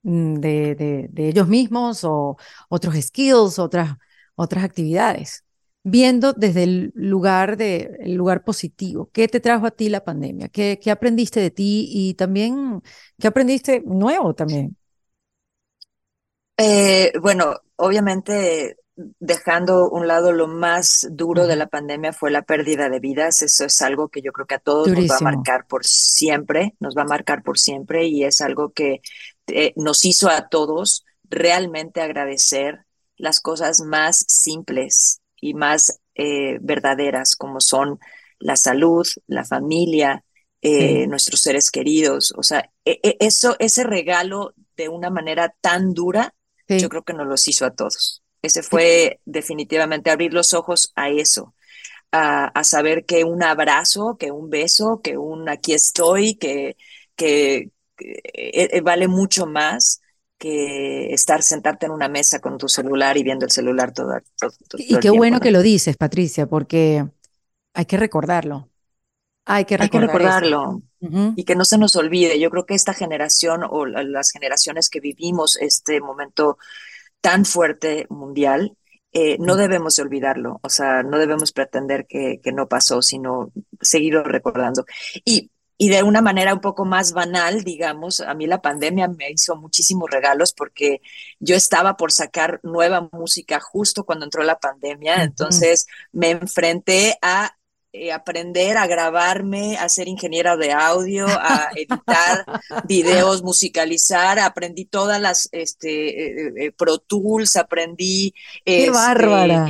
mm, 0.03 0.35
de, 0.35 0.75
de, 0.75 1.07
de 1.11 1.29
ellos 1.29 1.47
mismos 1.47 2.03
o 2.03 2.37
otros 2.69 2.95
skills, 2.95 3.59
otras, 3.59 3.97
otras 4.35 4.63
actividades 4.63 5.45
viendo 5.83 6.33
desde 6.33 6.63
el 6.63 6.91
lugar, 6.95 7.57
de, 7.57 7.97
el 7.99 8.15
lugar 8.15 8.43
positivo. 8.43 9.09
¿Qué 9.11 9.27
te 9.27 9.39
trajo 9.39 9.65
a 9.65 9.71
ti 9.71 9.89
la 9.89 10.03
pandemia? 10.03 10.49
¿Qué, 10.49 10.79
qué 10.81 10.91
aprendiste 10.91 11.39
de 11.39 11.51
ti 11.51 11.89
y 11.91 12.13
también 12.13 12.81
qué 13.19 13.27
aprendiste 13.27 13.81
nuevo 13.85 14.33
también? 14.33 14.77
Eh, 16.57 17.11
bueno, 17.19 17.55
obviamente 17.77 18.77
dejando 19.19 19.89
un 19.89 20.07
lado 20.07 20.31
lo 20.31 20.47
más 20.47 21.07
duro 21.11 21.47
de 21.47 21.55
la 21.55 21.67
pandemia 21.67 22.13
fue 22.13 22.29
la 22.29 22.43
pérdida 22.43 22.89
de 22.89 22.99
vidas. 22.99 23.41
Eso 23.41 23.65
es 23.65 23.81
algo 23.81 24.09
que 24.09 24.21
yo 24.21 24.31
creo 24.31 24.45
que 24.45 24.55
a 24.55 24.59
todos 24.59 24.87
nos 24.87 25.09
va 25.09 25.17
a 25.17 25.21
marcar 25.21 25.65
por 25.65 25.85
siempre, 25.85 26.75
nos 26.79 26.95
va 26.95 27.01
a 27.03 27.05
marcar 27.05 27.41
por 27.41 27.57
siempre 27.57 28.05
y 28.05 28.23
es 28.23 28.41
algo 28.41 28.71
que 28.73 29.01
eh, 29.47 29.73
nos 29.75 30.05
hizo 30.05 30.29
a 30.29 30.49
todos 30.49 31.05
realmente 31.23 32.01
agradecer 32.01 32.85
las 33.15 33.39
cosas 33.39 33.81
más 33.81 34.23
simples 34.27 35.20
y 35.41 35.53
más 35.55 35.99
eh, 36.15 36.59
verdaderas, 36.61 37.35
como 37.35 37.59
son 37.59 37.99
la 38.39 38.55
salud, 38.55 39.05
la 39.27 39.43
familia, 39.43 40.23
eh, 40.61 41.07
nuestros 41.07 41.41
seres 41.41 41.71
queridos. 41.71 42.33
O 42.37 42.43
sea, 42.43 42.69
e, 42.85 42.99
e, 43.03 43.17
eso, 43.19 43.55
ese 43.59 43.83
regalo 43.83 44.53
de 44.77 44.87
una 44.87 45.09
manera 45.09 45.53
tan 45.59 45.93
dura, 45.93 46.33
yo 46.67 46.87
creo 46.87 47.03
que 47.03 47.13
nos 47.13 47.27
los 47.27 47.45
hizo 47.49 47.65
a 47.65 47.71
todos. 47.71 48.23
Ese 48.41 48.63
fue 48.63 49.19
definitivamente 49.25 50.09
abrir 50.09 50.33
los 50.33 50.53
ojos 50.53 50.93
a 50.95 51.09
eso, 51.09 51.53
a, 52.13 52.63
saber 52.63 53.05
que 53.05 53.25
un 53.25 53.43
abrazo, 53.43 54.15
que 54.17 54.31
un 54.31 54.49
beso, 54.49 55.01
que 55.03 55.17
un 55.17 55.49
aquí 55.49 55.73
estoy, 55.73 56.35
que, 56.35 56.77
que, 57.15 57.71
eh, 57.97 58.81
vale 58.81 59.07
mucho 59.07 59.45
más 59.45 60.00
que 60.41 61.13
estar 61.13 61.43
sentarte 61.43 61.85
en 61.85 61.91
una 61.91 62.07
mesa 62.07 62.39
con 62.39 62.57
tu 62.57 62.67
celular 62.67 63.15
y 63.15 63.21
viendo 63.21 63.45
el 63.45 63.51
celular 63.51 63.93
todo, 63.93 64.11
todo, 64.39 64.51
Y 64.75 64.97
qué 64.97 65.11
bueno 65.11 65.39
que 65.39 65.51
lo 65.51 65.61
dices, 65.61 65.97
Patricia, 65.97 66.47
porque 66.47 67.05
hay 67.75 67.85
que 67.85 67.97
recordarlo. 67.97 68.67
Hay 69.45 69.65
que, 69.65 69.77
recordarlo. 69.77 70.81
Y 71.35 71.43
que 71.43 71.55
no 71.55 71.63
se 71.63 71.77
nos 71.77 71.95
olvide. 71.95 72.39
Yo 72.39 72.49
creo 72.49 72.65
que 72.65 72.73
esta 72.73 72.95
generación 72.95 73.61
o 73.69 73.85
las 73.85 74.31
generaciones 74.31 74.89
que 74.89 74.99
vivimos 74.99 75.57
este 75.57 76.01
momento 76.01 76.57
tan 77.21 77.45
fuerte 77.45 78.07
mundial, 78.09 78.75
eh, 79.13 79.37
no 79.39 79.55
debemos 79.57 79.99
olvidarlo. 79.99 80.59
O 80.63 80.69
sea, 80.69 81.03
no 81.03 81.19
debemos 81.19 81.51
pretender 81.51 82.07
que, 82.07 82.39
que 82.41 82.51
no 82.51 82.67
pasó, 82.67 83.03
sino 83.03 83.51
seguirlo 83.79 84.23
recordando. 84.23 84.85
Y 85.23 85.50
y 85.81 85.89
de 85.89 86.03
una 86.03 86.21
manera 86.21 86.53
un 86.53 86.61
poco 86.61 86.85
más 86.85 87.11
banal, 87.11 87.63
digamos, 87.63 88.19
a 88.19 88.35
mí 88.35 88.45
la 88.45 88.61
pandemia 88.61 89.07
me 89.07 89.31
hizo 89.31 89.55
muchísimos 89.55 90.11
regalos 90.11 90.53
porque 90.53 91.01
yo 91.39 91.55
estaba 91.55 91.97
por 91.97 92.11
sacar 92.11 92.59
nueva 92.61 93.09
música 93.11 93.59
justo 93.59 94.03
cuando 94.03 94.25
entró 94.25 94.43
la 94.43 94.59
pandemia, 94.59 95.23
entonces 95.23 95.87
me 96.11 96.29
enfrenté 96.29 97.17
a 97.23 97.57
eh, 97.93 98.11
aprender 98.11 98.77
a 98.77 98.85
grabarme, 98.85 99.75
a 99.79 99.89
ser 99.89 100.07
ingeniera 100.07 100.55
de 100.55 100.71
audio, 100.71 101.25
a 101.27 101.71
editar 101.75 102.45
videos, 102.87 103.41
musicalizar, 103.41 104.37
aprendí 104.37 104.85
todas 104.85 105.19
las 105.19 105.49
este, 105.51 106.45
eh, 106.45 106.53
eh, 106.57 106.71
Pro 106.73 106.99
Tools, 106.99 107.55
aprendí... 107.55 108.35
¡Qué 108.63 108.85
este, 108.85 108.91
bárbara! 108.91 109.67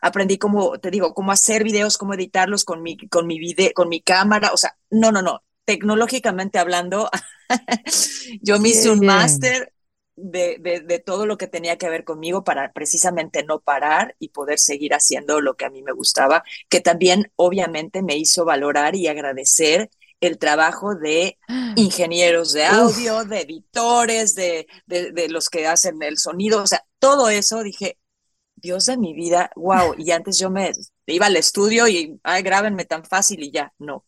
Aprendí 0.00 0.38
cómo, 0.38 0.78
te 0.78 0.90
digo, 0.90 1.14
cómo 1.14 1.32
hacer 1.32 1.64
videos, 1.64 1.98
cómo 1.98 2.14
editarlos 2.14 2.64
con 2.64 2.82
mi, 2.82 2.96
con 3.08 3.26
mi 3.26 3.38
video, 3.38 3.70
con 3.74 3.88
mi 3.88 4.00
cámara, 4.00 4.52
o 4.52 4.56
sea, 4.56 4.76
no, 4.90 5.12
no, 5.12 5.22
no, 5.22 5.42
tecnológicamente 5.64 6.58
hablando, 6.58 7.10
yo 8.42 8.58
me 8.58 8.70
hice 8.70 8.90
un 8.90 9.04
máster 9.04 9.72
de, 10.16 10.56
de, 10.60 10.80
de, 10.80 10.98
todo 10.98 11.26
lo 11.26 11.38
que 11.38 11.46
tenía 11.46 11.78
que 11.78 11.88
ver 11.88 12.04
conmigo 12.04 12.44
para 12.44 12.72
precisamente 12.72 13.42
no 13.44 13.60
parar 13.60 14.16
y 14.18 14.28
poder 14.28 14.58
seguir 14.58 14.94
haciendo 14.94 15.40
lo 15.40 15.54
que 15.54 15.64
a 15.64 15.70
mí 15.70 15.82
me 15.82 15.92
gustaba, 15.92 16.44
que 16.68 16.80
también 16.80 17.32
obviamente 17.36 18.02
me 18.02 18.16
hizo 18.16 18.44
valorar 18.44 18.96
y 18.96 19.06
agradecer 19.06 19.90
el 20.20 20.38
trabajo 20.38 20.94
de 20.94 21.38
ingenieros 21.76 22.52
de 22.52 22.66
audio, 22.66 23.24
de 23.24 23.40
editores, 23.40 24.34
de, 24.34 24.66
de, 24.86 25.12
de, 25.12 25.28
los 25.28 25.48
que 25.48 25.66
hacen 25.66 26.02
el 26.02 26.18
sonido, 26.18 26.62
o 26.62 26.66
sea, 26.66 26.84
todo 26.98 27.30
eso 27.30 27.62
dije, 27.62 27.98
Dios 28.60 28.86
de 28.86 28.96
mi 28.96 29.14
vida, 29.14 29.50
wow, 29.56 29.94
y 29.96 30.10
antes 30.10 30.38
yo 30.38 30.50
me 30.50 30.72
iba 31.06 31.26
al 31.26 31.36
estudio 31.36 31.88
y, 31.88 32.18
ay, 32.22 32.42
grábenme 32.42 32.84
tan 32.84 33.04
fácil 33.04 33.42
y 33.42 33.50
ya, 33.50 33.72
no. 33.78 34.04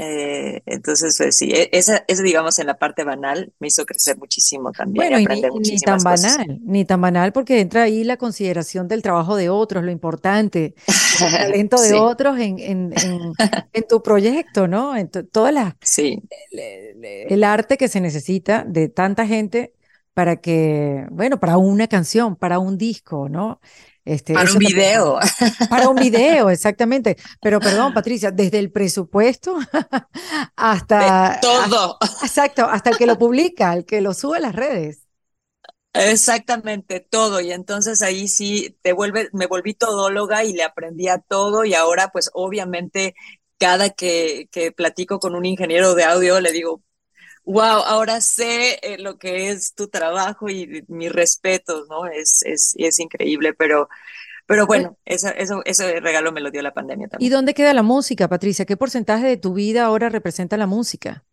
Eh, 0.00 0.62
entonces, 0.66 1.16
pues, 1.18 1.36
sí, 1.36 1.50
e, 1.50 1.70
esa, 1.72 2.04
digamos, 2.22 2.60
en 2.60 2.68
la 2.68 2.78
parte 2.78 3.02
banal 3.02 3.52
me 3.58 3.66
hizo 3.66 3.84
crecer 3.84 4.16
muchísimo 4.16 4.70
también. 4.70 5.10
Bueno, 5.10 5.18
y 5.18 5.26
ni, 5.58 5.78
tan 5.78 6.00
banal, 6.00 6.60
ni 6.62 6.84
tan 6.84 7.00
banal, 7.00 7.32
porque 7.32 7.60
entra 7.60 7.82
ahí 7.82 8.04
la 8.04 8.16
consideración 8.16 8.86
del 8.86 9.02
trabajo 9.02 9.34
de 9.34 9.48
otros, 9.48 9.82
lo 9.82 9.90
importante, 9.90 10.76
el 10.86 10.86
talento 11.50 11.80
de 11.80 11.94
otros 11.94 12.38
en, 12.38 12.60
en, 12.60 12.94
en, 13.72 13.88
tu 13.88 14.00
proyecto, 14.00 14.68
¿no? 14.68 14.96
En 14.96 15.08
toda 15.08 15.50
la, 15.50 15.76
sí. 15.82 16.22
el 16.52 17.42
arte 17.42 17.76
que 17.76 17.88
se 17.88 18.00
necesita 18.00 18.64
de 18.64 18.88
tanta 18.88 19.26
gente 19.26 19.74
para 20.18 20.40
que, 20.40 21.06
bueno, 21.12 21.38
para 21.38 21.58
una 21.58 21.86
canción, 21.86 22.34
para 22.34 22.58
un 22.58 22.76
disco, 22.76 23.28
¿no? 23.28 23.60
Este, 24.04 24.34
para 24.34 24.50
un 24.50 24.58
video. 24.58 25.20
Para 25.70 25.88
un 25.88 25.94
video, 25.94 26.50
exactamente. 26.50 27.16
Pero 27.40 27.60
perdón, 27.60 27.94
Patricia, 27.94 28.32
desde 28.32 28.58
el 28.58 28.72
presupuesto 28.72 29.56
hasta... 30.56 31.38
todo. 31.40 31.98
exacto, 32.20 32.64
hasta 32.64 32.90
el 32.90 32.98
que 32.98 33.06
lo 33.06 33.16
publica, 33.16 33.72
el 33.72 33.84
que 33.84 34.00
lo 34.00 34.12
sube 34.12 34.38
a 34.38 34.40
las 34.40 34.56
redes. 34.56 35.06
Exactamente, 35.92 36.98
todo. 36.98 37.40
Y 37.40 37.52
entonces 37.52 38.02
ahí 38.02 38.26
sí 38.26 38.76
te 38.82 38.92
vuelve, 38.92 39.28
me 39.32 39.46
volví 39.46 39.74
todóloga 39.74 40.42
y 40.42 40.52
le 40.52 40.64
aprendí 40.64 41.06
a 41.06 41.18
todo 41.18 41.64
y 41.64 41.74
ahora 41.74 42.08
pues 42.08 42.28
obviamente 42.34 43.14
cada 43.56 43.90
que, 43.90 44.48
que 44.50 44.72
platico 44.72 45.20
con 45.20 45.36
un 45.36 45.44
ingeniero 45.46 45.94
de 45.94 46.02
audio 46.02 46.40
le 46.40 46.50
digo, 46.50 46.82
wow, 47.52 47.82
ahora 47.86 48.20
sé 48.20 48.78
eh, 48.82 48.98
lo 48.98 49.18
que 49.18 49.50
es 49.50 49.74
tu 49.74 49.88
trabajo 49.88 50.48
y 50.48 50.84
mi 50.88 51.08
respeto, 51.08 51.86
¿no? 51.88 52.06
Es, 52.06 52.42
es, 52.44 52.74
es 52.78 52.98
increíble, 52.98 53.54
pero, 53.54 53.88
pero 54.46 54.66
bueno, 54.66 54.98
eso, 55.06 55.28
eso, 55.30 55.62
ese 55.64 56.00
regalo 56.00 56.32
me 56.32 56.40
lo 56.42 56.50
dio 56.50 56.62
la 56.62 56.74
pandemia 56.74 57.08
también. 57.08 57.26
¿Y 57.28 57.34
dónde 57.34 57.54
queda 57.54 57.74
la 57.74 57.82
música, 57.82 58.28
Patricia? 58.28 58.64
¿Qué 58.66 58.76
porcentaje 58.76 59.26
de 59.26 59.36
tu 59.36 59.54
vida 59.54 59.84
ahora 59.86 60.08
representa 60.08 60.56
la 60.56 60.66
música? 60.66 61.24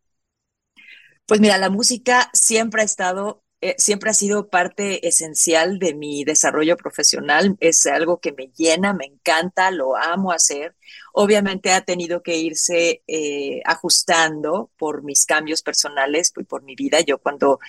Pues 1.27 1.39
mira, 1.41 1.57
la 1.57 1.69
música 1.69 2.29
siempre 2.33 2.81
ha 2.81 2.85
estado 2.85 3.43
eh, 3.65 3.73
siempre 3.79 4.11
ha 4.11 4.13
sido 4.13 4.47
parte 4.47 5.07
esencial 5.07 5.79
de 5.79 5.95
mi 5.95 6.23
desarrollo 6.23 6.77
profesional. 6.77 7.57
Es 7.59 7.87
algo 7.87 8.19
que 8.19 8.31
me 8.31 8.51
llena, 8.55 8.93
me 8.93 9.05
encanta, 9.05 9.71
lo 9.71 9.95
amo 9.95 10.31
hacer. 10.31 10.75
Obviamente 11.13 11.71
ha 11.71 11.81
tenido 11.81 12.21
que 12.21 12.37
irse 12.37 13.01
eh, 13.07 13.61
ajustando 13.65 14.69
por 14.77 15.01
mis 15.03 15.25
cambios 15.25 15.63
personales 15.63 16.31
y 16.37 16.43
por 16.43 16.61
mi 16.61 16.75
vida. 16.75 16.99
Yo 17.01 17.17
cuando 17.17 17.59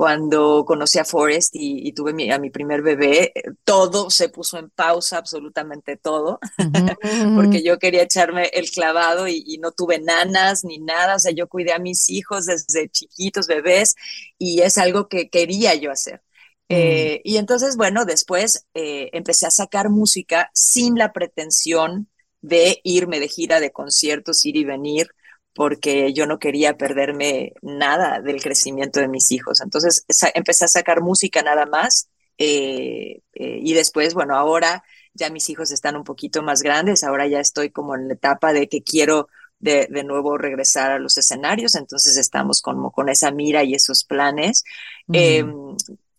cuando 0.00 0.64
conocí 0.64 0.98
a 0.98 1.04
Forrest 1.04 1.50
y, 1.52 1.92
tuve 1.92 2.32
a 2.32 2.38
mi 2.38 2.48
primer 2.48 2.80
bebé, 2.80 3.32
eh, 3.34 3.42
todo 3.64 4.08
se 4.08 4.30
puso 4.30 4.56
en 4.56 4.70
pausa, 4.70 5.18
absolutamente 5.18 5.98
todo, 5.98 6.40
porque 7.36 7.62
yo 7.62 7.78
quería 7.78 8.04
echarme 8.04 8.44
el 8.54 8.70
clavado 8.70 9.28
y, 9.28 9.58
no 9.60 9.72
tuve 9.72 9.98
nanas 9.98 10.64
ni 10.64 10.78
nada, 10.78 11.16
o 11.16 11.18
sea, 11.18 11.32
yo 11.32 11.48
cuidé 11.48 11.74
a 11.74 11.78
mis 11.78 12.08
hijos 12.08 12.46
desde 12.46 12.88
chiquitos, 12.88 13.46
bebés, 13.46 13.94
y 14.38 14.62
es 14.62 14.78
algo 14.78 15.06
que 15.06 15.28
quería 15.28 15.74
yo 15.74 15.90
hacer. 15.90 16.22
Mm. 16.70 16.74
Eh, 16.76 17.20
y 17.22 17.36
entonces, 17.36 17.76
bueno, 17.76 18.06
después 18.06 18.66
eh, 18.72 19.10
empecé 19.12 19.48
a 19.48 19.50
sacar 19.50 19.90
música 19.90 20.50
sin 20.54 20.94
la 20.94 21.12
pretensión 21.12 22.08
de 22.40 22.80
irme 22.84 23.20
de 23.20 23.28
gira 23.28 23.60
de 23.60 23.70
conciertos, 23.70 24.46
ir 24.46 24.56
y 24.56 24.64
venir 24.64 25.10
porque 25.54 26.12
yo 26.12 26.26
no 26.26 26.38
quería 26.38 26.76
perderme 26.76 27.52
nada 27.62 28.20
del 28.20 28.42
crecimiento 28.42 29.00
de 29.00 29.08
mis 29.08 29.30
hijos. 29.32 29.60
Entonces 29.60 30.04
empecé 30.34 30.64
a 30.64 30.68
sacar 30.68 31.00
música 31.02 31.42
nada 31.42 31.66
más 31.66 32.08
eh, 32.38 33.20
eh, 33.34 33.58
y 33.62 33.74
después, 33.74 34.14
bueno, 34.14 34.36
ahora 34.36 34.82
ya 35.12 35.30
mis 35.30 35.50
hijos 35.50 35.70
están 35.72 35.96
un 35.96 36.04
poquito 36.04 36.42
más 36.42 36.62
grandes, 36.62 37.04
ahora 37.04 37.26
ya 37.26 37.40
estoy 37.40 37.70
como 37.70 37.94
en 37.94 38.08
la 38.08 38.14
etapa 38.14 38.52
de 38.52 38.68
que 38.68 38.82
quiero 38.82 39.28
de, 39.58 39.88
de 39.90 40.04
nuevo 40.04 40.38
regresar 40.38 40.90
a 40.92 40.98
los 40.98 41.18
escenarios, 41.18 41.74
entonces 41.74 42.16
estamos 42.16 42.62
como 42.62 42.92
con 42.92 43.10
esa 43.10 43.30
mira 43.30 43.62
y 43.62 43.74
esos 43.74 44.04
planes 44.04 44.64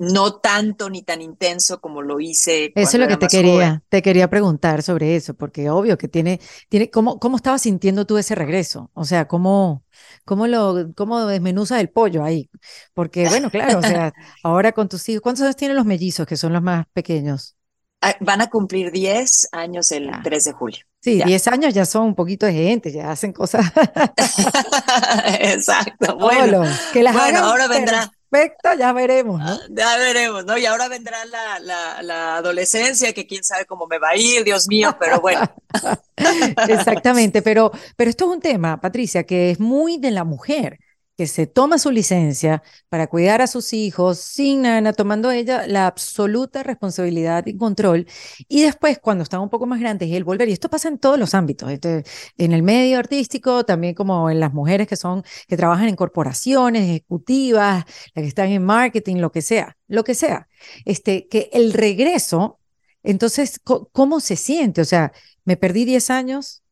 no 0.01 0.39
tanto 0.39 0.89
ni 0.89 1.03
tan 1.03 1.21
intenso 1.21 1.79
como 1.79 2.01
lo 2.01 2.19
hice. 2.19 2.71
Eso 2.73 2.97
es 2.97 2.99
lo 2.99 3.07
que 3.07 3.17
te 3.17 3.27
quería, 3.27 3.83
te 3.87 4.01
quería 4.01 4.27
preguntar 4.31 4.81
sobre 4.81 5.15
eso, 5.15 5.35
porque 5.35 5.69
obvio 5.69 5.95
que 5.95 6.07
tiene, 6.07 6.39
tiene, 6.69 6.89
¿cómo, 6.89 7.19
cómo 7.19 7.37
estabas 7.37 7.61
sintiendo 7.61 8.07
tú 8.07 8.17
ese 8.17 8.33
regreso? 8.33 8.89
O 8.95 9.05
sea, 9.05 9.27
¿cómo, 9.27 9.83
cómo 10.25 10.47
lo, 10.47 10.91
cómo 10.95 11.27
desmenuza 11.27 11.79
el 11.79 11.89
pollo 11.89 12.23
ahí? 12.23 12.49
Porque, 12.95 13.29
bueno, 13.29 13.51
claro, 13.51 13.77
o 13.77 13.83
sea, 13.83 14.11
ahora 14.43 14.71
con 14.71 14.89
tus 14.89 15.07
hijos, 15.07 15.21
¿cuántos 15.21 15.43
años 15.43 15.55
tienen 15.55 15.77
los 15.77 15.85
mellizos, 15.85 16.25
que 16.25 16.35
son 16.35 16.51
los 16.51 16.63
más 16.63 16.87
pequeños? 16.93 17.55
Ah, 18.01 18.15
van 18.21 18.41
a 18.41 18.49
cumplir 18.49 18.91
10 18.91 19.49
años 19.51 19.91
el 19.91 20.09
3 20.23 20.43
de 20.45 20.51
julio. 20.53 20.79
Sí, 20.99 21.21
10 21.23 21.47
años 21.49 21.75
ya 21.75 21.85
son 21.85 22.05
un 22.07 22.15
poquito 22.15 22.47
de 22.47 22.53
gente, 22.53 22.91
ya 22.91 23.11
hacen 23.11 23.33
cosas. 23.33 23.71
Exacto. 25.39 26.17
Bueno, 26.19 26.63
que 26.91 27.03
las 27.03 27.13
bueno 27.13 27.39
ahora 27.39 27.67
vendrá 27.67 28.11
perfecto, 28.31 28.69
ya 28.77 28.93
veremos, 28.93 29.39
¿no? 29.39 29.49
Ah, 29.49 29.59
ya 29.69 29.97
veremos, 29.97 30.45
¿no? 30.45 30.57
Y 30.57 30.65
ahora 30.65 30.87
vendrá 30.87 31.25
la, 31.25 31.59
la, 31.59 32.01
la, 32.01 32.37
adolescencia, 32.37 33.13
que 33.13 33.27
quién 33.27 33.43
sabe 33.43 33.65
cómo 33.65 33.87
me 33.87 33.99
va 33.99 34.09
a 34.09 34.15
ir, 34.15 34.43
Dios 34.43 34.67
mío, 34.67 34.95
pero 34.99 35.19
bueno. 35.19 35.41
Exactamente, 36.69 37.41
pero, 37.41 37.71
pero 37.95 38.09
esto 38.09 38.25
es 38.25 38.31
un 38.31 38.41
tema, 38.41 38.79
Patricia, 38.79 39.23
que 39.23 39.51
es 39.51 39.59
muy 39.59 39.97
de 39.97 40.11
la 40.11 40.23
mujer 40.23 40.79
que 41.21 41.27
se 41.27 41.45
toma 41.45 41.77
su 41.77 41.91
licencia 41.91 42.63
para 42.89 43.05
cuidar 43.05 43.43
a 43.43 43.47
sus 43.47 43.73
hijos 43.73 44.17
sin 44.17 44.63
nada, 44.63 44.91
tomando 44.91 45.29
ella 45.29 45.67
la 45.67 45.85
absoluta 45.85 46.63
responsabilidad 46.63 47.45
y 47.45 47.55
control. 47.55 48.07
Y 48.47 48.63
después, 48.63 48.97
cuando 48.97 49.21
están 49.21 49.39
un 49.41 49.49
poco 49.49 49.67
más 49.67 49.79
grandes, 49.79 50.09
el 50.09 50.23
volver, 50.23 50.49
y 50.49 50.53
esto 50.53 50.67
pasa 50.67 50.87
en 50.87 50.97
todos 50.97 51.19
los 51.19 51.35
ámbitos, 51.35 51.69
este, 51.69 52.03
en 52.39 52.53
el 52.53 52.63
medio 52.63 52.97
artístico, 52.97 53.63
también 53.63 53.93
como 53.93 54.31
en 54.31 54.39
las 54.39 54.51
mujeres 54.51 54.87
que 54.87 54.95
son, 54.95 55.23
que 55.47 55.55
trabajan 55.57 55.89
en 55.89 55.95
corporaciones 55.95 56.89
ejecutivas, 56.89 57.85
las 58.15 58.23
que 58.23 58.27
están 58.27 58.49
en 58.49 58.63
marketing, 58.63 59.17
lo 59.17 59.31
que 59.31 59.43
sea, 59.43 59.77
lo 59.87 60.03
que 60.03 60.15
sea. 60.15 60.47
Este, 60.85 61.27
que 61.27 61.51
el 61.53 61.71
regreso, 61.73 62.59
entonces, 63.03 63.59
¿cómo 63.91 64.19
se 64.21 64.35
siente? 64.35 64.81
O 64.81 64.85
sea, 64.85 65.11
me 65.45 65.55
perdí 65.55 65.85
10 65.85 66.09
años, 66.09 66.63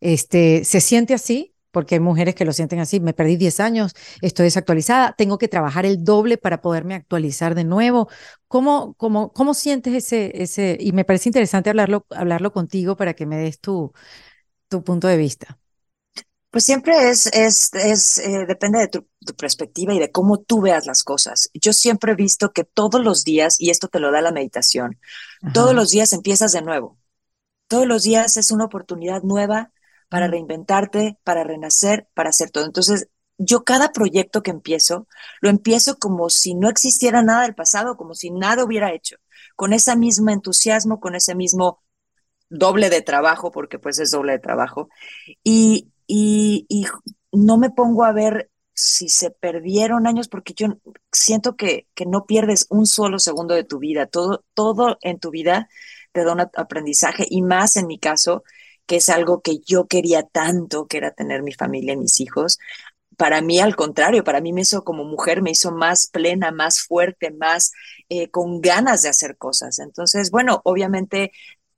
este, 0.00 0.64
¿se 0.64 0.80
siente 0.80 1.14
así? 1.14 1.53
Porque 1.74 1.96
hay 1.96 2.00
mujeres 2.00 2.34
que 2.34 2.46
lo 2.46 2.52
sienten 2.54 2.78
así, 2.78 3.00
me 3.00 3.12
perdí 3.12 3.36
10 3.36 3.60
años, 3.60 3.94
estoy 4.22 4.44
desactualizada, 4.44 5.14
tengo 5.18 5.36
que 5.38 5.48
trabajar 5.48 5.84
el 5.84 6.04
doble 6.04 6.38
para 6.38 6.62
poderme 6.62 6.94
actualizar 6.94 7.54
de 7.54 7.64
nuevo. 7.64 8.08
¿Cómo, 8.48 8.94
cómo, 8.94 9.32
cómo 9.32 9.52
sientes 9.52 9.92
ese, 9.94 10.42
ese, 10.42 10.78
y 10.80 10.92
me 10.92 11.04
parece 11.04 11.28
interesante 11.28 11.70
hablarlo, 11.70 12.06
hablarlo 12.10 12.52
contigo 12.52 12.96
para 12.96 13.14
que 13.14 13.26
me 13.26 13.36
des 13.36 13.60
tu, 13.60 13.92
tu 14.68 14.84
punto 14.84 15.08
de 15.08 15.16
vista? 15.16 15.58
Pues 16.50 16.64
siempre 16.64 17.10
es, 17.10 17.26
es, 17.26 17.74
es 17.74 18.18
eh, 18.18 18.46
depende 18.46 18.78
de 18.78 18.86
tu, 18.86 19.04
perspectiva 19.36 19.92
y 19.92 19.98
de 19.98 20.12
cómo 20.12 20.38
tú 20.38 20.60
veas 20.60 20.86
las 20.86 21.02
cosas. 21.02 21.50
Yo 21.52 21.72
siempre 21.72 22.12
he 22.12 22.14
visto 22.14 22.52
que 22.52 22.62
todos 22.62 23.02
los 23.02 23.24
días, 23.24 23.60
y 23.60 23.70
esto 23.70 23.88
te 23.88 23.98
lo 23.98 24.12
da 24.12 24.20
la 24.20 24.30
meditación, 24.30 25.00
todos 25.52 25.74
los 25.74 25.90
días 25.90 26.12
empiezas 26.12 26.52
de 26.52 26.62
nuevo. 26.62 26.96
Todos 27.66 27.88
los 27.88 28.04
días 28.04 28.36
es 28.36 28.52
una 28.52 28.66
oportunidad 28.66 29.24
nueva 29.24 29.72
para 30.08 30.28
reinventarte, 30.28 31.18
para 31.24 31.44
renacer, 31.44 32.08
para 32.14 32.30
hacer 32.30 32.50
todo. 32.50 32.64
Entonces, 32.64 33.08
yo 33.38 33.64
cada 33.64 33.92
proyecto 33.92 34.42
que 34.42 34.50
empiezo, 34.50 35.08
lo 35.40 35.50
empiezo 35.50 35.98
como 35.98 36.30
si 36.30 36.54
no 36.54 36.68
existiera 36.68 37.22
nada 37.22 37.42
del 37.42 37.54
pasado, 37.54 37.96
como 37.96 38.14
si 38.14 38.30
nada 38.30 38.64
hubiera 38.64 38.92
hecho, 38.92 39.16
con 39.56 39.72
ese 39.72 39.96
mismo 39.96 40.30
entusiasmo, 40.30 41.00
con 41.00 41.14
ese 41.14 41.34
mismo 41.34 41.82
doble 42.48 42.90
de 42.90 43.02
trabajo, 43.02 43.50
porque 43.50 43.78
pues 43.78 43.98
es 43.98 44.10
doble 44.12 44.32
de 44.32 44.38
trabajo, 44.38 44.88
y, 45.42 45.90
y, 46.06 46.66
y 46.68 46.86
no 47.32 47.58
me 47.58 47.70
pongo 47.70 48.04
a 48.04 48.12
ver 48.12 48.50
si 48.72 49.08
se 49.08 49.30
perdieron 49.30 50.06
años, 50.06 50.28
porque 50.28 50.54
yo 50.54 50.68
siento 51.10 51.56
que, 51.56 51.88
que 51.94 52.06
no 52.06 52.26
pierdes 52.26 52.66
un 52.70 52.86
solo 52.86 53.18
segundo 53.18 53.54
de 53.54 53.64
tu 53.64 53.78
vida, 53.78 54.06
todo, 54.06 54.44
todo 54.54 54.98
en 55.00 55.18
tu 55.18 55.30
vida 55.30 55.68
te 56.12 56.24
da 56.24 56.32
un 56.32 56.40
aprendizaje, 56.40 57.26
y 57.28 57.42
más 57.42 57.76
en 57.76 57.88
mi 57.88 57.98
caso, 57.98 58.44
que 58.86 58.96
es 58.96 59.08
algo 59.08 59.40
que 59.42 59.58
yo 59.60 59.86
quería 59.86 60.22
tanto, 60.22 60.86
que 60.86 60.98
era 60.98 61.12
tener 61.12 61.42
mi 61.42 61.52
familia 61.52 61.94
y 61.94 61.96
mis 61.98 62.20
hijos. 62.20 62.58
Para 63.16 63.40
mí, 63.42 63.60
al 63.60 63.76
contrario, 63.76 64.24
para 64.24 64.40
mí 64.40 64.52
me 64.52 64.62
hizo 64.62 64.84
como 64.84 65.04
mujer, 65.04 65.42
me 65.42 65.52
hizo 65.52 65.72
más 65.72 66.08
plena, 66.08 66.50
más 66.50 66.80
fuerte, 66.82 67.30
más 67.30 67.72
eh, 68.08 68.30
con 68.30 68.60
ganas 68.60 69.02
de 69.02 69.08
hacer 69.10 69.36
cosas. 69.36 69.78
Entonces, 69.78 70.30
bueno, 70.30 70.60
obviamente 70.64 71.32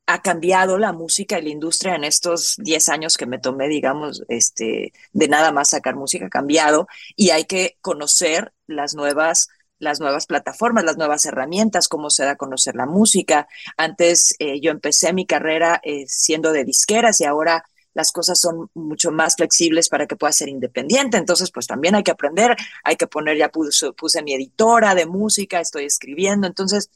ha 0.07 0.23
cambiado 0.23 0.79
la 0.79 0.93
música 0.93 1.39
y 1.39 1.43
la 1.43 1.49
industria 1.51 1.97
en 1.97 2.05
estos 2.05 2.55
10 2.59 2.89
años 2.89 3.17
que 3.17 3.27
me 3.27 3.39
tomé, 3.39 3.69
digamos, 3.69 4.23
este, 4.29 4.93
de 5.13 5.29
nada 5.29 5.53
más 5.53 5.71
sacar 5.71 5.97
música, 5.97 6.27
ha 6.27 6.31
cambiado 6.31 6.87
y 7.17 7.31
hay 7.31 7.45
que 7.45 7.77
conocer 7.81 8.53
las 8.67 8.95
nuevas 8.95 9.49
las 9.79 10.01
nuevas 10.01 10.27
plataformas, 10.27 10.85
las 10.85 10.97
nuevas 10.97 11.27
herramientas, 11.27 11.89
cómo 11.89 12.11
se 12.11 12.25
da 12.25 12.33
a 12.33 12.37
conocer 12.37 12.75
la 12.75 12.87
música. 12.87 13.49
Antes 13.77 14.35
eh, 14.39 14.61
yo 14.61 14.71
empecé 14.71 15.13
mi 15.13 15.27
carrera 15.27 15.81
eh, 15.83 16.05
siendo 16.09 16.53
de 16.53 16.65
disqueras 16.65 17.21
y 17.21 17.25
ahora 17.25 17.65
las 17.97 18.13
cosas 18.13 18.39
son 18.39 18.71
mucho 18.75 19.11
más 19.11 19.37
flexibles 19.37 19.89
para 19.89 20.07
que 20.07 20.17
pueda 20.17 20.33
ser 20.33 20.51
independiente. 20.51 21.17
Entonces, 21.17 21.51
pues 21.51 21.67
también 21.67 21.95
hay 21.95 22.03
que 22.03 22.11
aprender, 22.11 22.55
hay 22.85 22.97
que 22.97 23.07
poner, 23.07 23.39
ya 23.39 23.49
puse, 23.49 23.93
puse 23.93 24.23
mi 24.23 24.35
editora 24.35 24.95
de 24.95 25.07
música, 25.07 25.61
estoy 25.61 25.87
escribiendo. 25.87 26.47
Entonces, 26.47 26.91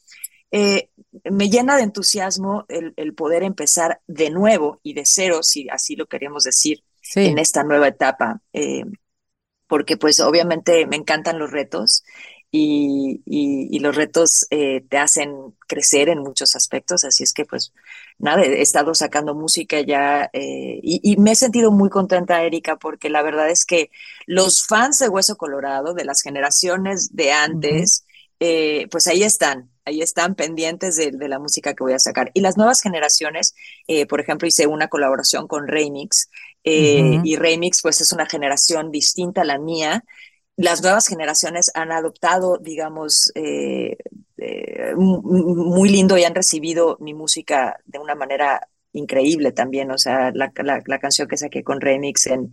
eh, 0.50 0.90
me 1.24 1.48
llena 1.48 1.76
de 1.76 1.84
entusiasmo 1.84 2.66
el, 2.68 2.92
el, 2.96 3.14
poder 3.14 3.44
empezar 3.44 4.02
de 4.08 4.28
nuevo 4.28 4.80
y 4.82 4.92
de 4.92 5.06
cero, 5.06 5.42
si 5.42 5.70
así 5.70 5.96
lo 5.96 6.06
queremos 6.06 6.44
decir, 6.44 6.84
en 7.14 7.38
esta 7.38 7.64
nueva 7.64 7.88
etapa. 7.88 8.42
Eh, 8.52 8.84
porque 9.66 9.96
pues 9.96 10.20
obviamente 10.20 10.86
me 10.86 10.96
encantan 10.96 11.38
los 11.38 11.50
retos 11.50 12.04
y, 12.52 13.22
y, 13.26 13.78
los 13.78 13.94
retos 13.94 14.46
eh, 14.50 14.82
te 14.88 14.98
hacen 14.98 15.54
crecer 15.68 16.08
en 16.08 16.18
muchos 16.18 16.56
aspectos, 16.56 17.04
así 17.04 17.22
es 17.22 17.32
que 17.32 17.44
pues 17.44 17.72
nada, 18.18 18.42
he 18.42 18.60
estado 18.60 18.92
sacando 18.94 19.36
música 19.36 19.80
ya 19.82 20.28
eh, 20.32 20.80
y, 20.82 21.16
me 21.18 21.32
he 21.32 21.36
sentido 21.36 21.70
muy 21.70 21.90
contenta, 21.90 22.42
Erika, 22.42 22.76
porque 22.76 23.08
la 23.08 23.22
verdad 23.22 23.48
es 23.50 23.64
que 23.64 23.90
los 24.26 24.66
fans 24.66 24.98
de 24.98 25.08
Hueso 25.08 25.36
Colorado, 25.36 25.94
de 25.94 26.04
las 26.04 26.22
generaciones 26.22 27.14
de 27.14 27.30
antes, 27.30 28.04
eh, 28.40 28.88
pues 28.90 29.06
ahí 29.06 29.22
están, 29.22 29.70
ahí 29.84 30.02
están 30.02 30.34
pendientes 30.34 30.96
de, 30.96 31.12
de, 31.12 31.28
la 31.28 31.38
música 31.38 31.74
que 31.74 31.84
voy 31.84 31.92
a 31.92 32.00
sacar. 32.00 32.32
Y 32.34 32.40
las 32.40 32.56
nuevas 32.56 32.80
generaciones, 32.80 33.54
por 34.08 34.20
ejemplo, 34.20 34.48
hice 34.48 34.66
una 34.66 34.88
colaboración 34.88 35.46
con 35.46 35.68
Remix, 35.68 36.28
y 36.62 37.36
Remix 37.36 37.80
pues 37.80 38.00
es 38.00 38.12
una 38.12 38.26
generación 38.26 38.90
distinta 38.90 39.42
a 39.42 39.44
la 39.44 39.58
mía, 39.58 40.04
las 40.60 40.82
nuevas 40.82 41.06
generaciones 41.06 41.70
han 41.74 41.90
adoptado, 41.90 42.58
digamos, 42.58 43.32
eh, 43.34 43.96
eh, 44.36 44.94
muy 44.94 45.88
lindo 45.88 46.18
y 46.18 46.24
han 46.24 46.34
recibido 46.34 46.98
mi 47.00 47.14
música 47.14 47.78
de 47.86 47.98
una 47.98 48.14
manera 48.14 48.68
increíble 48.92 49.52
también. 49.52 49.90
O 49.90 49.96
sea, 49.96 50.30
la, 50.34 50.50
canción 51.00 51.28
que 51.28 51.38
saqué 51.38 51.64
con 51.64 51.80
Remix 51.80 52.26
en, 52.26 52.52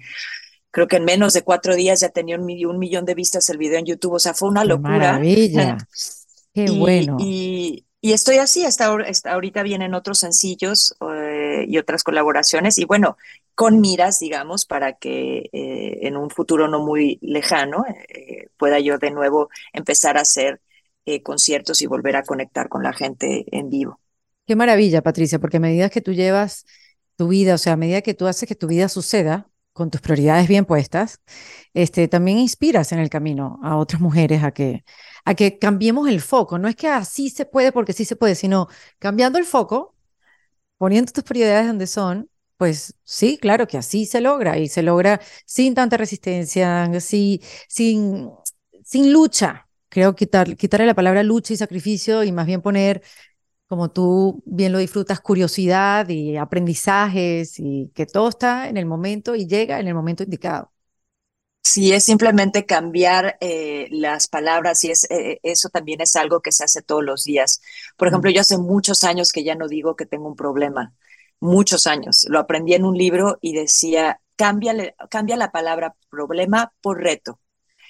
creo 0.72 0.88
que 0.88 0.96
en 0.96 1.04
menos 1.06 1.34
de 1.34 1.42
cuatro 1.42 1.76
días 1.76 2.00
ya 2.00 2.08
tenía 2.08 2.38
un, 2.38 2.46
millón 2.46 3.06
de 3.06 3.14
vistas 3.14 3.50
el 3.50 3.58
video 3.58 3.78
en 3.78 3.86
YouTube. 3.86 4.14
O 4.14 4.20
sea, 4.20 4.34
fue 4.34 4.48
una 4.48 4.64
locura. 4.64 5.14
Maravilla. 5.14 5.78
Qué 6.54 6.72
bueno. 6.72 7.18
Y, 7.20 7.87
estoy 8.02 8.38
así, 8.38 8.64
hasta, 8.64 8.94
hasta, 8.96 9.34
ahorita 9.34 9.64
vienen 9.64 9.94
otros 9.94 10.20
sencillos 10.20 10.96
eh, 11.02 11.66
y 11.68 11.78
otras 11.78 12.04
colaboraciones. 12.04 12.78
Y 12.78 12.86
bueno, 12.86 13.18
con 13.56 13.82
miras, 13.82 14.20
digamos, 14.20 14.66
para 14.66 14.94
que 14.94 15.50
eh, 15.52 16.00
en 16.04 16.16
un 16.16 16.30
futuro 16.30 16.68
no 16.68 16.80
muy 16.80 17.18
lejano 17.22 17.86
eh, 18.10 18.50
pueda 18.58 18.80
yo 18.80 18.98
de 18.98 19.12
nuevo 19.12 19.50
empezar 19.74 20.18
a 20.18 20.22
hacer 20.22 20.62
conciertos 21.24 21.82
y 21.82 21.86
volver 21.86 22.18
a 22.18 22.24
conectar 22.24 22.68
con 22.68 22.84
la 22.84 22.92
gente 22.92 23.46
en 23.54 23.70
vivo. 23.70 23.98
Qué 24.46 24.58
maravilla, 24.58 25.02
Patricia, 25.02 25.40
porque 25.40 25.56
a 25.56 25.62
medida 25.62 25.90
que 25.90 26.02
tú 26.02 26.12
llevas 26.12 26.66
tu 27.16 27.30
vida, 27.30 27.54
o 27.54 27.58
sea, 27.58 27.74
a 27.74 27.78
medida 27.78 28.02
que 28.02 28.14
tú 28.14 28.28
haces 28.28 28.46
que 28.46 28.56
tu 28.56 28.68
vida 28.68 28.90
suceda 28.90 29.50
con 29.72 29.90
tus 29.90 30.02
prioridades 30.02 30.50
bien 30.50 30.66
puestas, 30.66 31.22
este, 31.74 32.10
también 32.10 32.40
inspiras 32.40 32.92
en 32.92 33.00
el 33.00 33.10
camino 33.10 33.58
a 33.64 33.78
otras 33.78 34.02
mujeres 34.02 34.44
a 34.44 34.52
que, 34.52 34.84
a 35.28 35.36
que 35.36 35.60
cambiemos 35.60 36.08
el 36.10 36.22
foco. 36.22 36.58
No 36.58 36.68
es 36.70 36.76
que 36.76 36.88
así 36.88 37.30
se 37.30 37.46
puede 37.46 37.72
porque 37.74 37.94
sí 37.94 38.06
se 38.06 38.16
puede, 38.16 38.36
sino 38.36 38.68
cambiando 39.00 39.38
el 39.40 39.46
foco, 39.46 39.94
poniendo 40.78 41.12
tus 41.12 41.24
prioridades 41.24 41.68
donde 41.68 41.88
son 41.88 42.30
pues 42.58 42.96
sí, 43.04 43.38
claro 43.38 43.68
que 43.68 43.78
así 43.78 44.06
se 44.08 44.22
logra 44.22 44.58
y 44.58 44.68
se 44.68 44.82
logra 44.84 45.22
sin 45.46 45.76
tanta 45.76 45.98
resistencia, 45.98 46.90
sin, 47.02 47.40
sin, 47.70 48.32
sin 48.84 49.14
lucha. 49.14 49.68
Creo 49.90 50.16
quitar, 50.16 50.56
quitarle 50.58 50.88
la 50.88 50.96
palabra 50.96 51.24
lucha 51.24 51.54
y 51.54 51.58
sacrificio 51.58 52.24
y 52.24 52.32
más 52.32 52.48
bien 52.48 52.62
poner, 52.64 53.04
como 53.68 53.92
tú 53.92 54.44
bien 54.46 54.72
lo 54.74 54.80
disfrutas, 54.80 55.20
curiosidad 55.22 56.10
y 56.10 56.38
aprendizajes 56.38 57.60
y 57.60 57.92
que 57.96 58.06
todo 58.08 58.30
está 58.30 58.70
en 58.70 58.78
el 58.78 58.86
momento 58.88 59.36
y 59.36 59.48
llega 59.48 59.80
en 59.80 59.88
el 59.88 59.96
momento 59.96 60.24
indicado. 60.24 60.72
Sí, 61.70 61.92
es 61.92 62.06
simplemente 62.06 62.66
cambiar 62.66 63.38
eh, 63.42 63.90
las 63.92 64.30
palabras 64.30 64.86
y 64.86 64.92
es, 64.92 65.06
eh, 65.12 65.42
eso 65.44 65.68
también 65.68 66.00
es 66.00 66.16
algo 66.16 66.40
que 66.40 66.54
se 66.54 66.64
hace 66.64 66.82
todos 66.82 67.04
los 67.04 67.26
días. 67.26 67.62
Por 67.98 68.08
ejemplo, 68.08 68.32
yo 68.32 68.40
hace 68.40 68.58
muchos 68.58 69.04
años 69.04 69.34
que 69.34 69.44
ya 69.44 69.54
no 69.54 69.68
digo 69.68 69.98
que 69.98 70.06
tengo 70.06 70.30
un 70.30 70.38
problema 70.38 70.94
muchos 71.42 71.86
años. 71.86 72.26
Lo 72.30 72.40
aprendí 72.40 72.74
en 72.74 72.86
un 72.86 72.98
libro 72.98 73.38
y 73.42 73.54
decía, 73.54 74.22
cambia, 74.38 74.96
cambia 75.10 75.36
la 75.36 75.52
palabra 75.52 75.94
problema 76.10 76.72
por 76.80 77.02
reto. 77.02 77.42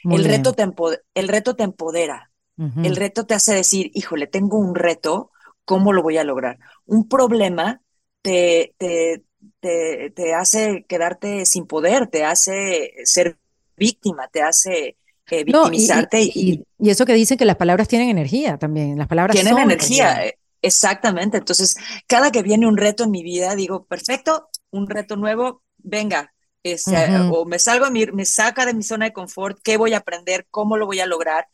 el 0.04 0.26
reto, 0.26 0.54
te 0.54 0.68
el 1.14 1.28
reto 1.28 1.56
te 1.56 1.64
empodera. 1.64 2.32
El 2.58 2.96
reto 2.96 3.28
te 3.28 3.36
hace 3.36 3.54
decir, 3.54 3.92
híjole, 3.94 4.26
tengo 4.26 4.58
un 4.58 4.74
reto, 4.74 5.30
¿cómo 5.66 5.94
lo 5.94 6.02
voy 6.02 6.18
a 6.18 6.24
lograr? 6.24 6.58
Un 6.88 7.08
problema 7.08 7.84
te, 8.24 8.74
te, 8.80 9.24
te, 9.60 10.34
hace 10.34 10.84
quedarte 10.90 11.46
sin 11.46 11.68
poder, 11.68 12.08
te 12.08 12.26
hace 12.26 12.94
ser 13.04 13.38
víctima, 13.78 14.28
te 14.28 14.42
hace 14.42 14.98
eh, 15.30 15.44
victimizarte. 15.44 16.22
y, 16.22 16.64
y, 16.80 16.90
eso 16.90 17.06
que 17.06 17.14
dicen 17.14 17.38
que 17.38 17.46
las 17.46 17.56
palabras 17.56 17.88
tienen 17.88 18.10
energía 18.10 18.58
también, 18.58 18.98
las 18.98 19.08
palabras 19.08 19.36
tienen 19.36 19.58
energía. 19.58 20.34
Exactamente. 20.62 21.38
Entonces, 21.38 21.78
cada 22.08 22.32
que 22.32 22.42
viene 22.42 22.68
un 22.68 22.78
reto 22.78 23.04
en 23.04 23.12
mi 23.12 23.24
vida, 23.24 23.56
digo, 23.56 23.86
perfecto, 23.86 24.50
un 24.72 24.90
reto 24.90 25.16
nuevo, 25.16 25.62
venga, 25.78 26.34
este, 26.64 27.16
o 27.32 27.46
me 27.46 27.60
salgo, 27.60 27.88
me 27.92 28.26
saca 28.26 28.66
de 28.66 28.74
mi 28.74 28.84
zona 28.84 29.06
de 29.06 29.14
confort, 29.14 29.60
qué 29.64 29.78
voy 29.78 29.94
a 29.94 30.00
aprender, 30.00 30.48
cómo 30.50 30.76
lo 30.76 30.86
voy 30.86 31.00
a 31.00 31.06
lograr, 31.06 31.48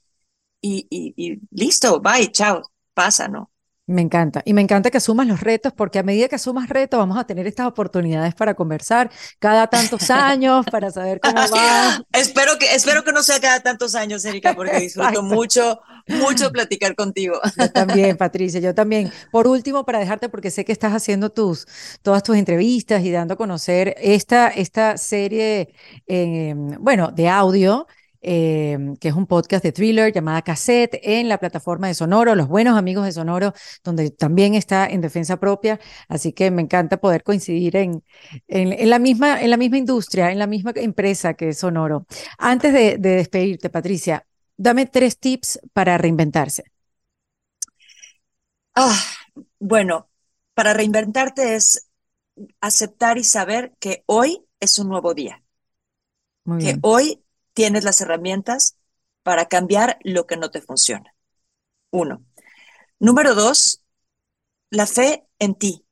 y, 0.62 0.88
y, 0.90 1.14
y 1.18 1.40
listo, 1.52 2.00
bye, 2.00 2.32
chao, 2.32 2.62
pasa, 2.94 3.28
¿no? 3.28 3.52
Me 3.86 4.02
encanta. 4.02 4.42
Y 4.46 4.54
me 4.54 4.62
encanta 4.62 4.90
que 4.90 4.98
asumas 4.98 5.28
los 5.28 5.42
retos, 5.42 5.74
porque 5.74 6.00
a 6.00 6.04
medida 6.04 6.30
que 6.30 6.36
asumas 6.36 6.70
retos, 6.70 6.98
vamos 6.98 7.18
a 7.18 7.26
tener 7.26 7.48
estas 7.48 7.68
oportunidades 7.68 8.34
para 8.34 8.54
conversar 8.54 9.12
cada 9.40 9.68
tantos 9.68 10.10
años, 10.10 10.66
para 10.72 10.90
saber 10.90 11.20
cómo 11.20 11.36
va. 11.54 12.02
espero, 12.14 12.58
que, 12.58 12.74
espero 12.74 13.04
que 13.04 13.12
no 13.12 13.22
sea 13.24 13.42
cada 13.42 13.60
tantos 13.60 13.96
años, 13.96 14.24
Erika, 14.24 14.54
porque 14.56 14.80
disfruto 14.80 15.22
mucho, 15.22 15.82
mucho 16.08 16.50
platicar 16.54 16.96
contigo. 16.96 17.42
Yo 17.58 17.70
también, 17.72 18.16
Patricia, 18.16 18.62
yo 18.62 18.74
también. 18.74 19.12
Por 19.32 19.48
último, 19.48 19.86
para 19.86 20.00
dejarte, 20.00 20.30
porque 20.30 20.50
sé 20.50 20.64
que 20.64 20.72
estás 20.72 20.94
haciendo 20.94 21.30
tus, 21.30 21.68
todas 22.04 22.24
tus 22.24 22.38
entrevistas 22.38 23.04
y 23.04 23.12
dando 23.12 23.34
a 23.34 23.38
conocer 23.38 23.96
esta, 24.00 24.48
esta 24.48 24.96
serie, 24.96 25.74
eh, 26.08 26.54
bueno, 26.80 27.12
de 27.12 27.28
audio 27.28 27.86
Em, 28.26 28.96
que 28.96 29.10
es 29.10 29.16
un 29.16 29.28
podcast 29.28 29.62
de 29.66 29.74
thriller 29.74 30.14
llamada 30.14 30.42
Cassette 30.42 30.98
en 31.04 31.28
la 31.28 31.40
plataforma 31.40 31.88
de 31.88 31.94
Sonoro, 31.94 32.36
los 32.36 32.48
buenos 32.48 32.78
amigos 32.78 33.04
de 33.04 33.12
Sonoro, 33.12 33.54
donde 33.84 34.12
también 34.12 34.56
está 34.56 34.88
en 34.88 35.02
defensa 35.02 35.42
propia. 35.42 35.78
Así 36.08 36.32
que 36.32 36.50
me 36.50 36.62
encanta 36.62 37.02
poder 37.02 37.24
coincidir 37.24 37.76
en, 37.76 38.02
en, 38.48 38.90
la, 38.90 38.98
misma, 38.98 39.42
en 39.42 39.50
la 39.50 39.58
misma 39.58 39.78
industria, 39.78 40.32
en 40.32 40.40
la 40.40 40.48
misma 40.48 40.72
empresa 40.76 41.34
que 41.34 41.50
es 41.50 41.58
Sonoro. 41.60 42.06
Antes 42.38 42.72
de, 42.72 42.98
despedirte, 42.98 43.70
Patricia, 43.70 44.26
dame 44.56 44.86
tres 44.86 45.18
tips 45.20 45.60
para 45.74 45.98
reinventarse. 45.98 46.64
Ah, 48.74 48.98
bueno, 49.60 50.08
para 50.54 50.74
reinventarte 50.74 51.56
es 51.56 51.90
aceptar 52.62 53.18
y 53.18 53.26
saber 53.26 53.74
que 53.80 54.04
hoy 54.06 54.46
es 54.62 54.80
un 54.80 54.88
nuevo 54.88 55.14
día. 55.14 55.44
que 56.60 56.78
hoy 56.82 57.20
tienes 57.54 57.84
las 57.84 58.02
herramientas 58.02 58.78
para 59.24 59.48
cambiar 59.48 59.98
lo 60.04 60.28
que 60.28 60.38
no 60.38 60.52
te 60.52 60.62
funciona. 60.62 61.16
Uno. 61.92 62.24
Número 63.00 63.36
dos, 63.36 63.82
la 64.70 64.88
fe 64.88 65.26
en 65.40 65.56
ti. 65.56 65.86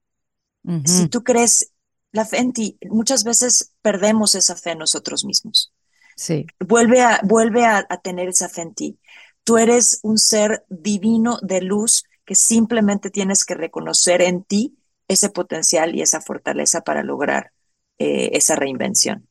Si 0.86 1.08
tú 1.08 1.24
crees 1.24 1.72
la 2.12 2.26
fe 2.26 2.38
en 2.38 2.54
ti, 2.54 2.78
muchas 2.90 3.24
veces 3.24 3.74
perdemos 3.82 4.36
esa 4.36 4.56
fe 4.56 4.72
en 4.72 4.80
nosotros 4.80 5.26
mismos. 5.26 5.74
Sí. 6.16 6.46
Vuelve 6.60 7.02
a, 7.02 7.20
vuelve 7.24 7.66
a, 7.66 7.86
a 7.90 8.02
tener 8.02 8.30
esa 8.30 8.50
fe 8.50 8.62
en 8.62 8.74
ti. 8.74 9.00
Tú 9.44 9.58
eres 9.58 10.00
un 10.04 10.18
ser 10.18 10.66
divino 10.70 11.40
de 11.42 11.62
luz 11.62 12.04
que 12.26 12.36
simplemente 12.36 13.10
tienes 13.10 13.44
que 13.44 13.56
reconocer 13.56 14.22
en 14.22 14.44
ti 14.44 14.78
ese 15.08 15.30
potencial 15.30 15.96
y 15.96 16.02
esa 16.02 16.22
fortaleza 16.22 16.82
para 16.82 17.04
lograr 17.04 17.52
eh, 17.98 18.30
esa 18.34 18.56
reinvención. 18.56 19.28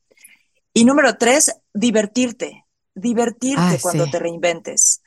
Y 0.73 0.85
número 0.85 1.17
tres, 1.17 1.51
divertirte, 1.73 2.65
divertirte 2.95 3.61
ah, 3.61 3.77
cuando 3.81 4.09
te 4.09 4.19
reinventes. 4.19 5.01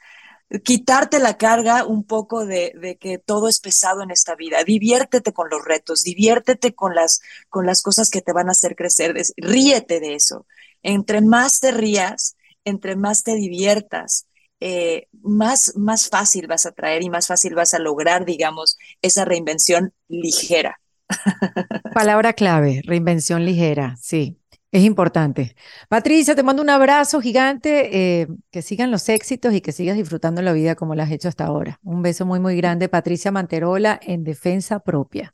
Quitarte 0.62 1.19
la 1.19 1.39
carga 1.39 1.85
un 1.87 2.05
poco 2.05 2.45
de, 2.45 2.99
que 3.01 3.19
todo 3.19 3.49
es 3.49 3.61
pesado 3.61 4.03
en 4.03 4.11
esta 4.11 4.35
vida. 4.35 4.62
Diviértete 4.62 5.33
con 5.33 5.49
los 5.49 5.65
retos, 5.65 6.05
diviértete 6.05 6.75
con 6.75 6.95
las, 6.95 7.21
con 7.49 7.67
las 7.67 7.81
cosas 7.83 8.11
que 8.11 8.21
te 8.21 8.33
van 8.33 8.49
a 8.49 8.53
hacer 8.53 8.77
crecer. 8.77 9.15
Ríete 9.37 10.01
de 10.01 10.15
eso. 10.15 10.47
Entre 10.83 11.23
más 11.23 11.61
te 11.61 11.73
rías, 11.73 12.37
entre 12.65 12.95
más 12.95 13.23
te 13.23 13.35
diviertas, 13.35 14.27
eh, 14.61 15.09
más, 15.23 15.73
más 15.77 16.09
fácil 16.09 16.47
vas 16.47 16.67
a 16.67 16.73
traer 16.73 17.03
y 17.03 17.11
más 17.11 17.27
fácil 17.27 17.55
vas 17.55 17.75
a 17.75 17.79
lograr, 17.79 18.25
digamos, 18.25 18.79
esa 19.03 19.25
reinvención 19.25 19.93
ligera. 20.09 20.79
Palabra 21.95 22.35
clave, 22.35 22.81
reinvención 22.85 23.45
ligera, 23.45 23.97
sí. 24.01 24.39
Es 24.75 24.83
importante. 24.83 25.55
Patricia, 25.89 26.35
te 26.35 26.43
mando 26.43 26.61
un 26.61 26.68
abrazo 26.68 27.20
gigante, 27.20 28.22
eh, 28.22 28.27
que 28.51 28.61
sigan 28.61 28.91
los 28.91 29.09
éxitos 29.09 29.55
y 29.55 29.61
que 29.61 29.70
sigas 29.70 29.97
disfrutando 29.97 30.43
la 30.43 30.53
vida 30.53 30.75
como 30.75 30.97
lo 30.97 31.03
has 31.05 31.12
hecho 31.12 31.29
hasta 31.29 31.47
ahora. 31.47 31.79
Un 31.85 32.03
beso 32.03 32.27
muy, 32.27 32.41
muy 32.41 32.57
grande, 32.57 32.89
Patricia 32.89 33.31
Manterola, 33.31 34.01
en 34.03 34.25
Defensa 34.25 34.81
Propia. 34.81 35.33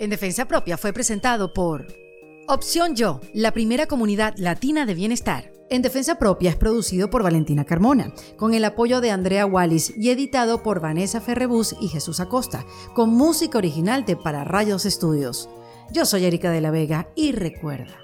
En 0.00 0.10
Defensa 0.10 0.48
Propia 0.48 0.76
fue 0.76 0.92
presentado 0.92 1.54
por 1.54 1.86
Opción 2.48 2.96
Yo, 2.96 3.20
la 3.32 3.52
primera 3.52 3.86
comunidad 3.86 4.34
latina 4.38 4.86
de 4.86 4.94
bienestar. 4.94 5.52
En 5.70 5.80
Defensa 5.80 6.18
Propia 6.18 6.50
es 6.50 6.56
producido 6.56 7.10
por 7.10 7.22
Valentina 7.22 7.64
Carmona, 7.64 8.12
con 8.36 8.54
el 8.54 8.64
apoyo 8.64 9.00
de 9.00 9.12
Andrea 9.12 9.46
Wallis 9.46 9.94
y 9.96 10.10
editado 10.10 10.64
por 10.64 10.80
Vanessa 10.80 11.20
Ferrebus 11.20 11.76
y 11.80 11.86
Jesús 11.86 12.18
Acosta, 12.18 12.66
con 12.92 13.10
música 13.10 13.56
original 13.56 14.04
de 14.04 14.16
Para 14.16 14.42
Rayos 14.42 14.84
Estudios. 14.84 15.48
Yo 15.92 16.04
soy 16.04 16.24
Erika 16.24 16.50
de 16.50 16.60
la 16.60 16.72
Vega 16.72 17.08
y 17.14 17.30
recuerda 17.30 18.03